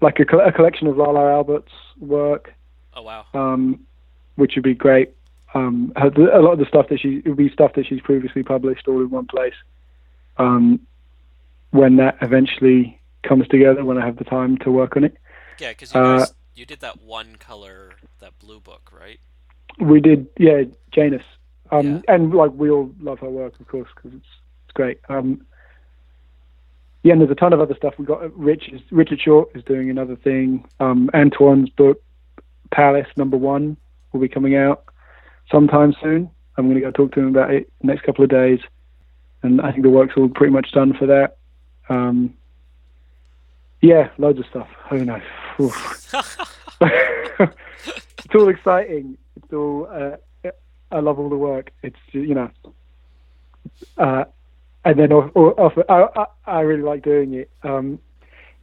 like 0.00 0.18
a, 0.18 0.36
a 0.38 0.52
collection 0.52 0.86
of 0.88 0.96
Lala 0.96 1.30
Albert's 1.32 1.72
work 1.98 2.54
oh 2.94 3.02
wow. 3.02 3.24
um, 3.34 3.80
which 4.36 4.54
would 4.54 4.64
be 4.64 4.74
great. 4.74 5.10
Um, 5.54 5.92
a 5.96 6.06
lot 6.06 6.54
of 6.54 6.58
the 6.58 6.66
stuff 6.66 6.88
that 6.88 7.00
she 7.00 7.18
it 7.24 7.28
would 7.28 7.36
be 7.36 7.50
stuff 7.50 7.74
that 7.74 7.86
she's 7.86 8.00
previously 8.00 8.42
published 8.42 8.88
all 8.88 9.00
in 9.00 9.10
one 9.10 9.26
place. 9.26 9.54
Um, 10.38 10.80
when 11.70 11.96
that 11.96 12.16
eventually 12.22 12.98
comes 13.22 13.46
together, 13.48 13.84
when 13.84 13.98
I 13.98 14.04
have 14.04 14.16
the 14.16 14.24
time 14.24 14.58
to 14.58 14.70
work 14.70 14.96
on 14.96 15.04
it, 15.04 15.16
Yeah, 15.58 15.70
because 15.70 15.94
you 15.94 16.00
uh, 16.00 16.26
you 16.54 16.66
did 16.66 16.80
that 16.80 17.02
one 17.02 17.36
color, 17.36 17.92
that 18.20 18.38
blue 18.38 18.60
book, 18.60 18.90
right? 18.98 19.20
we 19.78 20.00
did 20.00 20.26
yeah, 20.38 20.64
Janus, 20.90 21.22
um, 21.70 21.86
Yeah. 21.86 22.00
and 22.14 22.34
like 22.34 22.52
we 22.52 22.70
all 22.70 22.90
love 23.00 23.18
her 23.20 23.30
work, 23.30 23.58
of 23.60 23.66
course, 23.68 23.88
because 23.94 24.12
it's 24.16 24.26
it's 24.64 24.72
great. 24.72 25.00
Um, 25.08 25.44
yeah, 27.02 27.12
and 27.12 27.20
there's 27.20 27.30
a 27.30 27.34
ton 27.34 27.52
of 27.52 27.60
other 27.60 27.74
stuff. 27.74 27.94
We 27.98 28.04
got 28.06 28.22
uh, 28.22 28.28
Rich 28.30 28.68
is, 28.68 28.80
Richard 28.90 29.20
Short 29.20 29.50
is 29.54 29.64
doing 29.64 29.90
another 29.90 30.16
thing. 30.16 30.64
Um, 30.78 31.10
Antoine's 31.14 31.68
book 31.70 32.02
Palace 32.72 33.06
Number 33.16 33.36
One 33.36 33.76
will 34.12 34.20
be 34.20 34.28
coming 34.28 34.56
out 34.56 34.84
sometime 35.50 35.94
soon. 36.00 36.30
I'm 36.56 36.66
going 36.66 36.74
to 36.76 36.80
go 36.80 36.90
talk 36.90 37.12
to 37.12 37.20
him 37.20 37.28
about 37.28 37.52
it 37.52 37.70
next 37.82 38.02
couple 38.02 38.24
of 38.24 38.30
days, 38.30 38.60
and 39.42 39.60
I 39.60 39.70
think 39.70 39.82
the 39.82 39.90
work's 39.90 40.14
all 40.16 40.28
pretty 40.28 40.52
much 40.52 40.72
done 40.72 40.94
for 40.94 41.06
that. 41.06 41.36
Um, 41.88 42.34
yeah, 43.80 44.10
loads 44.18 44.38
of 44.38 44.46
stuff. 44.46 44.68
Who 44.90 45.04
knows? 45.04 45.22
It's 48.24 48.40
all 48.40 48.48
exciting. 48.48 49.18
It's 49.36 49.52
all. 49.52 49.88
Uh, 49.90 50.50
I 50.90 51.00
love 51.00 51.18
all 51.18 51.28
the 51.28 51.36
work. 51.36 51.70
It's 51.82 51.98
you 52.12 52.34
know, 52.34 52.50
uh, 53.98 54.24
and 54.86 54.98
then 54.98 55.12
off, 55.12 55.36
off, 55.36 55.72
I, 55.88 56.06
I 56.18 56.26
I 56.46 56.60
really 56.60 56.82
like 56.82 57.02
doing 57.02 57.34
it. 57.34 57.50
Um, 57.62 57.98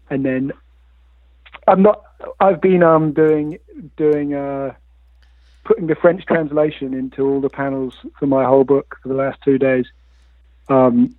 and 0.10 0.26
then 0.26 0.54
I'm 1.70 1.84
not. 1.84 2.04
I've 2.40 2.62
been 2.62 2.84
um 2.84 3.14
doing 3.14 3.60
doing 3.96 4.34
uh 4.34 4.74
putting 5.64 5.88
the 5.88 5.96
French 5.96 6.26
translation 6.26 6.94
into 6.94 7.24
all 7.28 7.40
the 7.40 7.50
panels 7.50 7.94
for 8.18 8.26
my 8.26 8.44
whole 8.44 8.64
book 8.64 8.98
for 9.02 9.10
the 9.10 9.14
last 9.14 9.40
two 9.44 9.60
days 9.60 9.86
um, 10.68 11.16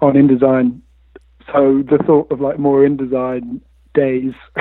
on 0.00 0.12
InDesign. 0.12 0.80
So 1.46 1.82
the 1.82 1.98
thought 2.04 2.30
of 2.30 2.40
like 2.40 2.58
more 2.58 2.82
InDesign 2.82 3.60
days 3.94 4.34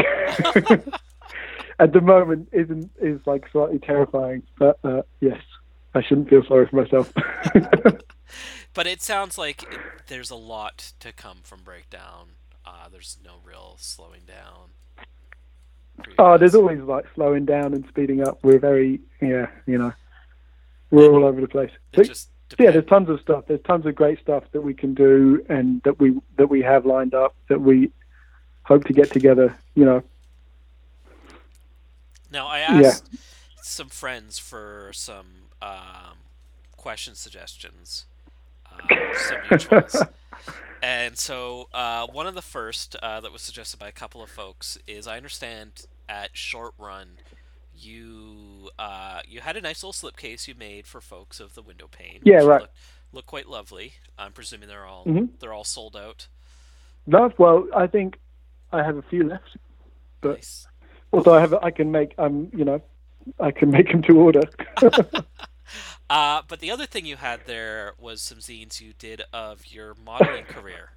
at 1.79 1.91
the 1.91 2.01
moment 2.01 2.47
isn't 2.53 2.89
is 3.01 3.19
like 3.25 3.49
slightly 3.51 3.79
terrifying. 3.79 4.43
But 4.57 4.79
uh, 4.83 5.01
yes, 5.19 5.41
I 5.93 6.01
shouldn't 6.01 6.29
feel 6.29 6.43
sorry 6.45 6.67
for 6.67 6.77
myself. 6.77 7.13
But 8.73 8.87
it 8.87 9.01
sounds 9.01 9.37
like 9.37 9.65
there's 10.07 10.29
a 10.29 10.35
lot 10.35 10.93
to 10.99 11.11
come 11.11 11.39
from 11.43 11.61
Breakdown. 11.61 12.29
Uh, 12.65 12.87
there's 12.91 13.17
no 13.23 13.35
real 13.43 13.75
slowing 13.79 14.21
down. 14.27 14.69
oh, 16.17 16.37
there's 16.37 16.55
always 16.55 16.79
like 16.81 17.05
slowing 17.15 17.45
down 17.45 17.73
and 17.73 17.85
speeding 17.87 18.21
up. 18.25 18.39
We're 18.43 18.59
very 18.59 19.01
yeah, 19.21 19.47
you 19.65 19.77
know, 19.77 19.93
we're 20.89 21.09
all 21.11 21.25
over 21.25 21.41
the 21.41 21.47
place. 21.47 21.71
So- 21.95 22.03
yeah, 22.59 22.71
there's 22.71 22.85
tons 22.85 23.07
of 23.09 23.21
stuff. 23.21 23.45
There's 23.47 23.61
tons 23.61 23.85
of 23.85 23.95
great 23.95 24.19
stuff 24.19 24.43
that 24.51 24.59
we 24.61 24.73
can 24.73 24.93
do 24.93 25.41
and 25.47 25.81
that 25.83 25.99
we 25.99 26.19
that 26.37 26.47
we 26.47 26.61
have 26.63 26.85
lined 26.85 27.13
up 27.13 27.33
that 27.47 27.61
we 27.61 27.91
hope 28.63 28.83
to 28.85 28.93
get 28.93 29.09
together. 29.11 29.57
You 29.73 29.85
know, 29.85 30.03
Now 32.31 32.47
I 32.47 32.59
Yeah. 32.59 32.87
asked 32.89 33.07
some 33.61 33.87
friends 33.89 34.37
for 34.37 34.91
some 34.93 35.27
um, 35.61 36.17
question 36.75 37.15
suggestions, 37.15 38.05
uh, 38.65 38.77
some 39.15 39.37
mutuals, 39.49 40.09
and 40.81 41.17
so 41.17 41.67
uh, 41.73 42.07
one 42.07 42.27
of 42.27 42.35
the 42.35 42.41
first 42.41 42.95
uh, 42.97 43.19
that 43.21 43.31
was 43.31 43.41
suggested 43.41 43.79
by 43.79 43.87
a 43.87 43.91
couple 43.91 44.21
of 44.23 44.29
folks 44.29 44.77
is 44.87 45.07
I 45.07 45.17
understand 45.17 45.85
at 46.09 46.29
Short 46.33 46.73
Run 46.77 47.17
you 47.75 48.69
uh, 48.77 49.21
you 49.27 49.39
had 49.41 49.57
a 49.57 49.61
nice 49.61 49.83
little 49.83 49.93
slipcase 50.11 50.47
you 50.47 50.53
made 50.55 50.85
for 50.87 51.01
folks 51.01 51.39
of 51.39 51.55
the 51.55 51.61
window 51.61 51.87
pane. 51.91 52.19
Yeah, 52.23 52.37
right. 52.43 52.61
Look, 52.61 52.69
look 53.13 53.25
quite 53.25 53.47
lovely. 53.49 53.93
I'm 54.17 54.31
presuming 54.33 54.67
they're 54.69 54.85
all 54.85 55.05
Mhm. 55.05 55.29
they're 55.39 55.53
all 55.53 55.63
sold 55.63 55.95
out. 55.95 56.27
no, 57.07 57.31
well, 57.37 57.67
I 57.75 57.87
think 57.87 58.19
I 58.71 58.83
have 58.83 58.97
a 58.97 59.01
few 59.03 59.23
left. 59.27 59.57
But- 60.21 60.35
Nice. 60.37 60.67
Although 61.13 61.33
I 61.33 61.41
have, 61.41 61.53
I 61.55 61.71
can 61.71 61.91
make, 61.91 62.13
um, 62.17 62.49
you 62.55 62.63
know, 62.63 62.81
I 63.37 63.51
can 63.51 63.69
make 63.69 63.91
them 63.91 64.01
to 64.03 64.17
order. 64.17 64.43
Uh, 66.11 66.43
but 66.47 66.59
the 66.59 66.71
other 66.71 66.87
thing 66.87 67.05
you 67.07 67.17
had 67.17 67.45
there 67.45 67.93
was 67.97 68.21
some 68.21 68.39
zines 68.39 68.81
you 68.81 68.93
did 68.93 69.23
of 69.33 69.67
your 69.67 69.95
modeling 69.95 70.45
career. 70.45 70.91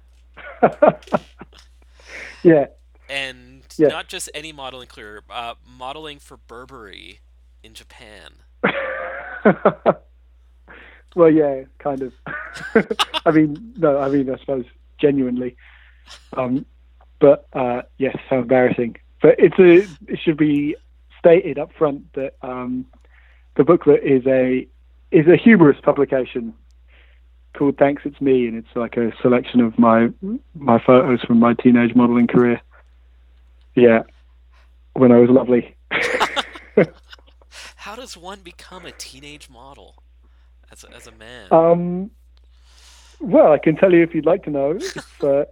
yeah, 2.43 2.67
and 3.09 3.63
Yeah. 3.77 3.89
not 3.89 4.07
just 4.07 4.29
any 4.33 4.51
modeling 4.53 4.87
career, 4.87 5.23
uh, 5.29 5.55
modeling 5.65 6.19
for 6.19 6.37
Burberry 6.37 7.21
in 7.63 7.73
Japan. 7.73 8.43
well, 11.15 11.29
yeah, 11.31 11.63
kind 11.79 12.01
of. 12.03 12.13
I 13.25 13.31
mean, 13.31 13.73
no, 13.77 13.99
I 13.99 14.09
mean, 14.09 14.29
I 14.29 14.37
suppose 14.39 14.65
genuinely. 14.99 15.57
Um, 16.37 16.65
but 17.19 17.47
uh, 17.53 17.83
yes, 17.97 18.17
how 18.29 18.39
embarrassing. 18.39 18.97
But 19.21 19.35
it's 19.39 19.59
a 19.59 19.89
it 20.11 20.19
should 20.23 20.37
be 20.37 20.75
stated 21.19 21.59
up 21.59 21.71
front 21.77 22.13
that 22.13 22.35
um, 22.41 22.87
the 23.57 23.65
booklet 23.65 24.03
is 24.03 24.25
a 24.27 24.67
is 25.15 25.27
a 25.27 25.37
humorous 25.37 25.79
publication 25.81 26.53
called 27.57 27.77
Thanks 27.77 28.03
It's 28.05 28.19
Me, 28.19 28.47
and 28.47 28.57
it's 28.57 28.75
like 28.75 28.97
a 28.97 29.11
selection 29.21 29.61
of 29.61 29.77
my 29.79 30.09
my 30.53 30.79
photos 30.85 31.21
from 31.21 31.39
my 31.39 31.53
teenage 31.53 31.95
modeling 31.95 32.27
career. 32.27 32.61
Yeah, 33.75 34.03
when 34.93 35.11
I 35.11 35.19
was 35.19 35.29
lovely. 35.29 35.75
How 37.75 37.95
does 37.95 38.17
one 38.17 38.39
become 38.41 38.85
a 38.85 38.91
teenage 38.91 39.49
model 39.49 39.95
as 40.71 40.83
a, 40.83 40.91
as 40.95 41.07
a 41.07 41.11
man? 41.11 41.47
Um, 41.51 42.11
well, 43.19 43.51
I 43.51 43.57
can 43.59 43.75
tell 43.75 43.93
you 43.93 44.01
if 44.03 44.13
you'd 44.13 44.25
like 44.25 44.43
to 44.43 44.49
know. 44.49 44.77
Uh, 45.21 45.45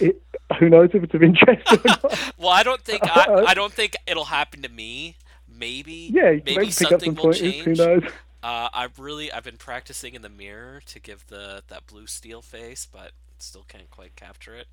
it, 0.00 0.20
who 0.58 0.68
knows 0.68 0.90
if 0.92 1.02
it's 1.02 1.14
of 1.14 1.22
interest 1.22 1.66
well, 2.38 2.50
I 2.50 2.62
don't 2.62 2.80
think 2.82 3.02
I, 3.04 3.44
I 3.48 3.54
don't 3.54 3.72
think 3.72 3.96
it'll 4.06 4.26
happen 4.26 4.62
to 4.62 4.68
me. 4.68 5.16
Maybe 5.48 6.10
Yeah, 6.12 6.36
maybe 6.44 6.66
up 6.66 6.72
something 6.72 7.00
some 7.00 7.14
will 7.14 7.22
pointers. 7.32 7.40
change. 7.40 7.64
Who 7.64 7.74
knows? 7.74 8.02
Uh, 8.44 8.68
I've 8.74 8.98
really 8.98 9.32
I've 9.32 9.42
been 9.42 9.56
practicing 9.56 10.14
in 10.14 10.20
the 10.20 10.28
mirror 10.28 10.82
to 10.84 11.00
give 11.00 11.26
the 11.28 11.62
that 11.68 11.86
blue 11.86 12.06
steel 12.06 12.42
face, 12.42 12.86
but 12.90 13.12
still 13.38 13.64
can't 13.66 13.90
quite 13.90 14.16
capture 14.16 14.54
it. 14.54 14.66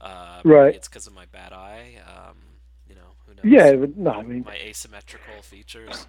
Uh, 0.00 0.40
Right. 0.44 0.74
It's 0.74 0.88
because 0.88 1.06
of 1.06 1.14
my 1.14 1.26
bad 1.26 1.52
eye. 1.52 1.98
Um, 2.08 2.36
you 2.88 2.96
know, 2.96 3.02
who 3.24 3.34
knows? 3.34 3.44
Yeah, 3.44 3.76
but 3.76 3.96
no, 3.96 4.10
I 4.10 4.22
mean, 4.22 4.42
My 4.44 4.56
asymmetrical 4.56 5.42
features. 5.42 6.06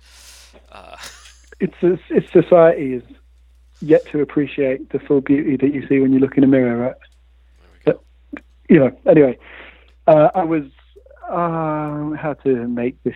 Uh, 0.71 0.97
it's 1.59 1.75
a, 1.83 1.99
it's 2.09 2.31
society 2.31 2.93
is 2.93 3.03
yet 3.81 4.03
to 4.07 4.21
appreciate 4.21 4.89
the 4.89 4.97
full 4.97 5.21
beauty 5.21 5.57
that 5.57 5.75
you 5.75 5.87
see 5.87 5.99
when 5.99 6.11
you 6.11 6.17
look 6.17 6.37
in 6.37 6.43
a 6.43 6.47
mirror, 6.47 6.75
right? 6.75 6.95
there 7.85 7.93
we 7.93 7.93
go. 7.93 8.41
you 8.67 8.79
know, 8.79 8.97
anyway, 9.05 9.37
uh, 10.07 10.31
I 10.33 10.43
was 10.43 10.63
um, 11.29 12.15
how 12.15 12.33
to 12.45 12.67
make 12.67 13.01
this 13.03 13.15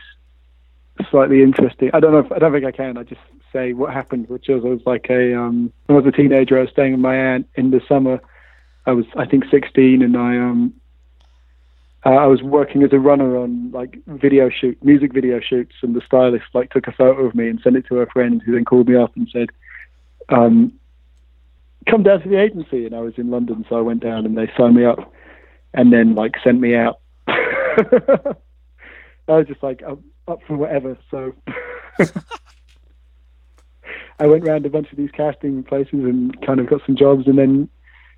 slightly 1.10 1.42
interesting. 1.42 1.90
I 1.92 2.00
don't 2.00 2.12
know. 2.12 2.20
If, 2.20 2.32
I 2.32 2.38
don't 2.38 2.52
think 2.54 2.66
I 2.66 2.72
can. 2.72 2.96
I 2.96 3.04
just 3.04 3.22
say 3.52 3.74
what 3.74 3.94
happened, 3.94 4.30
which 4.30 4.48
was 4.48 4.64
I 4.64 4.70
was 4.70 4.82
like 4.86 5.08
a 5.10 5.38
um, 5.38 5.72
when 5.86 5.98
I 5.98 6.02
was 6.02 6.14
a 6.14 6.16
teenager. 6.16 6.58
I 6.58 6.62
was 6.62 6.72
staying 6.72 6.94
with 6.94 7.02
my 7.02 7.16
aunt 7.16 7.48
in 7.56 7.72
the 7.72 7.82
summer. 7.88 8.20
I 8.86 8.92
was 8.92 9.06
I 9.16 9.26
think 9.26 9.46
16, 9.52 10.02
and 10.02 10.18
I 10.18 10.38
um 10.38 10.74
uh, 12.06 12.12
I 12.12 12.28
was 12.28 12.42
working 12.42 12.84
as 12.84 12.94
a 12.94 13.00
runner 13.00 13.38
on 13.38 13.72
like 13.72 13.98
video 14.08 14.50
shoot, 14.50 14.82
music 14.84 15.14
video 15.14 15.40
shoots, 15.40 15.76
and 15.82 15.96
the 15.96 16.02
stylist 16.06 16.46
like 16.54 16.72
took 16.72 16.88
a 16.88 16.94
photo 16.94 17.26
of 17.26 17.36
me 17.36 17.50
and 17.50 17.60
sent 17.62 17.76
it 17.76 17.86
to 17.88 17.96
her 17.96 18.08
friend, 18.08 18.42
who 18.46 18.54
then 18.54 18.66
called 18.66 18.88
me 18.88 18.96
up 18.96 19.16
and 19.16 19.28
said, 19.32 19.50
um, 20.30 20.72
"Come 21.90 22.04
down 22.04 22.22
to 22.22 22.30
the 22.30 22.40
agency." 22.40 22.86
And 22.86 22.96
I 22.96 23.02
was 23.02 23.16
in 23.18 23.30
London, 23.30 23.66
so 23.68 23.78
I 23.78 23.82
went 23.82 24.02
down 24.02 24.26
and 24.26 24.38
they 24.38 24.50
signed 24.58 24.76
me 24.76 24.86
up, 24.86 25.14
and 25.74 25.92
then 25.92 26.16
like 26.16 26.36
sent 26.42 26.62
me 26.62 26.74
out. 26.74 27.00
I 27.28 28.36
was 29.28 29.48
just 29.48 29.62
like 29.62 29.84
up, 29.84 30.00
up 30.28 30.40
for 30.48 30.56
whatever. 30.56 30.98
So 31.12 31.36
I 34.20 34.28
went 34.28 34.46
round 34.46 34.66
a 34.66 34.70
bunch 34.70 34.92
of 34.92 34.98
these 34.98 35.12
casting 35.12 35.64
places 35.64 35.94
and 35.94 36.40
kind 36.46 36.60
of 36.60 36.68
got 36.68 36.82
some 36.86 36.96
jobs, 36.96 37.28
and 37.28 37.38
then 37.38 37.70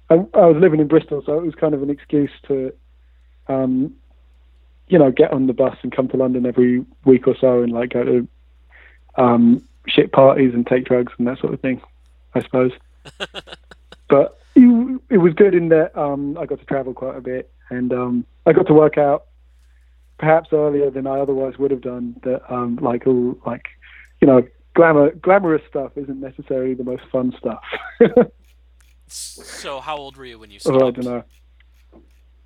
I, 0.09 0.15
I 0.33 0.45
was 0.45 0.57
living 0.59 0.79
in 0.79 0.87
Bristol, 0.87 1.21
so 1.25 1.37
it 1.37 1.45
was 1.45 1.55
kind 1.55 1.73
of 1.73 1.83
an 1.83 1.89
excuse 1.89 2.31
to, 2.47 2.73
um, 3.47 3.93
you 4.87 4.99
know, 4.99 5.11
get 5.11 5.31
on 5.31 5.47
the 5.47 5.53
bus 5.53 5.77
and 5.83 5.91
come 5.91 6.07
to 6.09 6.17
London 6.17 6.45
every 6.45 6.85
week 7.05 7.27
or 7.27 7.35
so 7.39 7.61
and 7.61 7.71
like 7.71 7.91
go 7.91 8.03
to 8.03 8.27
um, 9.15 9.63
shit 9.87 10.11
parties 10.11 10.53
and 10.53 10.67
take 10.67 10.85
drugs 10.85 11.13
and 11.17 11.27
that 11.27 11.39
sort 11.39 11.53
of 11.53 11.61
thing, 11.61 11.81
I 12.35 12.41
suppose. 12.41 12.71
but 14.09 14.37
it, 14.55 15.01
it 15.09 15.17
was 15.17 15.33
good 15.33 15.55
in 15.55 15.69
that 15.69 15.97
um, 15.97 16.37
I 16.37 16.45
got 16.45 16.59
to 16.59 16.65
travel 16.65 16.93
quite 16.93 17.15
a 17.15 17.21
bit 17.21 17.49
and 17.69 17.93
um, 17.93 18.25
I 18.45 18.53
got 18.53 18.67
to 18.67 18.73
work 18.73 18.97
out 18.97 19.25
perhaps 20.17 20.49
earlier 20.51 20.91
than 20.91 21.07
I 21.07 21.19
otherwise 21.19 21.57
would 21.57 21.71
have 21.71 21.81
done 21.81 22.15
that 22.23 22.41
um, 22.53 22.77
like 22.81 23.07
all 23.07 23.37
like 23.45 23.67
you 24.19 24.27
know 24.27 24.43
glamour 24.73 25.11
glamorous 25.11 25.61
stuff 25.69 25.91
isn't 25.95 26.19
necessarily 26.19 26.73
the 26.73 26.83
most 26.83 27.03
fun 27.11 27.33
stuff. 27.37 27.63
So, 29.13 29.81
how 29.81 29.97
old 29.97 30.15
were 30.15 30.25
you 30.25 30.39
when 30.39 30.51
you 30.51 30.59
Oh, 30.65 30.87
I 30.87 30.91
don't 30.91 31.05
know. 31.05 31.23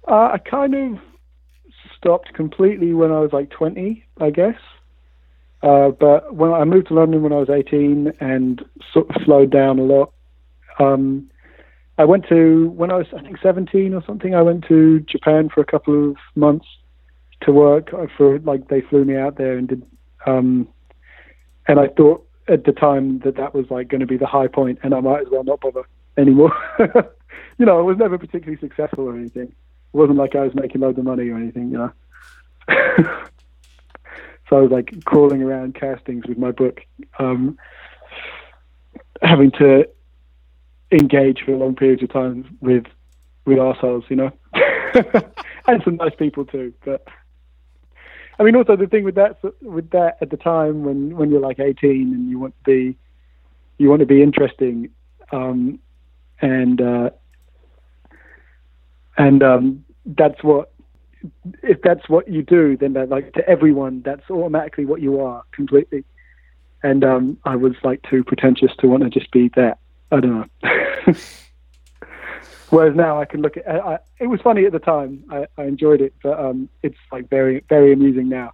Uh, 0.08 0.32
I 0.34 0.38
kind 0.40 0.74
of 0.74 1.00
stopped 1.96 2.34
completely 2.34 2.94
when 2.94 3.12
I 3.12 3.20
was 3.20 3.32
like 3.34 3.50
20, 3.52 4.04
I 4.20 4.30
guess. 4.32 4.58
Uh, 5.62 5.90
but 5.90 6.36
when 6.36 6.52
I 6.52 6.64
moved 6.64 6.88
to 6.88 6.94
London 6.94 7.22
when 7.22 7.34
I 7.34 7.38
was 7.38 7.50
18 7.50 8.14
and 8.20 8.64
sort 8.94 9.10
of 9.10 9.22
slowed 9.24 9.52
down 9.52 9.80
a 9.80 9.84
lot, 9.84 10.14
um, 10.80 11.30
I 11.98 12.06
went 12.06 12.28
to, 12.30 12.70
when 12.70 12.92
I 12.92 12.98
was, 12.98 13.08
I 13.16 13.22
think, 13.22 13.38
17 13.42 13.94
or 13.94 14.04
something, 14.06 14.36
I 14.36 14.42
went 14.42 14.66
to 14.68 15.00
Japan 15.02 15.50
for 15.54 15.62
a 15.62 15.66
couple 15.66 16.12
of 16.12 16.18
months 16.36 16.68
to 17.42 17.52
work 17.52 17.92
for, 18.18 18.40
like, 18.40 18.68
they 18.68 18.82
flew 18.82 19.06
me 19.06 19.16
out 19.16 19.38
there 19.38 19.58
and 19.58 19.68
did, 19.68 19.84
um, 20.28 20.68
and 21.68 21.80
I 21.80 21.88
thought 21.88 22.26
at 22.48 22.64
the 22.66 22.72
time 22.72 23.20
that 23.20 23.36
that 23.38 23.54
was, 23.54 23.70
like, 23.70 23.88
going 23.88 24.02
to 24.02 24.08
be 24.08 24.18
the 24.18 24.28
high 24.28 24.48
point 24.48 24.80
and 24.84 24.94
I 24.94 25.00
might 25.00 25.22
as 25.22 25.28
well 25.32 25.44
not 25.44 25.62
bother 25.62 25.84
anymore. 26.18 26.54
you 27.58 27.66
know, 27.66 27.78
I 27.78 27.82
was 27.82 27.98
never 27.98 28.18
particularly 28.18 28.60
successful 28.60 29.08
or 29.08 29.18
anything. 29.18 29.48
It 29.48 29.98
wasn't 29.98 30.18
like 30.18 30.36
I 30.36 30.42
was 30.44 30.56
making 30.56 30.82
loads 30.82 30.98
of 30.98 31.06
money 31.06 31.30
or 31.30 31.38
anything, 31.38 31.72
you 31.72 31.78
know. 31.78 31.92
so 34.50 34.58
I 34.58 34.62
was 34.62 34.72
like 34.72 35.04
crawling 35.06 35.42
around 35.42 35.76
castings 35.76 36.26
with 36.28 36.38
my 36.38 36.52
book, 36.52 36.82
um, 37.20 37.58
having 39.22 39.52
to 39.52 39.88
engage 40.92 41.42
for 41.44 41.56
long 41.56 41.76
periods 41.76 42.04
of 42.04 42.12
time 42.12 42.58
with 42.62 42.86
with 43.46 43.58
arseholes, 43.60 44.10
you 44.10 44.16
know, 44.16 44.32
and 45.68 45.84
some 45.84 45.98
nice 45.98 46.16
people 46.18 46.46
too. 46.46 46.74
But 46.84 47.08
I 48.38 48.44
mean, 48.44 48.56
also 48.56 48.76
the 48.76 48.88
thing 48.88 49.04
with 49.04 49.16
that 49.16 49.38
with 49.62 49.90
that 49.92 50.18
at 50.22 50.30
the 50.30 50.38
time 50.38 50.84
when 50.84 51.16
when 51.16 51.32
you're 51.32 51.40
like 51.40 51.60
18 51.60 52.14
and 52.14 52.30
you 52.30 52.40
want 52.40 52.54
to 52.58 52.64
be 52.64 52.98
you 53.78 53.90
want 53.90 54.02
to 54.02 54.06
be 54.06 54.22
interesting. 54.22 54.90
Um, 55.32 55.80
and 56.42 56.82
uh, 56.82 57.10
and 59.18 59.42
um, 59.42 59.86
that's 60.06 60.44
what 60.44 60.72
if 61.64 61.82
that's 61.82 62.08
what 62.10 62.28
you 62.28 62.44
do, 62.44 62.78
then 62.78 62.94
that 62.94 63.10
like 63.10 63.34
to 63.34 63.48
everyone, 63.48 64.02
that's 64.04 64.30
automatically 64.30 64.86
what 64.86 65.02
you 65.02 65.22
are 65.22 65.44
completely. 65.52 66.04
And 66.84 67.04
um, 67.04 67.38
I 67.46 67.56
was 67.56 67.74
like 67.84 68.02
too 68.04 68.24
pretentious 68.24 68.72
to 68.80 68.88
want 68.88 69.04
to 69.04 69.10
just 69.10 69.32
be 69.32 69.50
that. 69.56 69.80
I 70.12 70.20
don't 70.20 70.50
know. 70.64 71.14
Whereas 72.70 72.96
now 72.96 73.20
I 73.20 73.26
can 73.26 73.42
look 73.42 73.58
at. 73.58 73.68
I, 73.68 73.78
I, 73.78 73.98
it 74.20 74.28
was 74.28 74.42
funny 74.42 74.66
at 74.66 74.72
the 74.72 74.80
time. 74.80 75.24
I, 75.30 75.48
I 75.58 75.64
enjoyed 75.66 76.02
it, 76.02 76.14
but 76.24 76.40
um, 76.40 76.70
it's 76.84 76.98
like 77.12 77.30
very 77.30 77.64
very 77.70 77.94
amusing 77.94 78.30
now. 78.30 78.54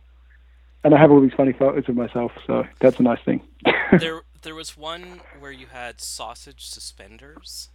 And 0.84 0.96
I 0.96 1.00
have 1.00 1.12
all 1.12 1.22
these 1.22 1.34
funny 1.38 1.54
photos 1.54 1.88
of 1.88 1.96
myself, 1.96 2.32
so 2.48 2.66
that's 2.80 3.00
a 3.00 3.04
nice 3.04 3.22
thing. 3.24 3.42
there, 4.00 4.22
there 4.42 4.56
was 4.56 4.76
one 4.76 5.22
where 5.40 5.52
you 5.52 5.68
had 5.68 6.02
sausage 6.02 6.66
suspenders. 6.66 7.70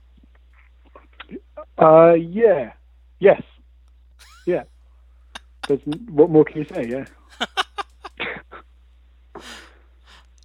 Uh, 1.78 2.14
yeah, 2.14 2.72
yes, 3.20 3.42
yeah. 4.44 4.64
There's, 5.68 5.80
what 6.10 6.30
more 6.30 6.44
can 6.44 6.58
you 6.58 6.64
say? 6.64 6.86
Yeah. 6.88 7.04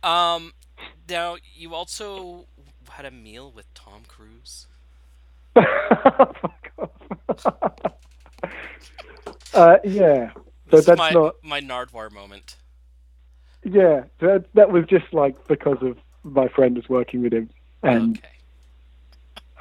Um, 0.03 0.53
now 1.07 1.37
you 1.55 1.75
also 1.75 2.47
had 2.89 3.05
a 3.05 3.11
meal 3.11 3.51
with 3.51 3.71
Tom 3.73 4.03
Cruise. 4.07 4.67
Fuck 5.53 6.71
off. 6.77 7.93
uh, 9.53 9.77
yeah, 9.83 10.31
This 10.69 10.81
is 10.81 10.85
that's 10.85 10.97
my 10.97 11.11
not. 11.11 11.35
my 11.43 11.61
Nardwuar 11.61 12.11
moment. 12.11 12.55
Yeah, 13.63 14.05
that 14.19 14.45
that 14.53 14.71
was 14.71 14.85
just 14.85 15.13
like 15.13 15.47
because 15.47 15.77
of 15.81 15.97
my 16.23 16.47
friend 16.47 16.75
was 16.75 16.87
working 16.89 17.21
with 17.21 17.33
him, 17.33 17.49
and 17.83 18.17
okay. 18.17 18.27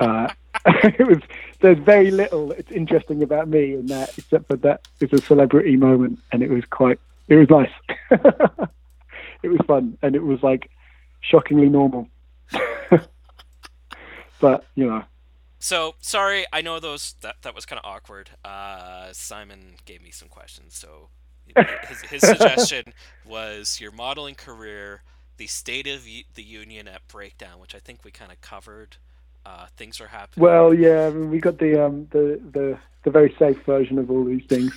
uh, 0.00 0.28
it 0.98 1.06
was. 1.06 1.18
There's 1.60 1.78
very 1.78 2.10
little 2.10 2.48
that's 2.48 2.70
interesting 2.70 3.22
about 3.22 3.48
me 3.48 3.74
in 3.74 3.86
that, 3.86 4.16
except 4.16 4.46
for 4.48 4.56
that 4.58 4.88
it's 5.00 5.12
a 5.12 5.18
celebrity 5.18 5.76
moment, 5.76 6.20
and 6.32 6.42
it 6.42 6.50
was 6.50 6.64
quite. 6.70 6.98
It 7.28 7.36
was 7.36 7.50
nice. 7.50 7.70
it 9.42 9.48
was 9.48 9.60
fun, 9.66 9.98
and 10.02 10.16
it 10.16 10.22
was 10.22 10.42
like 10.42 10.70
shockingly 11.20 11.68
normal. 11.68 12.08
but 14.40 14.64
you 14.74 14.86
know, 14.86 15.04
So 15.60 15.94
sorry, 16.00 16.46
I 16.52 16.62
know 16.62 16.80
those 16.80 17.14
that 17.20 17.36
that 17.42 17.54
was 17.54 17.66
kind 17.66 17.78
of 17.78 17.88
awkward. 17.88 18.30
Uh, 18.42 19.12
Simon 19.12 19.74
gave 19.84 20.02
me 20.02 20.10
some 20.10 20.28
questions, 20.28 20.74
so 20.74 21.10
his, 21.86 22.00
his 22.02 22.22
suggestion 22.26 22.94
was 23.26 23.78
your 23.78 23.92
modeling 23.92 24.34
career, 24.34 25.02
the 25.36 25.46
state 25.46 25.86
of 25.86 26.04
the 26.04 26.42
union 26.42 26.88
at 26.88 27.06
Breakdown, 27.08 27.60
which 27.60 27.74
I 27.74 27.78
think 27.78 28.04
we 28.04 28.10
kind 28.10 28.32
of 28.32 28.40
covered. 28.40 28.96
Uh, 29.44 29.66
things 29.76 30.00
are 30.00 30.06
happening. 30.08 30.42
Well, 30.42 30.72
yeah, 30.72 31.06
I 31.06 31.10
mean, 31.10 31.30
we 31.30 31.40
got 31.40 31.58
the 31.58 31.84
um 31.84 32.06
the, 32.10 32.40
the 32.52 32.78
the 33.04 33.10
very 33.10 33.34
safe 33.38 33.62
version 33.64 33.98
of 33.98 34.10
all 34.10 34.24
these 34.24 34.44
things, 34.48 34.72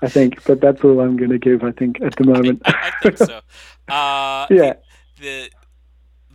I 0.00 0.08
think. 0.08 0.42
But 0.44 0.62
that's 0.62 0.82
all 0.84 1.00
I'm 1.00 1.16
going 1.18 1.30
to 1.30 1.38
give. 1.38 1.62
I 1.62 1.72
think 1.72 2.00
at 2.00 2.16
the 2.16 2.24
moment. 2.24 2.62
I, 2.64 2.92
I 2.92 3.02
think 3.02 3.18
so. 3.18 3.40
Uh, 3.88 4.46
yeah. 4.50 4.74
the 5.18 5.48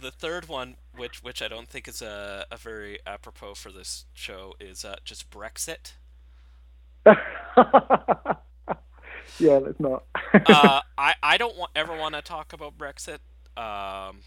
the 0.01 0.09
third 0.09 0.47
one 0.47 0.75
which 0.95 1.23
which 1.23 1.41
I 1.41 1.47
don't 1.47 1.67
think 1.67 1.87
is 1.87 2.01
a, 2.01 2.45
a 2.51 2.57
very 2.57 2.99
apropos 3.05 3.55
for 3.55 3.71
this 3.71 4.05
show, 4.13 4.53
is 4.59 4.85
uh, 4.85 4.95
just 5.03 5.29
Brexit. 5.29 5.93
yeah, 7.05 7.15
let's 9.39 9.79
not. 9.79 10.03
uh, 10.45 10.81
I 10.97 11.15
I 11.21 11.37
don't 11.37 11.57
want, 11.57 11.71
ever 11.75 11.95
want 11.95 12.15
to 12.15 12.21
talk 12.21 12.53
about 12.53 12.77
Brexit. 12.77 13.19
Um, 13.57 14.19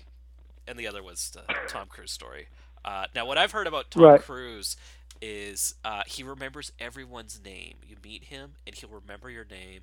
and 0.67 0.79
the 0.79 0.87
other 0.87 1.03
was 1.03 1.31
the 1.31 1.43
Tom 1.69 1.89
Cruise 1.89 2.12
story. 2.12 2.49
Uh, 2.85 3.07
now, 3.14 3.27
what 3.27 3.39
I've 3.39 3.53
heard 3.53 3.67
about 3.67 3.91
Tom 3.91 4.03
Right. 4.03 4.21
Cruise 4.21 4.77
is 5.21 5.75
uh, 5.85 6.03
he 6.07 6.23
remembers 6.23 6.73
everyone's 6.79 7.41
name. 7.45 7.77
You 7.87 7.97
meet 8.03 8.25
him, 8.25 8.55
and 8.67 8.75
he'll 8.77 8.91
remember 8.91 9.31
your 9.31 9.45
name, 9.45 9.83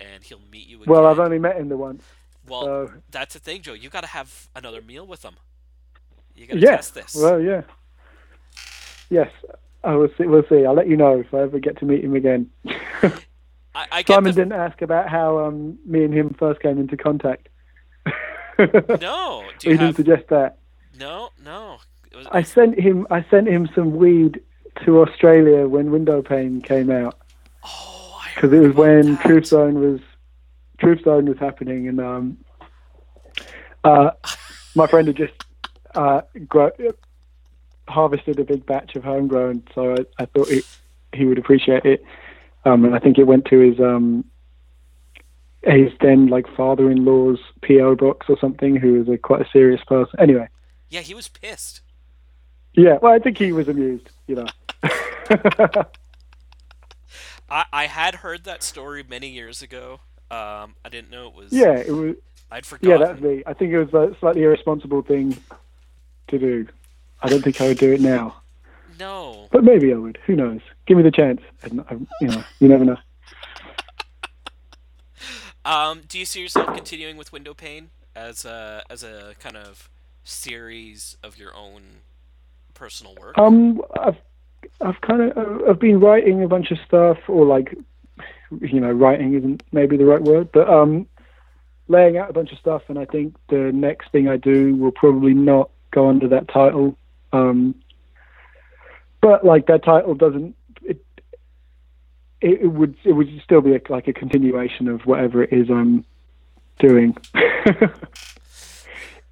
and 0.00 0.24
he'll 0.24 0.40
meet 0.50 0.66
you 0.66 0.82
again. 0.82 0.92
well, 0.92 1.06
I've 1.06 1.18
only 1.20 1.38
met 1.38 1.56
him 1.56 1.68
the 1.68 1.76
once. 1.76 2.04
well, 2.46 2.62
So 2.62 2.92
that's 3.10 3.34
the 3.34 3.40
thing, 3.40 3.62
Joe. 3.62 3.74
You 3.74 3.88
got 3.90 4.02
to 4.02 4.08
have 4.08 4.48
another 4.54 4.82
meal 4.82 5.06
with 5.06 5.24
him. 5.24 5.36
You 6.36 6.46
got 6.46 6.54
to 6.54 6.60
yeah. 6.60 6.76
test 6.76 6.94
this. 6.94 7.14
Well, 7.14 7.40
yeah. 7.40 7.62
Yes, 9.10 9.30
I 9.82 9.94
will 9.94 10.08
see. 10.18 10.24
We'll 10.24 10.46
see. 10.48 10.64
I'll 10.64 10.74
let 10.74 10.88
you 10.88 10.96
know 10.96 11.20
if 11.20 11.32
I 11.32 11.42
ever 11.42 11.58
get 11.58 11.78
to 11.78 11.84
meet 11.84 12.04
him 12.04 12.14
again. 12.14 12.50
I, 13.74 13.86
I 13.90 14.02
Simon 14.04 14.32
the, 14.32 14.42
didn't 14.42 14.52
ask 14.52 14.82
about 14.82 15.08
how 15.08 15.38
um, 15.44 15.78
me 15.84 16.04
and 16.04 16.14
him 16.14 16.34
first 16.38 16.60
came 16.60 16.78
into 16.78 16.96
contact. 16.96 17.48
no. 18.58 19.44
Do 19.58 19.68
he 19.68 19.70
you 19.70 19.78
didn't 19.78 19.96
suggest 19.96 20.28
that. 20.28 20.58
no? 20.98 21.30
No. 21.44 21.78
Was, 22.14 22.26
I 22.30 22.42
sent 22.42 22.78
him. 22.78 23.06
I 23.10 23.24
sent 23.24 23.48
him 23.48 23.68
some 23.74 23.96
weed 23.96 24.40
to 24.84 25.00
Australia 25.00 25.66
when 25.66 25.90
Window 25.90 26.22
Pane 26.22 26.60
came 26.60 26.90
out 26.90 27.18
oh, 27.64 28.20
because 28.34 28.52
it 28.52 28.60
was 28.60 28.74
when 28.74 29.14
that. 29.14 29.22
Truth 29.22 29.46
Zone 29.46 29.80
was 29.80 30.00
Truth 30.78 31.02
Zone 31.04 31.26
was 31.26 31.38
happening, 31.38 31.88
and 31.88 32.00
um, 32.00 32.38
uh, 33.82 34.10
my 34.76 34.86
friend 34.86 35.08
had 35.08 35.16
just 35.16 35.43
uh, 35.94 36.22
grow, 36.48 36.70
harvested 37.88 38.38
a 38.38 38.44
big 38.44 38.64
batch 38.66 38.96
of 38.96 39.04
homegrown, 39.04 39.62
so 39.74 39.92
I, 39.94 40.22
I 40.22 40.26
thought 40.26 40.48
it, 40.48 40.64
he 41.12 41.24
would 41.26 41.38
appreciate 41.38 41.84
it. 41.84 42.04
Um, 42.64 42.84
and 42.84 42.94
I 42.94 42.98
think 42.98 43.18
it 43.18 43.24
went 43.24 43.44
to 43.46 43.58
his 43.58 43.78
um, 43.80 44.24
his 45.62 45.90
then 46.00 46.28
like 46.28 46.46
father-in-law's 46.56 47.38
PO 47.66 47.96
box 47.96 48.26
or 48.28 48.38
something, 48.38 48.76
who 48.76 48.94
was 48.94 49.08
a 49.08 49.18
quite 49.18 49.42
a 49.42 49.48
serious 49.50 49.82
person. 49.84 50.18
Anyway, 50.18 50.48
Yeah, 50.88 51.00
he 51.00 51.14
was 51.14 51.28
pissed. 51.28 51.80
yeah. 52.74 52.98
Well, 53.02 53.12
I 53.12 53.18
think 53.18 53.38
he 53.38 53.52
was 53.52 53.68
amused, 53.68 54.08
you 54.26 54.36
know. 54.36 54.46
I, 57.50 57.64
I 57.72 57.86
had 57.86 58.16
heard 58.16 58.44
that 58.44 58.62
story 58.62 59.04
many 59.06 59.28
years 59.28 59.62
ago. 59.62 60.00
Um, 60.30 60.74
I 60.84 60.88
didn't 60.90 61.10
know 61.10 61.28
it 61.28 61.34
was. 61.34 61.52
yeah, 61.52 61.76
it 61.76 61.90
was. 61.92 62.16
I'd 62.50 62.66
forgotten. 62.66 63.00
Yeah, 63.00 63.06
that's 63.06 63.20
me. 63.20 63.42
I 63.46 63.52
think 63.52 63.72
it 63.72 63.84
was 63.84 63.92
a 63.94 64.16
slightly 64.20 64.42
irresponsible 64.42 65.02
thing 65.02 65.36
to 66.38 66.64
do. 66.64 66.68
I 67.22 67.28
don't 67.28 67.42
think 67.42 67.60
I 67.60 67.68
would 67.68 67.78
do 67.78 67.92
it 67.92 68.00
now, 68.00 68.36
No. 68.98 69.48
but 69.50 69.64
maybe 69.64 69.92
I 69.92 69.96
would. 69.96 70.18
Who 70.26 70.36
knows? 70.36 70.60
Give 70.86 70.96
me 70.96 71.02
the 71.02 71.10
chance. 71.10 71.40
And, 71.62 71.84
you 72.20 72.28
know, 72.28 72.44
you 72.60 72.68
never 72.68 72.84
know. 72.84 72.96
Um, 75.64 76.02
do 76.08 76.18
you 76.18 76.26
see 76.26 76.42
yourself 76.42 76.74
continuing 76.74 77.16
with 77.16 77.32
Window 77.32 77.54
Pane 77.54 77.88
as 78.14 78.44
a 78.44 78.82
as 78.90 79.02
a 79.02 79.34
kind 79.40 79.56
of 79.56 79.88
series 80.22 81.16
of 81.22 81.38
your 81.38 81.54
own 81.56 81.82
personal 82.74 83.14
work? 83.18 83.38
Um, 83.38 83.80
I've 83.98 84.16
I've 84.82 85.00
kind 85.00 85.22
of 85.22 85.62
I've 85.66 85.78
been 85.80 86.00
writing 86.00 86.42
a 86.42 86.48
bunch 86.48 86.70
of 86.70 86.76
stuff, 86.86 87.16
or 87.28 87.46
like, 87.46 87.74
you 88.60 88.78
know, 88.78 88.90
writing 88.90 89.34
isn't 89.34 89.62
maybe 89.72 89.96
the 89.96 90.04
right 90.04 90.20
word, 90.20 90.50
but 90.52 90.68
um, 90.68 91.06
laying 91.88 92.18
out 92.18 92.28
a 92.28 92.34
bunch 92.34 92.52
of 92.52 92.58
stuff, 92.58 92.82
and 92.88 92.98
I 92.98 93.06
think 93.06 93.34
the 93.48 93.70
next 93.72 94.12
thing 94.12 94.28
I 94.28 94.36
do 94.36 94.76
will 94.76 94.92
probably 94.92 95.32
not 95.32 95.70
go 95.94 96.08
under 96.08 96.28
that 96.28 96.48
title. 96.48 96.96
Um, 97.32 97.74
but 99.20 99.44
like 99.44 99.66
that 99.66 99.84
title 99.84 100.14
doesn't 100.14 100.54
it. 100.82 101.04
It, 102.40 102.60
it 102.62 102.66
would 102.66 102.94
it 103.04 103.12
would 103.12 103.28
still 103.42 103.60
be 103.60 103.74
a, 103.74 103.80
like 103.88 104.08
a 104.08 104.12
continuation 104.12 104.88
of 104.88 105.06
whatever 105.06 105.42
it 105.44 105.52
is 105.52 105.70
I'm 105.70 106.04
doing. 106.78 107.16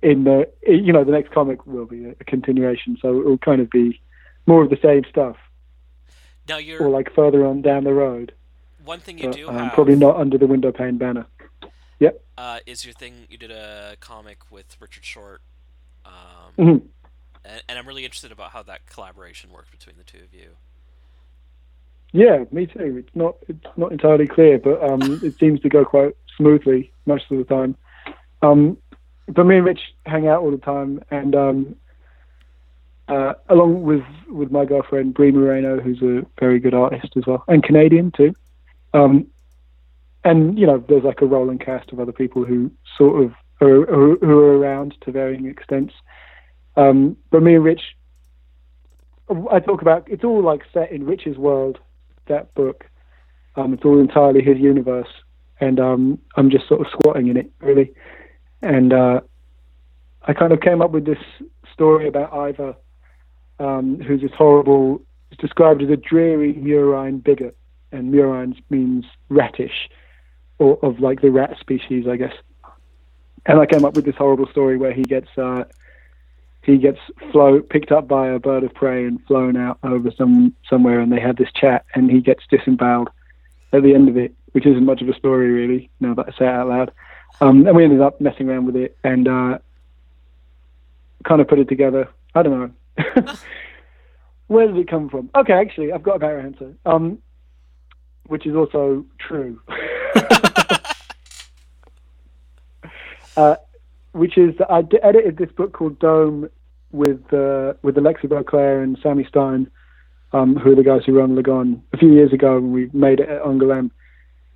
In 0.03 0.25
the 0.25 0.51
you 0.67 0.93
know 0.93 1.05
the 1.05 1.13
next 1.13 1.31
comic 1.33 1.65
will 1.67 1.87
be 1.87 2.07
a, 2.07 2.11
a 2.21 2.25
continuation, 2.25 2.99
so 3.01 3.21
it 3.21 3.25
will 3.25 3.39
kind 3.39 3.61
of 3.61 3.71
be 3.71 4.01
more 4.47 4.65
of 4.65 4.71
the 4.71 4.79
same 4.83 5.05
stuff, 5.09 5.37
now 6.49 6.57
you're 6.57 6.83
or 6.83 6.91
like 6.91 7.15
further 7.15 7.47
on 7.47 7.63
down 7.63 7.85
the 7.85 7.93
road. 7.93 8.33
one 8.85 8.99
thing 8.99 9.19
you 9.19 9.29
But, 9.29 9.37
do 9.37 9.49
um, 9.49 9.55
have 9.55 9.73
probably 9.75 9.95
not 9.95 10.17
under 10.17 10.39
the 10.39 10.49
window 10.49 10.73
pane 10.73 10.99
banner. 10.99 11.27
Yep. 12.01 12.21
Uh, 12.37 12.59
is 12.67 12.85
your 12.85 12.95
thing. 12.95 13.27
You 13.31 13.39
did 13.39 13.53
a 13.53 13.95
comic 14.01 14.51
with 14.51 14.77
Richard 14.81 15.05
Short, 15.05 15.41
um, 16.13 16.67
Mhm. 16.67 16.83
and, 17.45 17.63
and 17.69 17.79
I'm 17.79 17.87
really 17.87 18.05
interested 18.05 18.33
about 18.33 18.51
how 18.51 18.63
that 18.65 18.87
collaboration 18.87 19.51
worked 19.51 19.71
between 19.71 19.97
the 19.97 20.05
two 20.05 20.19
of 20.19 20.33
you. 20.35 20.51
Yeah, 22.13 22.45
me 22.53 22.67
too. 22.67 22.99
It's 22.99 23.17
not 23.17 23.37
it's 23.49 23.77
not 23.77 23.91
entirely 23.93 24.27
clear, 24.27 24.59
but 24.59 24.83
um, 24.83 25.01
it 25.23 25.39
seems 25.39 25.61
to 25.61 25.69
go 25.69 25.85
quite 25.85 26.15
smoothly 26.37 26.93
most 27.07 27.25
of 27.31 27.39
the 27.39 27.45
time. 27.45 27.75
Um, 28.43 28.77
but 29.29 29.45
me 29.45 29.57
and 29.57 29.65
Rich 29.65 29.81
hang 30.05 30.27
out 30.29 30.43
all 30.43 30.51
the 30.51 30.59
time, 30.59 31.03
and 31.11 31.35
um, 31.35 31.77
uh, 33.09 33.35
along 33.49 33.83
with 33.83 34.05
with 34.29 34.51
my 34.51 34.65
girlfriend 34.65 35.15
Brie 35.15 35.31
Moreno, 35.31 35.81
who's 35.81 36.03
a 36.03 36.27
very 36.39 36.59
good 36.59 36.75
artist 36.75 37.17
as 37.17 37.27
well, 37.27 37.45
and 37.49 37.63
Canadian 37.63 38.11
too. 38.11 38.35
Um, 38.95 39.27
and 40.25 40.59
you 40.59 40.67
know, 40.67 40.85
there's 40.87 41.05
like 41.05 41.23
a 41.23 41.27
rolling 41.27 41.59
cast 41.59 41.93
of 41.93 42.01
other 42.01 42.13
people 42.13 42.45
who 42.45 42.71
sort 42.99 43.23
of 43.25 43.33
are, 43.67 44.17
who 44.17 44.39
are 44.39 44.59
around 44.59 44.95
to 45.03 45.13
varying 45.13 45.47
extents. 45.47 45.95
Um, 46.77 47.17
but 47.31 47.43
me 47.43 47.55
and 47.55 47.65
Rich, 47.65 47.83
I 49.51 49.61
talk 49.61 49.83
about 49.83 50.09
it's 50.09 50.25
all 50.25 50.43
like 50.43 50.63
set 50.73 50.91
in 50.91 51.05
Rich's 51.07 51.39
world. 51.39 51.79
That 52.29 52.55
book, 52.55 52.85
um, 53.57 53.75
it's 53.75 53.85
all 53.85 54.01
entirely 54.01 54.43
his 54.43 54.59
universe, 54.59 55.09
and 55.61 55.81
um, 55.81 56.19
I'm 56.37 56.51
just 56.51 56.69
sort 56.69 56.81
of 56.81 56.87
squatting 56.93 57.29
in 57.29 57.37
it 57.37 57.51
really. 57.61 57.93
And 58.63 58.93
uh, 58.93 59.21
I 60.23 60.33
kind 60.33 60.53
of 60.53 60.61
came 60.61 60.81
up 60.81 60.93
with 60.93 61.05
this 61.05 61.19
story 61.73 62.07
about 62.07 62.33
Ivor, 62.33 62.77
um, 63.59 64.01
who's 64.01 64.21
this 64.23 64.31
horrible. 64.37 65.03
It's 65.31 65.41
described 65.41 65.83
as 65.83 65.91
a 65.91 65.97
dreary 65.97 66.55
murine 66.55 67.23
bigot, 67.23 67.57
and 67.91 68.13
murines 68.13 68.57
means 68.71 69.05
ratish, 69.31 69.89
or 70.59 70.79
of 70.83 71.01
like 71.01 71.23
the 71.23 71.31
rat 71.31 71.57
species, 71.61 72.07
I 72.09 72.17
guess. 72.17 72.35
And 73.47 73.59
I 73.59 73.67
came 73.67 73.85
up 73.85 73.95
with 73.95 74.05
this 74.05 74.17
horrible 74.17 74.47
story 74.47 74.77
where 74.77 74.93
he 74.93 75.03
gets 75.03 75.29
uh, 75.37 75.65
he 76.63 76.79
gets 76.79 76.99
flow 77.33 77.61
picked 77.61 77.91
up 77.91 78.07
by 78.07 78.29
a 78.29 78.39
bird 78.39 78.63
of 78.63 78.73
prey 78.73 79.05
and 79.05 79.25
flown 79.27 79.57
out 79.57 79.79
over 79.83 80.11
some 80.17 80.55
somewhere, 80.69 81.01
and 81.01 81.11
they 81.11 81.21
have 81.21 81.37
this 81.37 81.51
chat, 81.53 81.85
and 81.95 82.11
he 82.11 82.21
gets 82.21 82.45
disemboweled 82.51 83.11
at 83.73 83.83
the 83.83 83.95
end 83.95 84.09
of 84.09 84.17
it, 84.17 84.35
which 84.53 84.67
isn't 84.67 84.85
much 84.85 85.03
of 85.03 85.09
a 85.09 85.15
story 85.15 85.51
really. 85.51 85.91
Now 86.01 86.15
that 86.15 86.27
I 86.29 86.39
say 86.39 86.45
it 86.47 86.55
out 86.55 86.69
loud, 86.69 86.93
um, 87.41 87.67
and 87.67 87.77
we 87.77 87.85
ended 87.85 88.01
up 88.01 88.21
messing 88.21 88.49
around 88.49 88.67
with 88.67 88.77
it 88.77 88.97
and 89.03 89.27
uh, 89.27 89.59
kind 91.25 91.41
of 91.41 91.49
put 91.49 91.59
it 91.59 91.69
together. 91.69 92.09
I 92.35 92.43
don't 92.43 92.75
know. 92.97 93.35
Where 94.47 94.67
did 94.67 94.77
it 94.77 94.89
come 94.89 95.09
from? 95.09 95.31
Okay, 95.35 95.53
actually, 95.53 95.93
I've 95.93 96.03
got 96.03 96.17
a 96.17 96.19
better 96.19 96.39
answer, 96.39 96.75
um, 96.85 97.19
which 98.27 98.47
is 98.47 98.55
also 98.55 99.05
true. 99.19 99.61
uh, 103.37 103.57
which 104.13 104.37
is 104.37 104.57
that 104.59 104.71
I 104.71 104.83
d- 104.83 104.99
edited 105.03 105.37
this 105.37 105.51
book 105.53 105.73
called 105.73 105.99
Dome 105.99 106.49
with 106.91 107.33
uh, 107.33 107.75
with 107.83 107.97
Alexis 107.97 108.29
Beauclair 108.29 108.83
and 108.83 108.99
Sammy 109.03 109.25
Stein, 109.25 109.71
um, 110.33 110.57
who 110.57 110.73
are 110.73 110.77
the 110.77 110.85
guys 110.85 111.03
who 111.05 111.19
run 111.19 111.35
Lagon, 111.35 111.83
a 111.93 111.97
few 111.97 112.13
years 112.13 112.33
ago 112.33 112.55
when 112.55 112.73
we 112.73 112.91
made 112.93 113.21
it 113.21 113.29
at 113.29 113.43
Angoulême. 113.43 113.91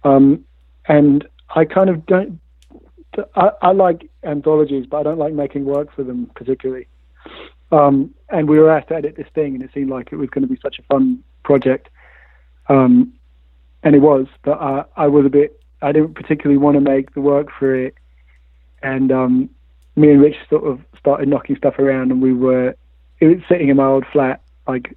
Um, 0.05 0.45
and 0.87 1.27
I 1.55 1.65
kind 1.65 1.91
of 1.91 2.07
don't. 2.07 2.41
I, 3.35 3.51
I 3.63 3.73
like 3.73 4.11
anthologies, 4.23 4.87
but 4.87 4.99
I 4.99 5.03
don't 5.05 5.19
like 5.19 5.33
making 5.33 5.65
work 5.65 5.95
for 5.95 6.05
them 6.05 6.31
particularly. 6.35 6.87
Um, 7.73 8.15
and 8.29 8.49
we 8.49 8.59
were 8.59 8.71
asked 8.71 8.89
to 8.89 8.95
edit 8.95 9.17
this 9.17 9.27
thing, 9.35 9.55
and 9.55 9.63
it 9.63 9.71
seemed 9.73 9.91
like 9.91 10.13
it 10.13 10.17
was 10.17 10.29
going 10.31 10.47
to 10.47 10.53
be 10.53 10.61
such 10.63 10.79
a 10.79 10.83
fun 10.83 11.25
project. 11.43 11.89
Um, 12.69 13.15
and 13.83 13.95
it 13.95 14.01
was, 14.01 14.27
but 14.43 14.61
uh, 14.61 14.85
I 14.97 15.07
was 15.07 15.25
a 15.25 15.31
bit. 15.31 15.61
I 15.83 15.93
didn't 15.93 16.15
particularly 16.15 16.59
want 16.59 16.75
to 16.77 16.81
make 16.81 17.15
the 17.15 17.21
work 17.21 17.49
for 17.59 17.75
it 17.75 17.95
and 18.83 19.13
um, 19.13 19.51
me 19.97 20.11
and 20.11 20.21
Rich 20.21 20.37
sort 20.49 20.65
of 20.65 20.81
started 20.99 21.29
knocking 21.29 21.57
stuff 21.57 21.79
around, 21.79 22.11
and 22.11 22.23
we 22.23 22.33
were 22.33 22.75
it 23.21 23.27
was 23.27 23.39
sitting 23.49 23.69
in 23.69 23.77
my 23.77 23.87
old 23.87 24.05
flat, 24.13 24.43
like 24.67 24.97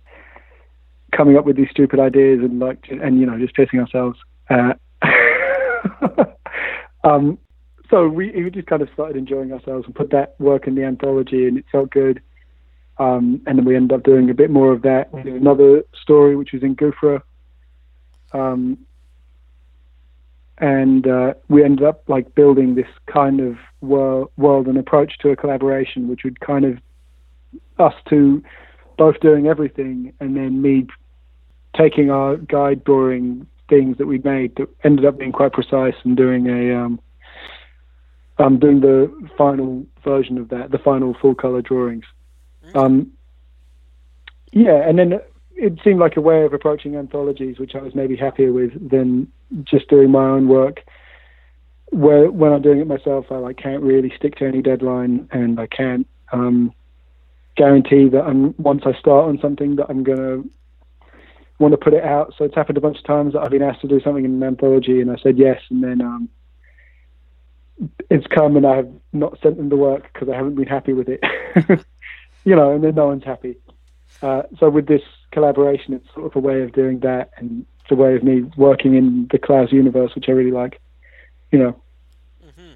coming 1.16 1.38
up 1.38 1.46
with 1.46 1.56
these 1.56 1.70
stupid 1.72 2.00
ideas 2.00 2.40
and 2.42 2.60
like 2.60 2.88
and 2.90 3.20
you 3.20 3.26
know 3.26 3.38
just 3.38 3.56
pissing 3.56 3.80
ourselves. 3.80 4.20
Uh, 4.50 4.74
um, 7.04 7.38
so 7.90 8.08
we, 8.08 8.32
we 8.32 8.52
just 8.52 8.68
kind 8.68 8.82
of 8.82 8.90
started 8.94 9.16
enjoying 9.16 9.52
ourselves 9.52 9.86
and 9.86 9.96
put 9.96 10.12
that 10.12 10.36
work 10.40 10.68
in 10.68 10.76
the 10.76 10.84
anthology, 10.84 11.48
and 11.48 11.58
it 11.58 11.66
felt 11.72 11.90
good. 11.90 12.22
Um, 12.98 13.42
and 13.48 13.58
then 13.58 13.66
we 13.66 13.76
ended 13.76 13.98
up 13.98 14.04
doing 14.04 14.30
a 14.30 14.34
bit 14.34 14.50
more 14.50 14.74
of 14.74 14.82
that. 14.82 15.14
We 15.14 15.24
did 15.24 15.34
another 15.36 15.84
story 16.02 16.36
which 16.36 16.52
was 16.52 16.64
in 16.64 16.76
Gufra. 16.76 17.22
Um, 18.34 18.78
and 20.60 21.08
uh, 21.08 21.34
we 21.48 21.64
ended 21.64 21.86
up 21.86 22.04
like 22.08 22.36
building 22.36 22.76
this 22.76 22.88
kind 23.06 23.40
of 23.40 23.58
world, 23.82 24.30
world 24.38 24.68
and 24.68 24.78
approach 24.78 25.18
to 25.20 25.30
a 25.30 25.36
collaboration, 25.36 26.08
which 26.08 26.24
would 26.24 26.40
kind 26.40 26.66
of 26.66 26.80
us 27.78 27.94
two 28.10 28.44
both 28.98 29.20
doing 29.22 29.48
everything, 29.48 30.14
and 30.20 30.36
then 30.36 30.62
me 30.62 30.86
taking 31.78 32.12
our 32.12 32.36
guide 32.36 32.84
drawing 32.84 33.48
things 33.70 33.98
that 33.98 34.08
we 34.08 34.18
made 34.20 34.56
that 34.58 34.68
ended 34.84 35.06
up 35.06 35.18
being 35.18 35.32
quite 35.32 35.54
precise 35.54 35.94
and 36.04 36.18
doing 36.18 36.48
a 36.48 36.76
um, 36.76 37.00
um 38.40 38.60
doing 38.60 38.82
the 38.82 39.12
final 39.38 39.86
version 40.04 40.38
of 40.38 40.50
that, 40.50 40.72
the 40.72 40.78
final 40.78 41.16
full 41.22 41.36
color 41.36 41.62
drawings. 41.62 42.06
Um, 42.76 43.12
yeah, 44.52 44.88
and 44.88 45.00
then 45.00 45.20
it 45.60 45.78
seemed 45.84 46.00
like 46.00 46.16
a 46.16 46.22
way 46.22 46.44
of 46.46 46.54
approaching 46.54 46.96
anthologies, 46.96 47.60
which 47.60 47.76
I 47.76 47.82
was 47.82 47.94
maybe 47.94 48.16
happier 48.16 48.54
with 48.54 48.90
than 48.90 49.32
just 49.64 49.90
doing 49.90 50.10
my 50.10 50.24
own 50.24 50.48
work. 50.48 50.84
Where 51.92 52.32
when 52.32 52.54
I'm 52.54 52.62
doing 52.62 52.80
it 52.80 52.88
myself, 52.88 53.26
I 53.30 53.36
like 53.36 53.58
can't 53.58 53.84
really 53.84 54.14
stick 54.16 54.36
to 54.38 54.46
any 54.46 54.62
deadline, 54.62 55.28
and 55.32 55.60
I 55.60 55.68
can't 55.68 56.08
um, 56.32 56.74
guarantee 57.58 58.08
that 58.10 58.24
I'm 58.24 58.56
once 58.58 58.84
I 58.86 58.94
start 58.94 59.28
on 59.28 59.40
something 59.42 59.76
that 59.76 59.88
I'm 59.90 60.04
gonna 60.04 60.44
want 61.60 61.74
to 61.74 61.78
put 61.78 61.94
it 61.94 62.04
out. 62.04 62.34
So 62.38 62.46
it's 62.46 62.56
happened 62.56 62.78
a 62.78 62.82
bunch 62.82 63.00
of 63.00 63.04
times 63.04 63.34
that 63.34 63.42
I've 63.42 63.52
been 63.52 63.64
asked 63.64 63.82
to 63.82 63.88
do 63.88 64.00
something 64.00 64.24
in 64.24 64.36
an 64.36 64.44
anthology, 64.44 65.02
and 65.02 65.12
I 65.12 65.18
said 65.18 65.38
yes, 65.38 65.62
and 65.70 65.84
then 65.84 66.02
um, 66.02 66.30
it's 68.10 68.28
come 68.28 68.56
and 68.56 68.66
I 68.66 68.78
have 68.78 68.92
not 69.12 69.38
sent 69.42 69.58
them 69.58 69.68
the 69.68 69.76
work 69.76 70.10
because 70.14 70.30
I 70.30 70.36
haven't 70.36 70.56
been 70.56 70.68
happy 70.68 70.94
with 70.94 71.10
it. 71.10 71.22
you 72.46 72.56
know, 72.56 72.72
and 72.72 72.84
then 72.84 72.96
no 72.96 73.08
one's 73.08 73.26
happy. 73.26 73.58
Uh, 74.22 74.44
so 74.60 74.70
with 74.70 74.88
this 74.88 75.02
collaboration, 75.32 75.94
it's 75.94 76.08
sort 76.14 76.26
of 76.28 76.36
a 76.36 76.40
way 76.40 76.62
of 76.62 76.74
doing 76.74 77.00
that, 77.02 77.32
and 77.38 77.66
it's 77.82 77.92
a 77.92 77.96
way 77.96 78.16
of 78.16 78.24
me 78.24 78.44
working 78.58 78.96
in 78.96 79.28
the 79.32 79.40
Klaus 79.40 79.72
universe, 79.72 80.14
which 80.16 80.26
I 80.30 80.34
really 80.34 80.52
like. 80.52 80.82
You 81.52 81.60
know, 81.60 81.84
hmm 82.42 82.74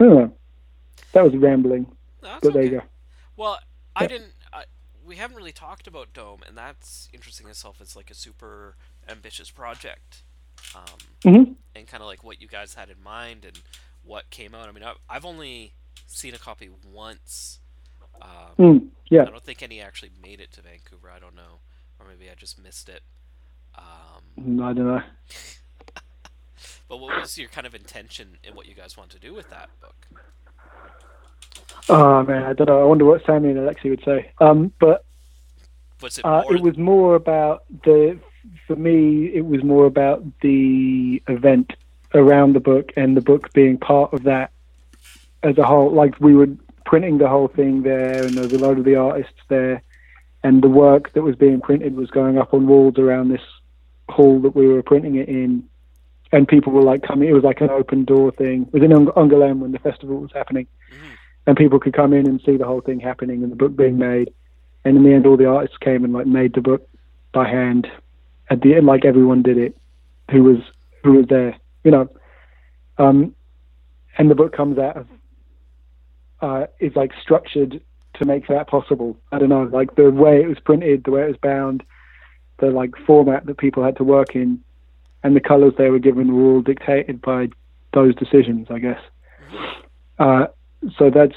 I 0.00 0.04
don't 0.04 0.14
know. 0.14 0.32
That 1.14 1.24
was 1.24 1.36
rambling, 1.36 1.86
No, 2.22 2.38
but 2.42 2.52
there 2.54 2.64
you 2.64 2.70
go. 2.80 2.82
Well, 3.36 3.58
I 3.96 4.04
Yeah. 4.04 4.08
didn't. 4.08 4.34
I, 4.52 4.64
we 5.04 5.16
haven't 5.16 5.36
really 5.36 5.52
talked 5.52 5.86
about 5.86 6.12
Dome, 6.12 6.42
and 6.46 6.56
that's 6.56 7.08
interesting 7.12 7.48
itself. 7.48 7.80
It's 7.80 7.96
like 7.96 8.10
a 8.10 8.14
super 8.14 8.76
ambitious 9.08 9.50
project, 9.50 10.22
um, 10.74 11.16
hmm 11.24 11.54
and 11.74 11.86
kind 11.86 12.02
of 12.02 12.08
like 12.08 12.24
what 12.24 12.40
you 12.42 12.48
guys 12.48 12.74
had 12.74 12.90
in 12.90 13.02
mind 13.02 13.44
and 13.44 13.62
what 14.02 14.30
came 14.30 14.54
out. 14.54 14.68
I 14.68 14.72
mean, 14.72 14.84
I've, 14.84 14.98
I've 15.08 15.24
only 15.24 15.74
seen 16.06 16.34
a 16.34 16.38
copy 16.38 16.70
once. 16.84 17.60
Um, 18.20 18.58
Mm, 18.58 18.90
yeah. 19.10 19.26
I 19.26 19.30
don't 19.30 19.44
think 19.44 19.62
any 19.62 19.80
actually 19.80 20.10
made 20.22 20.40
it 20.40 20.52
to 20.52 20.62
Vancouver. 20.62 21.10
I 21.10 21.18
don't 21.18 21.36
know, 21.36 21.60
maybe 22.08 22.30
I 22.30 22.34
just 22.34 22.62
missed 22.62 22.88
it. 22.88 23.02
Um, 23.76 24.60
I 24.62 24.72
don't 24.72 24.86
know. 24.86 25.02
but 26.88 26.98
what 26.98 27.20
was 27.20 27.38
your 27.38 27.48
kind 27.48 27.66
of 27.66 27.74
intention 27.74 28.38
in 28.42 28.54
what 28.54 28.66
you 28.66 28.74
guys 28.74 28.96
want 28.96 29.10
to 29.10 29.18
do 29.18 29.34
with 29.34 29.50
that 29.50 29.68
book? 29.80 29.94
Oh 31.88 32.22
man, 32.22 32.42
I 32.42 32.52
don't 32.52 32.66
know. 32.66 32.80
I 32.80 32.84
wonder 32.84 33.04
what 33.04 33.24
Sammy 33.24 33.50
and 33.50 33.58
Alexis 33.58 33.90
would 33.90 34.04
say. 34.04 34.32
Um, 34.40 34.72
but 34.78 35.04
Was 36.02 36.18
it 36.18 36.24
Uh, 36.24 36.42
it 36.50 36.60
was 36.60 36.76
more 36.76 37.14
about 37.14 37.64
the. 37.84 38.18
For 38.66 38.76
me, 38.76 39.26
it 39.34 39.44
was 39.44 39.62
more 39.62 39.86
about 39.86 40.22
the 40.40 41.22
event 41.28 41.72
around 42.14 42.54
the 42.54 42.60
book 42.60 42.92
and 42.96 43.16
the 43.16 43.20
book 43.20 43.52
being 43.52 43.76
part 43.76 44.12
of 44.12 44.22
that 44.24 44.50
as 45.42 45.58
a 45.58 45.64
whole. 45.64 45.92
Like 45.92 46.18
we 46.20 46.34
were 46.34 46.48
printing 46.84 47.18
the 47.18 47.28
whole 47.28 47.48
thing 47.48 47.82
there, 47.82 48.24
and 48.24 48.34
there 48.34 48.44
was 48.44 48.52
a 48.52 48.58
load 48.58 48.78
of 48.78 48.84
the 48.84 48.96
artists 48.96 49.40
there, 49.48 49.82
and 50.42 50.62
the 50.62 50.68
work 50.68 51.12
that 51.12 51.22
was 51.22 51.36
being 51.36 51.60
printed 51.60 51.96
was 51.96 52.10
going 52.10 52.38
up 52.38 52.54
on 52.54 52.66
walls 52.66 52.98
around 52.98 53.28
this 53.28 53.42
hall 54.08 54.40
that 54.40 54.54
we 54.54 54.68
were 54.68 54.82
printing 54.82 55.16
it 55.16 55.28
in, 55.28 55.64
and 56.32 56.46
people 56.46 56.72
were 56.72 56.82
like 56.82 57.02
coming. 57.02 57.28
It 57.28 57.32
was 57.32 57.44
like 57.44 57.60
an 57.60 57.70
open 57.70 58.04
door 58.04 58.30
thing. 58.30 58.62
It 58.62 58.72
was 58.72 58.82
in 58.82 58.92
Ung- 58.92 59.60
when 59.60 59.72
the 59.72 59.78
festival 59.78 60.18
was 60.18 60.32
happening, 60.32 60.66
Mhm. 60.90 60.94
and 61.46 61.56
people 61.56 61.80
could 61.80 61.92
come 61.94 62.12
in 62.12 62.26
and 62.28 62.40
see 62.40 62.56
the 62.56 62.66
whole 62.66 62.80
thing 62.80 63.00
happening 63.00 63.42
and 63.42 63.50
the 63.52 63.56
book 63.56 63.76
being 63.76 63.98
made. 63.98 64.32
And 64.84 64.96
in 64.96 65.02
the 65.02 65.12
end, 65.12 65.26
all 65.26 65.36
the 65.36 65.46
artists 65.46 65.76
came 65.78 66.04
and 66.04 66.12
like 66.12 66.26
made 66.26 66.54
the 66.54 66.60
book 66.60 66.88
by 67.32 67.48
hand. 67.48 67.90
At 68.50 68.62
the 68.62 68.74
end, 68.74 68.86
like 68.86 69.04
everyone 69.04 69.42
did 69.42 69.58
it, 69.58 69.76
who 70.30 70.44
was 70.44 70.58
who 71.04 71.12
was 71.14 71.26
there, 71.26 71.56
you 71.84 71.90
know. 71.90 72.08
Um, 72.98 73.34
and 74.16 74.30
the 74.30 74.34
book 74.34 74.52
comes 74.52 74.78
out 74.78 74.96
of 74.96 75.06
uh, 76.40 76.66
is 76.80 76.94
like 76.96 77.12
structured 77.20 77.80
to 78.18 78.24
make 78.24 78.46
that 78.48 78.68
possible. 78.68 79.16
I 79.32 79.38
don't 79.38 79.48
know, 79.48 79.64
like 79.64 79.94
the 79.96 80.10
way 80.10 80.42
it 80.42 80.48
was 80.48 80.58
printed, 80.60 81.04
the 81.04 81.10
way 81.10 81.22
it 81.22 81.28
was 81.28 81.36
bound, 81.36 81.82
the 82.58 82.70
like 82.70 82.90
format 83.06 83.46
that 83.46 83.58
people 83.58 83.84
had 83.84 83.96
to 83.96 84.04
work 84.04 84.34
in, 84.34 84.62
and 85.22 85.34
the 85.34 85.40
colors 85.40 85.74
they 85.78 85.90
were 85.90 85.98
given 85.98 86.34
were 86.34 86.54
all 86.54 86.62
dictated 86.62 87.20
by 87.20 87.48
those 87.92 88.14
decisions, 88.14 88.68
I 88.70 88.78
guess. 88.78 89.00
Uh, 90.18 90.46
so 90.96 91.10
that's 91.10 91.36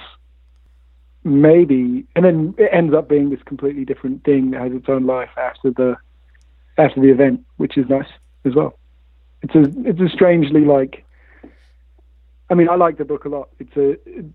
maybe, 1.24 2.06
and 2.16 2.26
then 2.26 2.56
it 2.58 2.70
ends 2.72 2.94
up 2.94 3.08
being 3.08 3.30
this 3.30 3.42
completely 3.44 3.86
different 3.86 4.24
thing 4.24 4.52
that 4.52 4.62
has 4.62 4.74
its 4.74 4.90
own 4.90 5.06
life 5.06 5.30
after 5.38 5.72
the 5.72 5.98
after 6.78 7.02
the 7.02 7.10
event, 7.10 7.46
which 7.58 7.78
is 7.78 7.88
nice 7.90 8.08
as 8.46 8.56
well. 8.56 8.78
It's 9.42 9.56
a 9.56 9.64
it's 9.88 10.00
a 10.00 10.10
strangely 10.10 10.66
like. 10.66 11.06
I 12.50 12.54
mean, 12.54 12.68
I 12.68 12.76
like 12.76 12.98
the 12.98 13.06
book 13.06 13.24
a 13.26 13.30
lot. 13.30 13.50
It's 13.60 13.78
a 13.78 14.26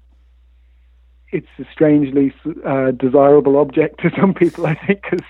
it's 1.37 1.47
a 1.59 1.70
strangely 1.70 2.34
uh, 2.64 2.93
desirable 2.93 3.59
object 3.59 4.01
to 4.01 4.11
some 4.18 4.32
people, 4.32 4.66
I 4.66 4.74
think, 4.74 5.03
because 5.03 5.26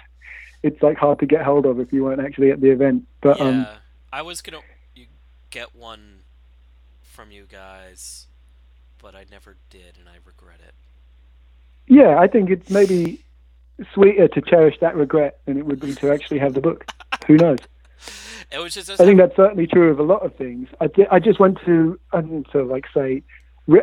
it's 0.62 0.80
like 0.82 0.96
hard 0.96 1.18
to 1.18 1.26
get 1.26 1.42
hold 1.42 1.66
of 1.66 1.80
if 1.80 1.92
you 1.92 2.04
weren't 2.04 2.20
actually 2.20 2.50
at 2.52 2.60
the 2.60 2.70
event. 2.70 3.06
But 3.20 3.38
yeah, 3.38 3.44
um, 3.44 3.66
I 4.12 4.22
was 4.22 4.40
gonna 4.40 4.60
get 5.50 5.74
one 5.74 6.20
from 7.02 7.30
you 7.32 7.46
guys, 7.50 8.26
but 9.02 9.14
I 9.16 9.24
never 9.30 9.56
did, 9.68 9.98
and 9.98 10.08
I 10.08 10.18
regret 10.24 10.60
it. 10.66 10.74
yeah, 11.88 12.18
I 12.18 12.28
think 12.28 12.50
it's 12.50 12.70
maybe 12.70 13.24
sweeter 13.92 14.28
to 14.28 14.40
cherish 14.40 14.76
that 14.80 14.94
regret 14.96 15.40
than 15.46 15.58
it 15.58 15.66
would 15.66 15.80
be 15.80 15.94
to 15.96 16.12
actually 16.12 16.38
have 16.38 16.54
the 16.54 16.60
book. 16.60 16.86
Who 17.26 17.36
knows? 17.36 17.58
It 18.52 18.60
was 18.60 18.74
just 18.74 18.88
I 18.88 19.04
think 19.04 19.18
that's 19.18 19.34
certainly 19.34 19.66
true 19.66 19.90
of 19.90 19.98
a 19.98 20.04
lot 20.04 20.24
of 20.24 20.32
things. 20.36 20.68
I, 20.80 20.86
di- 20.86 21.08
I 21.10 21.18
just 21.18 21.40
went 21.40 21.58
to, 21.66 21.98
I 22.12 22.18
of 22.18 22.68
like 22.68 22.84
say, 22.94 23.24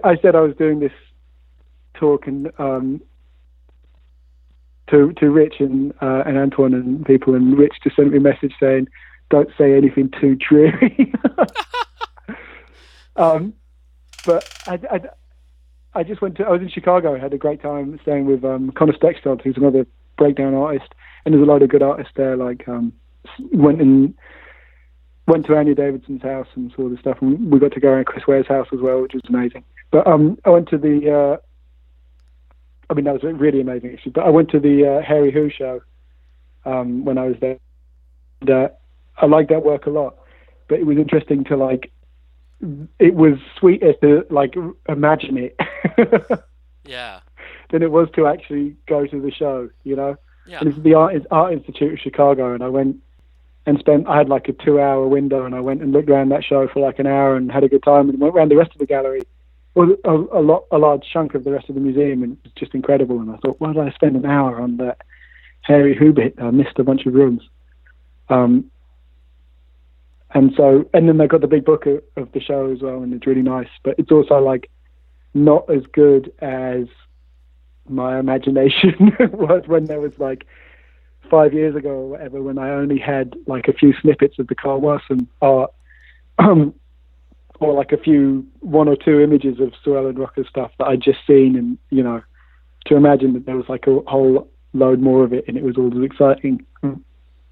I 0.05 0.15
said 0.21 0.37
I 0.37 0.39
was 0.39 0.55
doing 0.55 0.79
this 0.79 0.93
talk 1.93 2.27
and 2.27 2.51
um, 2.57 3.01
to 4.89 5.13
to 5.13 5.29
Rich 5.29 5.55
and 5.59 5.93
uh, 6.01 6.23
and 6.25 6.37
Antoine 6.37 6.73
and 6.73 7.05
people, 7.05 7.35
and 7.35 7.57
Rich 7.57 7.75
just 7.83 7.95
sent 7.95 8.11
me 8.11 8.17
a 8.17 8.21
message 8.21 8.53
saying, 8.59 8.87
"Don't 9.29 9.49
say 9.57 9.75
anything 9.75 10.11
too 10.19 10.35
dreary." 10.35 11.13
um, 13.15 13.53
but 14.25 14.47
I, 14.67 14.79
I, 14.91 15.01
I 15.95 16.03
just 16.03 16.21
went 16.21 16.37
to. 16.37 16.45
I 16.45 16.51
was 16.51 16.61
in 16.61 16.69
Chicago. 16.69 17.15
I 17.15 17.19
had 17.19 17.33
a 17.33 17.37
great 17.37 17.61
time 17.61 17.99
staying 18.01 18.25
with 18.25 18.43
um, 18.43 18.71
Connor 18.71 18.93
who's 19.43 19.57
another 19.57 19.87
breakdown 20.17 20.53
artist, 20.53 20.93
and 21.25 21.33
there's 21.33 21.43
a 21.43 21.51
lot 21.51 21.61
of 21.61 21.69
good 21.69 21.83
artists 21.83 22.13
there. 22.15 22.35
Like 22.35 22.67
um, 22.67 22.93
went 23.51 23.81
and 23.81 24.13
went 25.27 25.45
to 25.45 25.55
Anya 25.55 25.75
Davidson's 25.75 26.21
house 26.21 26.47
and 26.55 26.71
saw 26.75 26.89
the 26.89 26.97
stuff, 26.97 27.17
and 27.21 27.51
we 27.51 27.59
got 27.59 27.71
to 27.71 27.79
go 27.79 27.89
around 27.89 28.05
Chris 28.05 28.27
Ware's 28.27 28.47
house 28.47 28.67
as 28.73 28.81
well, 28.81 29.01
which 29.01 29.13
was 29.13 29.23
amazing. 29.29 29.63
But 29.91 30.05
um, 30.07 30.37
I 30.45 30.49
went 30.49 30.67
to 30.69 30.77
the. 30.77 31.37
Uh, 31.37 31.37
I 32.93 32.95
mean, 32.95 33.05
that 33.05 33.13
was 33.13 33.23
really 33.23 33.59
amazing 33.59 33.93
actually. 33.93 34.11
But 34.11 34.27
I 34.27 34.29
went 34.29 34.51
to 34.51 34.59
the 34.59 34.85
uh, 34.85 35.01
Hairy 35.01 35.31
Who 35.31 35.49
show 35.49 35.81
um, 36.63 37.05
when 37.05 37.17
I 37.17 37.25
was 37.25 37.37
there. 37.41 37.57
And, 38.41 38.49
uh, 38.51 38.69
I 39.17 39.25
liked 39.25 39.49
that 39.49 39.65
work 39.65 39.87
a 39.87 39.89
lot, 39.89 40.17
but 40.67 40.79
it 40.79 40.85
was 40.85 40.97
interesting 40.97 41.43
to 41.45 41.57
like. 41.57 41.91
It 42.99 43.15
was 43.15 43.39
sweeter 43.57 43.93
to 44.01 44.25
like 44.29 44.55
imagine 44.87 45.37
it 45.37 45.59
yeah, 46.85 47.19
than 47.71 47.81
it 47.81 47.91
was 47.91 48.09
to 48.15 48.27
actually 48.27 48.75
go 48.87 49.07
to 49.07 49.21
the 49.21 49.31
show. 49.31 49.69
You 49.83 49.95
know. 49.95 50.17
yeah, 50.45 50.59
And 50.59 50.69
it's 50.69 50.79
the 50.79 50.93
Art, 50.93 51.15
Art 51.31 51.53
Institute 51.53 51.93
of 51.93 51.99
Chicago, 51.99 52.53
and 52.53 52.63
I 52.63 52.69
went 52.69 52.97
and 53.65 53.79
spent. 53.79 54.07
I 54.07 54.17
had 54.17 54.29
like 54.29 54.47
a 54.49 54.53
two-hour 54.53 55.07
window, 55.07 55.45
and 55.45 55.55
I 55.55 55.59
went 55.59 55.81
and 55.81 55.91
looked 55.91 56.09
around 56.09 56.29
that 56.29 56.43
show 56.43 56.67
for 56.67 56.79
like 56.79 56.99
an 56.99 57.07
hour 57.07 57.35
and 57.35 57.51
had 57.51 57.63
a 57.63 57.69
good 57.69 57.83
time, 57.83 58.09
and 58.09 58.19
went 58.19 58.35
around 58.35 58.49
the 58.49 58.57
rest 58.57 58.71
of 58.71 58.77
the 58.77 58.85
gallery, 58.85 59.23
well, 59.75 59.95
a, 60.03 60.11
a 60.11 60.41
lot, 60.41 60.65
a 60.71 60.77
large 60.77 61.03
chunk 61.11 61.33
of 61.33 61.43
the 61.43 61.51
rest 61.51 61.69
of 61.69 61.75
the 61.75 61.81
museum, 61.81 62.23
and 62.23 62.33
it 62.33 62.39
was 62.43 62.53
just 62.53 62.75
incredible. 62.75 63.19
And 63.19 63.31
I 63.31 63.37
thought, 63.37 63.59
why 63.59 63.73
did 63.73 63.81
I 63.81 63.91
spend 63.91 64.15
an 64.15 64.25
hour 64.25 64.61
on 64.61 64.77
that 64.77 65.01
Hairy 65.61 65.95
Who? 65.95 66.13
I 66.39 66.51
missed 66.51 66.77
a 66.77 66.83
bunch 66.83 67.05
of 67.05 67.13
rooms. 67.13 67.41
Um, 68.29 68.69
and 70.33 70.53
so, 70.55 70.89
and 70.93 71.07
then 71.07 71.17
they 71.17 71.27
got 71.27 71.41
the 71.41 71.47
big 71.47 71.65
book 71.65 71.85
of, 71.85 72.03
of 72.17 72.31
the 72.31 72.39
show 72.39 72.71
as 72.71 72.81
well, 72.81 73.01
and 73.03 73.13
it's 73.13 73.27
really 73.27 73.41
nice. 73.41 73.69
But 73.83 73.95
it's 73.97 74.11
also 74.11 74.39
like 74.39 74.69
not 75.33 75.69
as 75.69 75.83
good 75.91 76.31
as 76.39 76.85
my 77.89 78.19
imagination 78.19 79.15
was 79.19 79.63
when 79.67 79.85
there 79.85 79.99
was 79.99 80.17
like 80.19 80.45
five 81.29 81.53
years 81.53 81.75
ago 81.75 81.89
or 81.89 82.09
whatever, 82.09 82.41
when 82.41 82.57
I 82.57 82.71
only 82.71 82.99
had 82.99 83.35
like 83.47 83.67
a 83.67 83.73
few 83.73 83.93
snippets 84.01 84.39
of 84.39 84.47
the 84.47 84.55
Karl 84.55 84.81
Wirsum 84.81 85.27
art, 85.41 85.71
or 87.59 87.73
like 87.73 87.91
a 87.91 87.97
few 87.97 88.45
one 88.59 88.87
or 88.87 88.95
two 88.95 89.19
images 89.19 89.59
of 89.59 89.73
Suellen 89.85 90.17
Rocca 90.17 90.43
stuff 90.49 90.71
that 90.79 90.87
I'd 90.87 91.01
just 91.01 91.19
seen, 91.27 91.55
and 91.55 91.77
you 91.89 92.03
know, 92.03 92.21
to 92.85 92.95
imagine 92.95 93.33
that 93.33 93.45
there 93.45 93.55
was 93.55 93.69
like 93.69 93.87
a 93.87 93.99
whole 94.07 94.49
load 94.73 94.99
more 94.99 95.23
of 95.23 95.33
it, 95.33 95.45
and 95.47 95.57
it 95.57 95.63
was 95.63 95.77
all 95.77 95.95
as 95.95 96.03
exciting. 96.03 96.65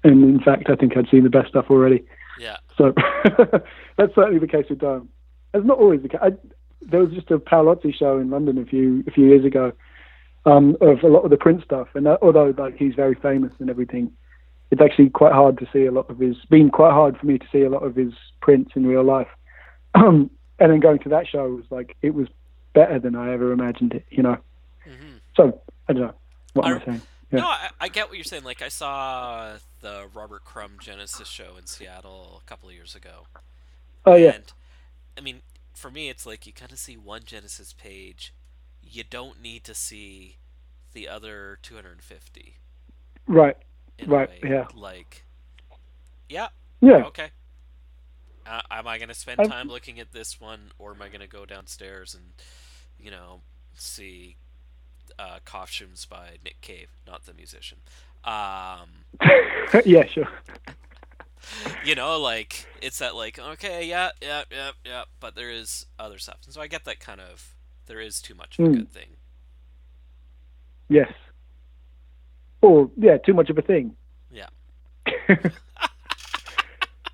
And 0.04 0.24
in 0.24 0.40
fact, 0.40 0.68
I 0.68 0.74
think 0.74 0.96
I'd 0.96 1.08
seen 1.10 1.22
the 1.22 1.30
best 1.30 1.48
stuff 1.48 1.66
already. 1.70 2.04
yeah. 2.38 2.56
So 2.76 2.92
that's 3.96 4.14
certainly 4.14 4.40
the 4.40 4.48
case 4.48 4.66
with 4.68 4.80
Dome. 4.80 5.08
It's 5.54 5.66
not 5.66 5.78
always 5.78 6.02
the 6.02 6.08
case. 6.08 6.20
I, 6.22 6.30
there 6.80 7.00
was 7.00 7.12
just 7.12 7.30
a 7.30 7.38
Paolozzi 7.38 7.94
show 7.94 8.18
in 8.18 8.30
London 8.30 8.58
a 8.58 8.64
few 8.64 9.04
a 9.06 9.10
few 9.10 9.26
years 9.26 9.44
ago, 9.44 9.72
um, 10.44 10.76
of 10.80 11.02
a 11.02 11.08
lot 11.08 11.24
of 11.24 11.30
the 11.30 11.36
print 11.36 11.62
stuff. 11.64 11.88
And 11.94 12.06
that, 12.06 12.18
although 12.22 12.54
like 12.56 12.76
he's 12.76 12.94
very 12.94 13.14
famous 13.14 13.52
and 13.60 13.70
everything, 13.70 14.12
it's 14.70 14.80
actually 14.80 15.10
quite 15.10 15.32
hard 15.32 15.58
to 15.58 15.68
see 15.72 15.86
a 15.86 15.92
lot 15.92 16.10
of 16.10 16.18
his. 16.18 16.36
Been 16.50 16.70
quite 16.70 16.92
hard 16.92 17.16
for 17.16 17.26
me 17.26 17.38
to 17.38 17.46
see 17.52 17.62
a 17.62 17.70
lot 17.70 17.84
of 17.84 17.94
his 17.94 18.12
prints 18.40 18.72
in 18.74 18.86
real 18.86 19.04
life. 19.04 19.28
Um, 19.94 20.30
and 20.58 20.72
then 20.72 20.80
going 20.80 20.98
to 21.00 21.08
that 21.10 21.26
show 21.28 21.48
was 21.54 21.64
like 21.70 21.96
it 22.02 22.14
was 22.14 22.28
better 22.74 22.98
than 22.98 23.14
I 23.14 23.32
ever 23.32 23.52
imagined 23.52 23.94
it. 23.94 24.04
You 24.10 24.22
know. 24.22 24.36
hmm 24.84 25.16
So 25.36 25.60
I 25.88 25.92
don't 25.92 26.02
know. 26.02 26.14
What 26.54 26.66
am 26.66 26.74
I- 26.74 26.80
I 26.80 26.84
saying? 26.84 27.02
Yeah. 27.30 27.38
No, 27.40 27.46
I, 27.46 27.68
I 27.80 27.88
get 27.88 28.08
what 28.08 28.18
you're 28.18 28.24
saying. 28.24 28.44
Like 28.44 28.60
I 28.60 28.68
saw 28.68 29.54
the 29.80 30.04
Robert 30.12 30.44
Crumb 30.44 30.72
Genesis 30.80 31.28
show 31.28 31.56
in 31.58 31.64
Seattle 31.66 32.42
a 32.42 32.46
couple 32.46 32.68
of 32.68 32.74
years 32.74 32.94
ago. 32.94 33.26
Oh 34.04 34.16
yeah. 34.16 34.32
And 34.34 34.52
I 35.16 35.22
mean, 35.22 35.40
for 35.74 35.90
me, 35.90 36.10
it's 36.10 36.26
like 36.26 36.46
you 36.46 36.52
kind 36.52 36.72
of 36.72 36.78
see 36.78 36.96
one 36.98 37.22
Genesis 37.24 37.72
page. 37.72 38.34
You 38.82 39.02
don't 39.08 39.40
need 39.40 39.64
to 39.64 39.74
see 39.74 40.36
the 40.92 41.08
other 41.08 41.58
250. 41.62 42.56
Right. 43.26 43.56
Right, 44.06 44.28
yeah. 44.42 44.66
Like, 44.74 45.24
yeah, 46.28 46.48
Yeah. 46.80 47.04
okay. 47.06 47.28
Uh, 48.46 48.60
am 48.70 48.86
I 48.88 48.98
going 48.98 49.08
to 49.08 49.14
spend 49.14 49.38
time 49.48 49.68
looking 49.68 50.00
at 50.00 50.12
this 50.12 50.40
one, 50.40 50.72
or 50.78 50.92
am 50.92 51.02
I 51.02 51.08
going 51.08 51.20
to 51.20 51.28
go 51.28 51.44
downstairs 51.46 52.14
and, 52.14 52.32
you 52.98 53.10
know, 53.10 53.40
see 53.74 54.36
uh, 55.18 55.38
costumes 55.44 56.04
by 56.06 56.38
Nick 56.44 56.60
Cave, 56.60 56.88
not 57.06 57.24
the 57.26 57.34
musician? 57.34 57.78
Um, 58.24 59.04
yeah. 59.84 60.06
Sure. 60.06 60.28
you 61.84 61.94
know, 61.94 62.20
like 62.20 62.66
it's 62.80 62.98
that 63.00 63.14
like 63.16 63.38
okay, 63.38 63.84
yeah, 63.84 64.10
yeah, 64.20 64.42
yeah, 64.50 64.70
yeah, 64.84 65.04
but 65.18 65.34
there 65.34 65.50
is 65.50 65.86
other 65.98 66.18
stuff, 66.18 66.38
and 66.44 66.54
so 66.54 66.60
I 66.60 66.68
get 66.68 66.84
that 66.84 67.00
kind 67.00 67.20
of 67.20 67.54
there 67.86 68.00
is 68.00 68.20
too 68.22 68.34
much 68.34 68.58
of 68.58 68.64
a 68.66 68.68
Mm. 68.68 68.74
good 68.74 68.90
thing. 68.92 69.08
Yes. 70.88 71.12
Or 72.60 72.90
yeah, 72.96 73.16
too 73.18 73.34
much 73.34 73.50
of 73.50 73.58
a 73.58 73.62
thing. 73.62 73.96
Yeah. 74.30 74.48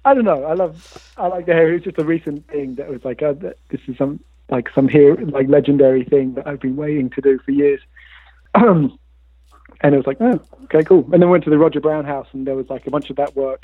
I 0.04 0.14
don't 0.14 0.24
know. 0.24 0.44
I 0.44 0.54
love. 0.54 1.12
I 1.16 1.26
like 1.26 1.46
the 1.46 1.52
hair. 1.52 1.74
It's 1.74 1.84
just 1.84 1.98
a 1.98 2.04
recent 2.04 2.46
thing 2.48 2.76
that 2.76 2.88
was 2.88 3.04
like, 3.04 3.22
uh, 3.22 3.34
this 3.34 3.80
is 3.86 3.96
some 3.96 4.20
like 4.50 4.68
some 4.74 4.88
here 4.88 5.14
like 5.16 5.48
legendary 5.48 6.04
thing 6.04 6.34
that 6.34 6.46
I've 6.46 6.60
been 6.60 6.76
waiting 6.76 7.10
to 7.10 7.20
do 7.20 7.38
for 7.44 7.50
years. 7.50 7.80
And 9.80 9.94
it 9.94 9.98
was 9.98 10.06
like, 10.06 10.16
oh, 10.20 10.40
okay, 10.64 10.82
cool. 10.82 11.08
And 11.12 11.22
then 11.22 11.30
went 11.30 11.44
to 11.44 11.50
the 11.50 11.58
Roger 11.58 11.80
Brown 11.80 12.04
house, 12.04 12.26
and 12.32 12.46
there 12.46 12.56
was 12.56 12.68
like 12.68 12.86
a 12.86 12.90
bunch 12.90 13.10
of 13.10 13.16
that 13.16 13.36
work, 13.36 13.62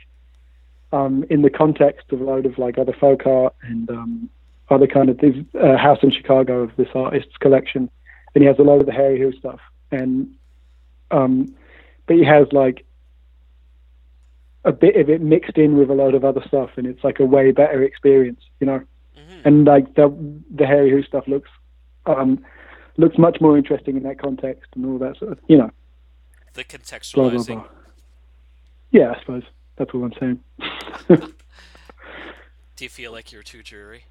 um, 0.93 1.25
in 1.29 1.43
the 1.43 1.51
context 1.51 2.13
of 2.13 2.21
a 2.21 2.25
load 2.25 2.47
of 2.47 2.57
like 2.57 2.79
other 2.79 2.93
folk 2.93 3.27
art 3.27 3.55
and 3.63 3.91
um, 3.91 4.31
other 4.71 4.87
kind 4.87 5.09
of 5.09 5.19
this 5.19 5.35
uh, 5.61 5.77
house 5.77 5.99
in 6.03 6.13
Chicago 6.13 6.61
of 6.63 6.77
this 6.77 6.89
artist's 6.95 7.37
collection. 7.39 7.91
And 8.35 8.43
he 8.43 8.47
has 8.47 8.59
a 8.59 8.63
lot 8.63 8.81
of 8.81 8.87
the 8.87 8.93
Hairy 8.93 9.19
Who 9.19 9.33
stuff, 9.33 9.61
and 9.91 10.33
um, 11.11 11.55
but 12.07 12.17
he 12.17 12.25
has 12.25 12.47
like 12.53 12.85
a 14.65 14.73
bit 14.73 14.97
of 14.97 15.09
it 15.11 15.21
mixed 15.21 15.57
in 15.59 15.77
with 15.77 15.91
a 15.91 15.95
load 15.95 16.15
of 16.15 16.25
other 16.25 16.43
stuff, 16.47 16.71
and 16.77 16.87
it's 16.87 17.05
like 17.05 17.21
a 17.21 17.25
way 17.25 17.51
better 17.53 17.83
experience, 17.83 18.41
you 18.61 18.67
know. 18.67 18.81
hmm 19.17 19.41
And 19.45 19.65
like 19.65 19.95
the 19.95 20.09
the 20.55 20.67
Hairy 20.67 20.91
Who 20.91 21.03
stuff 21.03 21.25
looks 21.29 21.51
um, 22.07 22.45
looks 22.97 23.19
much 23.19 23.39
more 23.41 23.57
interesting 23.59 23.97
in 23.97 24.03
that 24.05 24.19
context 24.19 24.71
and 24.75 24.85
all 24.87 24.99
that 24.99 25.17
sort 25.19 25.33
of, 25.33 25.39
you 25.49 25.57
know, 25.59 25.71
The 26.55 26.65
contextualizing. 26.65 27.47
blah 27.47 27.55
blah. 27.57 27.69
Yeah, 28.91 29.13
I 29.17 29.21
suppose 29.21 29.43
that's 29.77 29.93
what 29.93 30.05
I'm 30.05 30.13
saying. 30.21 30.41
Do 32.77 32.85
you 32.85 32.89
feel 32.89 33.13
like 33.13 33.33
you're 33.33 33.43
too 33.43 33.63
dreary? 33.63 34.05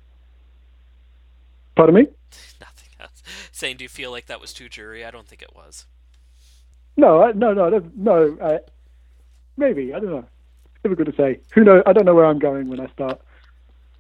Pardon 1.76 1.96
me? 1.96 2.02
Nothing 2.62 2.90
else. 3.00 3.24
Saying, 3.52 3.78
do 3.78 3.84
you 3.84 3.90
feel 3.90 4.12
like 4.12 4.28
that 4.28 4.40
was 4.40 4.54
too 4.54 4.70
jury? 4.70 5.04
I 5.04 5.12
don't 5.12 5.28
think 5.28 5.42
it 5.42 5.54
was. 5.56 5.86
No, 6.96 7.24
I, 7.24 7.32
no, 7.34 7.54
no, 7.54 7.70
that's- 7.70 7.92
no. 7.96 8.38
Uh, 8.40 8.60
maybe 9.58 9.94
I 9.94 10.00
don't 10.00 10.12
know. 10.12 10.26
Difficult 10.84 11.08
to 11.08 11.16
say. 11.16 11.40
Who 11.54 11.64
knows? 11.64 11.84
I 11.86 11.94
don't 11.94 12.06
know 12.06 12.16
where 12.16 12.26
I'm 12.26 12.40
going 12.40 12.68
when 12.68 12.80
I 12.80 12.88
start. 12.88 13.22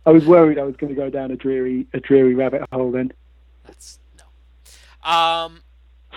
I 0.05 0.11
was 0.11 0.25
worried 0.25 0.59
I 0.59 0.63
was 0.63 0.75
going 0.75 0.93
to 0.93 0.99
go 0.99 1.09
down 1.09 1.31
a 1.31 1.35
dreary, 1.35 1.87
a 1.93 1.99
dreary 1.99 2.35
rabbit 2.35 2.63
hole. 2.71 2.91
Then 2.91 3.11
That's 3.65 3.99
no. 4.17 5.09
Um. 5.09 5.61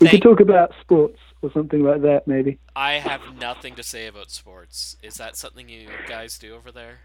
we 0.00 0.08
could 0.08 0.22
talk 0.22 0.40
about 0.40 0.72
sports 0.80 1.18
or 1.42 1.50
something 1.52 1.82
like 1.82 2.02
that, 2.02 2.26
maybe. 2.26 2.58
I 2.76 2.94
have 2.94 3.36
nothing 3.38 3.74
to 3.76 3.82
say 3.82 4.06
about 4.06 4.30
sports. 4.30 4.96
Is 5.02 5.14
that 5.14 5.36
something 5.36 5.68
you 5.68 5.88
guys 6.06 6.38
do 6.38 6.54
over 6.54 6.70
there? 6.70 6.98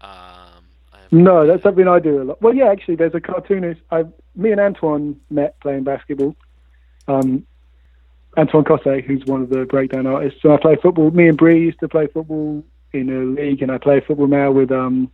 Um, 0.00 0.66
No, 1.10 1.46
that's 1.46 1.62
something 1.62 1.86
I 1.86 2.00
do 2.00 2.22
a 2.22 2.24
lot. 2.24 2.42
Well, 2.42 2.54
yeah, 2.54 2.70
actually, 2.70 2.96
there's 2.96 3.14
a 3.14 3.20
cartoonist. 3.20 3.80
I, 3.90 4.04
me 4.34 4.50
and 4.50 4.60
Antoine 4.60 5.20
met 5.30 5.58
playing 5.60 5.84
basketball. 5.84 6.34
Um, 7.08 7.46
Antoine 8.36 8.64
Cosse, 8.64 9.02
who's 9.06 9.24
one 9.24 9.42
of 9.42 9.50
the 9.50 9.64
breakdown 9.64 10.06
artists. 10.06 10.40
So 10.42 10.52
I 10.52 10.58
play 10.58 10.76
football. 10.76 11.10
Me 11.10 11.28
and 11.28 11.36
Bree 11.36 11.60
used 11.60 11.80
to 11.80 11.88
play 11.88 12.06
football 12.06 12.64
in 12.92 13.10
a 13.10 13.40
league, 13.40 13.62
and 13.62 13.70
I 13.70 13.78
play 13.78 14.00
football 14.00 14.26
now 14.26 14.50
with 14.50 14.70
um, 14.70 15.10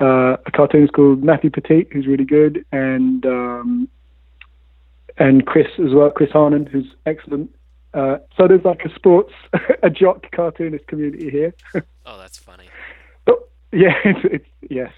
uh, 0.00 0.36
a 0.46 0.50
cartoonist 0.52 0.92
called 0.92 1.22
Matthew 1.22 1.50
Petit, 1.50 1.86
who's 1.92 2.06
really 2.06 2.24
good, 2.24 2.64
and 2.72 3.24
um, 3.24 3.88
and 5.18 5.46
Chris 5.46 5.68
as 5.78 5.92
well, 5.92 6.10
Chris 6.10 6.30
Harnan, 6.30 6.68
who's 6.68 6.94
excellent. 7.06 7.54
Uh, 7.94 8.16
so 8.36 8.48
there's 8.48 8.64
like 8.64 8.84
a 8.84 8.94
sports, 8.94 9.32
a 9.82 9.90
jock 9.90 10.30
cartoonist 10.32 10.86
community 10.86 11.30
here. 11.30 11.54
Oh, 12.04 12.18
that's 12.18 12.36
funny. 12.36 12.68
But 13.26 13.48
yeah, 13.70 13.94
it's, 14.04 14.18
it's 14.24 14.48
yes, 14.68 14.92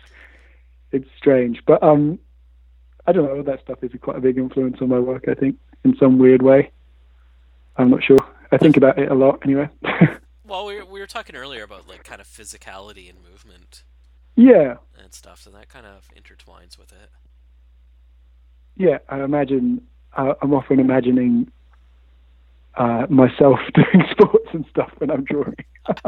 it's 0.91 1.07
strange, 1.19 1.63
but 1.67 1.83
um, 1.83 2.19
I 3.07 3.13
don't 3.13 3.25
know. 3.25 3.43
That 3.43 3.61
stuff 3.61 3.83
is 3.83 3.91
quite 4.01 4.17
a 4.17 4.21
big 4.21 4.39
influence 4.39 4.79
on 4.81 4.89
my 4.89 4.99
work. 4.99 5.25
I 5.29 5.35
think 5.35 5.57
in 5.85 5.97
some 5.97 6.19
weird 6.19 6.43
way. 6.43 6.71
I'm 7.77 7.91
not 7.91 8.03
sure. 8.05 8.19
I 8.53 8.57
think 8.59 8.77
about 8.77 8.99
it 8.99 9.11
a 9.11 9.15
lot 9.15 9.41
anyway. 9.45 9.69
Well, 10.47 10.67
we 10.67 10.77
were, 10.77 10.85
we 10.85 11.01
were 11.01 11.07
talking 11.07 11.37
earlier 11.37 11.63
about 11.63 11.89
like 11.89 12.05
kind 12.05 12.21
of 12.21 12.27
physicality 12.27 13.09
and 13.09 13.19
movement 13.23 13.83
yeah, 14.37 14.77
and 15.03 15.15
stuff, 15.15 15.41
So 15.41 15.51
that 15.51 15.69
kind 15.71 15.87
of 15.87 16.09
intertwines 16.15 16.77
with 16.77 16.93
it. 16.93 17.11
yeah. 18.77 18.99
I 19.09 19.23
imagine. 19.23 19.81
Uh, 20.17 20.35
I'm 20.43 20.53
often 20.53 20.81
imagining 20.81 21.51
uh, 22.77 23.07
myself 23.09 23.59
doing 23.75 24.05
sports 24.11 24.49
and 24.53 24.65
stuff 24.71 24.91
when 24.99 25.11
I'm 25.11 25.25
drawing. 25.25 25.57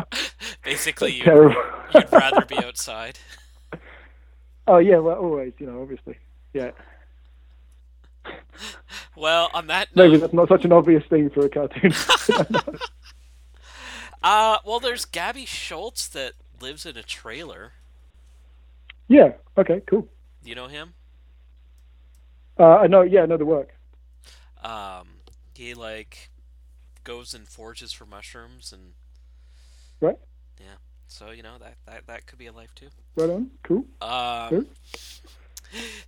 Basically, 0.65 1.13
you, 1.15 1.25
terrible. 1.25 1.57
you'd 1.95 2.13
rather 2.13 2.45
be 2.45 2.57
outside. 2.59 3.19
oh 4.67 4.79
yeah, 4.79 4.99
well, 4.99 5.17
always, 5.17 5.55
you 5.59 5.67
know, 5.67 5.81
obviously. 5.83 6.19
Yeah, 6.57 6.71
Well, 9.17 9.51
on 9.53 9.67
that 9.67 9.89
maybe 9.95 10.17
that's 10.17 10.33
not 10.33 10.49
such 10.49 10.65
an 10.65 10.73
obvious 10.73 11.05
thing 11.09 11.29
for 11.31 11.45
a 11.45 11.49
cartoon. 11.51 11.93
uh, 14.23 14.59
well, 14.65 14.81
there's 14.81 15.05
Gabby 15.05 15.45
Schulz 15.47 16.09
that 16.09 16.33
lives 16.61 16.87
in 16.87 16.97
a 16.97 17.03
trailer. 17.03 17.73
yeah. 19.09 19.33
Okay. 19.59 19.83
Cool. 19.87 20.09
Do 20.43 20.49
you 20.51 20.55
know 20.55 20.67
him? 20.69 20.95
Uh, 22.59 22.77
I 22.77 22.87
know. 22.87 23.03
Yeah, 23.03 23.23
I 23.23 23.27
know 23.27 23.37
the 23.37 23.45
work. 23.45 23.75
Um, 24.63 25.09
he 25.55 25.75
like 25.75 26.31
goes 27.05 27.35
and 27.35 27.47
forges 27.49 27.93
for 27.93 28.07
mushrooms 28.07 28.73
and 28.73 28.93
Right. 30.01 30.19
yeah. 30.59 30.77
So 31.09 31.31
you 31.31 31.43
know 31.43 31.57
that 31.61 31.77
that 31.87 32.07
that 32.07 32.27
could 32.27 32.39
be 32.39 32.47
a 32.47 32.53
life 32.53 32.75
too. 32.75 32.89
Right 33.17 33.31
on. 33.31 33.51
Cool. 33.63 33.85
Um, 34.01 34.49
Sure. 34.51 34.65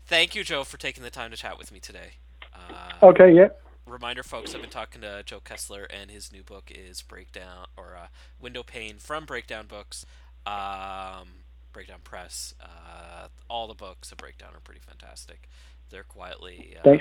Thank 0.06 0.34
you, 0.34 0.44
Joe, 0.44 0.64
for 0.64 0.76
taking 0.76 1.02
the 1.02 1.10
time 1.10 1.30
to 1.30 1.36
chat 1.36 1.58
with 1.58 1.72
me 1.72 1.80
today. 1.80 2.12
Uh, 2.54 3.06
Okay. 3.06 3.32
Yeah. 3.34 3.48
Reminder, 3.86 4.22
folks, 4.22 4.54
I've 4.54 4.60
been 4.60 4.68
talking 4.70 5.00
to 5.00 5.22
Joe 5.24 5.40
Kessler, 5.40 5.84
and 5.84 6.10
his 6.10 6.30
new 6.30 6.42
book 6.42 6.70
is 6.74 7.00
Breakdown 7.00 7.66
or 7.76 7.96
uh, 7.96 8.06
Window 8.38 8.62
Pane 8.62 8.96
from 8.98 9.24
Breakdown 9.24 9.66
Books, 9.66 10.04
um, 10.46 11.28
Breakdown 11.72 12.00
Press. 12.04 12.54
Uh, 12.60 13.28
all 13.48 13.66
the 13.66 13.74
books 13.74 14.12
of 14.12 14.18
Breakdown 14.18 14.50
are 14.54 14.60
pretty 14.60 14.80
fantastic. 14.86 15.48
They're 15.88 16.02
quietly 16.02 16.76
uh, 16.84 16.96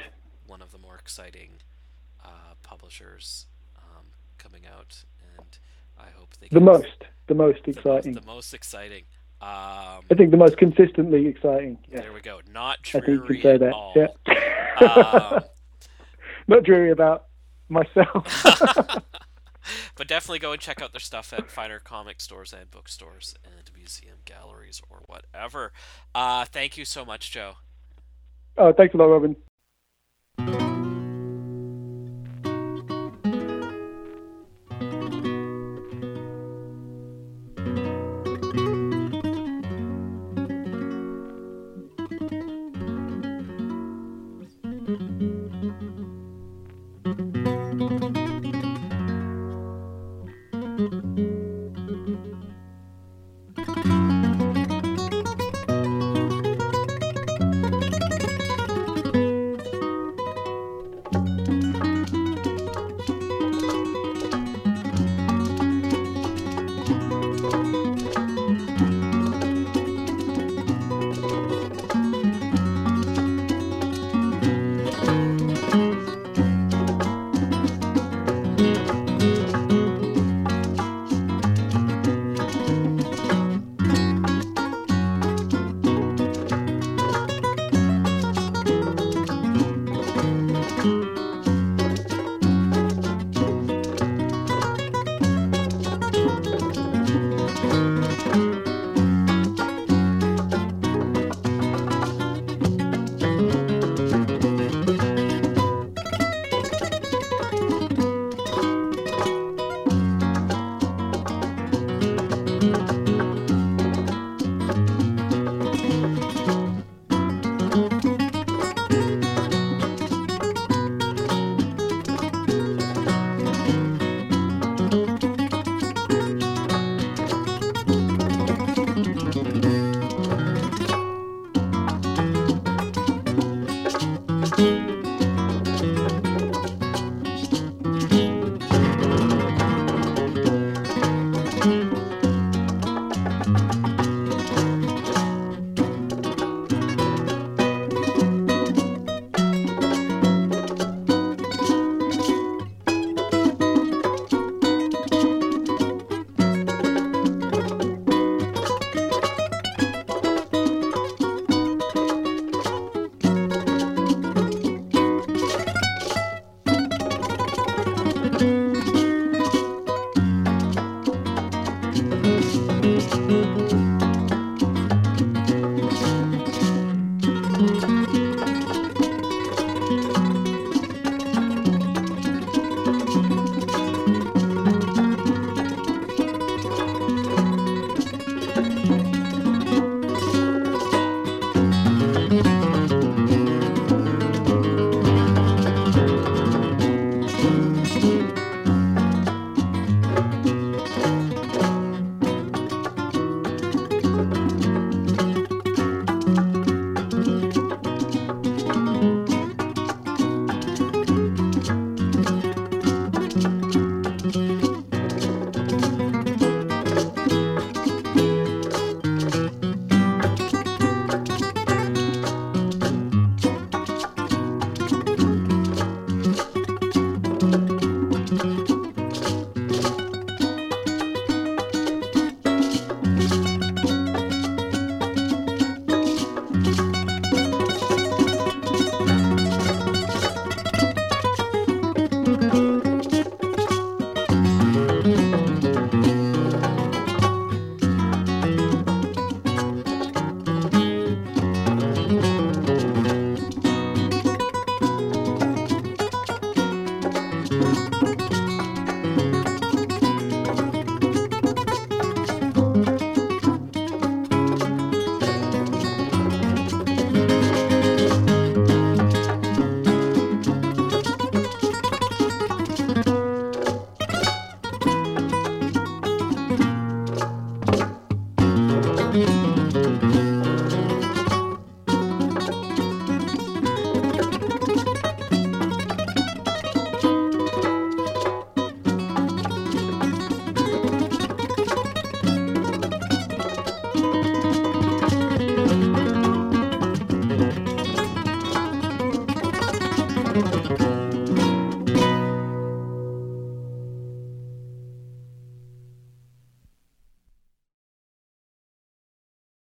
one 0.45 0.61
of 0.61 0.71
the 0.71 0.77
more 0.77 0.95
exciting 0.95 1.55
uh, 2.23 2.53
publishers 2.63 3.47
um, 3.77 4.05
coming 4.37 4.61
out, 4.65 5.03
and 5.37 5.57
I 5.99 6.05
hope 6.17 6.35
they 6.39 6.47
The 6.49 6.61
most. 6.61 7.03
The 7.27 7.35
most 7.35 7.63
the 7.65 7.71
most- 7.73 7.77
exciting. 7.77 8.13
the 8.13 8.21
most 8.25 8.53
exciting. 8.53 9.03
Um, 9.39 10.03
I 10.09 10.15
think 10.17 10.31
the 10.31 10.37
most 10.37 10.57
consistently 10.57 11.27
exciting. 11.27 11.77
Yeah. 11.91 12.01
there 12.01 12.13
we 12.13 12.21
go. 12.21 12.39
Not 12.51 12.81
dreary 12.81 13.03
I 13.03 13.05
think 13.05 13.29
you 13.29 13.35
can 13.35 13.43
say 13.43 13.53
at 13.53 13.59
that. 13.59 13.73
all. 13.73 13.93
Yeah. 13.95 15.33
Um, 15.35 15.43
Not 16.47 16.63
dreary 16.63 16.91
about 16.91 17.25
myself. 17.69 18.25
but 19.95 20.07
definitely 20.07 20.39
go 20.39 20.53
and 20.53 20.61
check 20.61 20.81
out 20.81 20.93
their 20.93 20.99
stuff 20.99 21.33
at 21.33 21.51
finer 21.51 21.79
comic 21.79 22.21
stores 22.21 22.53
and 22.53 22.71
bookstores 22.71 23.35
and 23.43 23.69
museum 23.75 24.19
galleries 24.25 24.81
or 24.89 25.03
whatever. 25.07 25.73
Uh, 26.15 26.45
thank 26.45 26.77
you 26.77 26.85
so 26.85 27.03
much, 27.03 27.31
Joe. 27.31 27.55
oh, 28.57 28.73
thanks 28.73 28.93
a 28.93 28.97
lot, 28.97 29.05
Robin. 29.05 29.35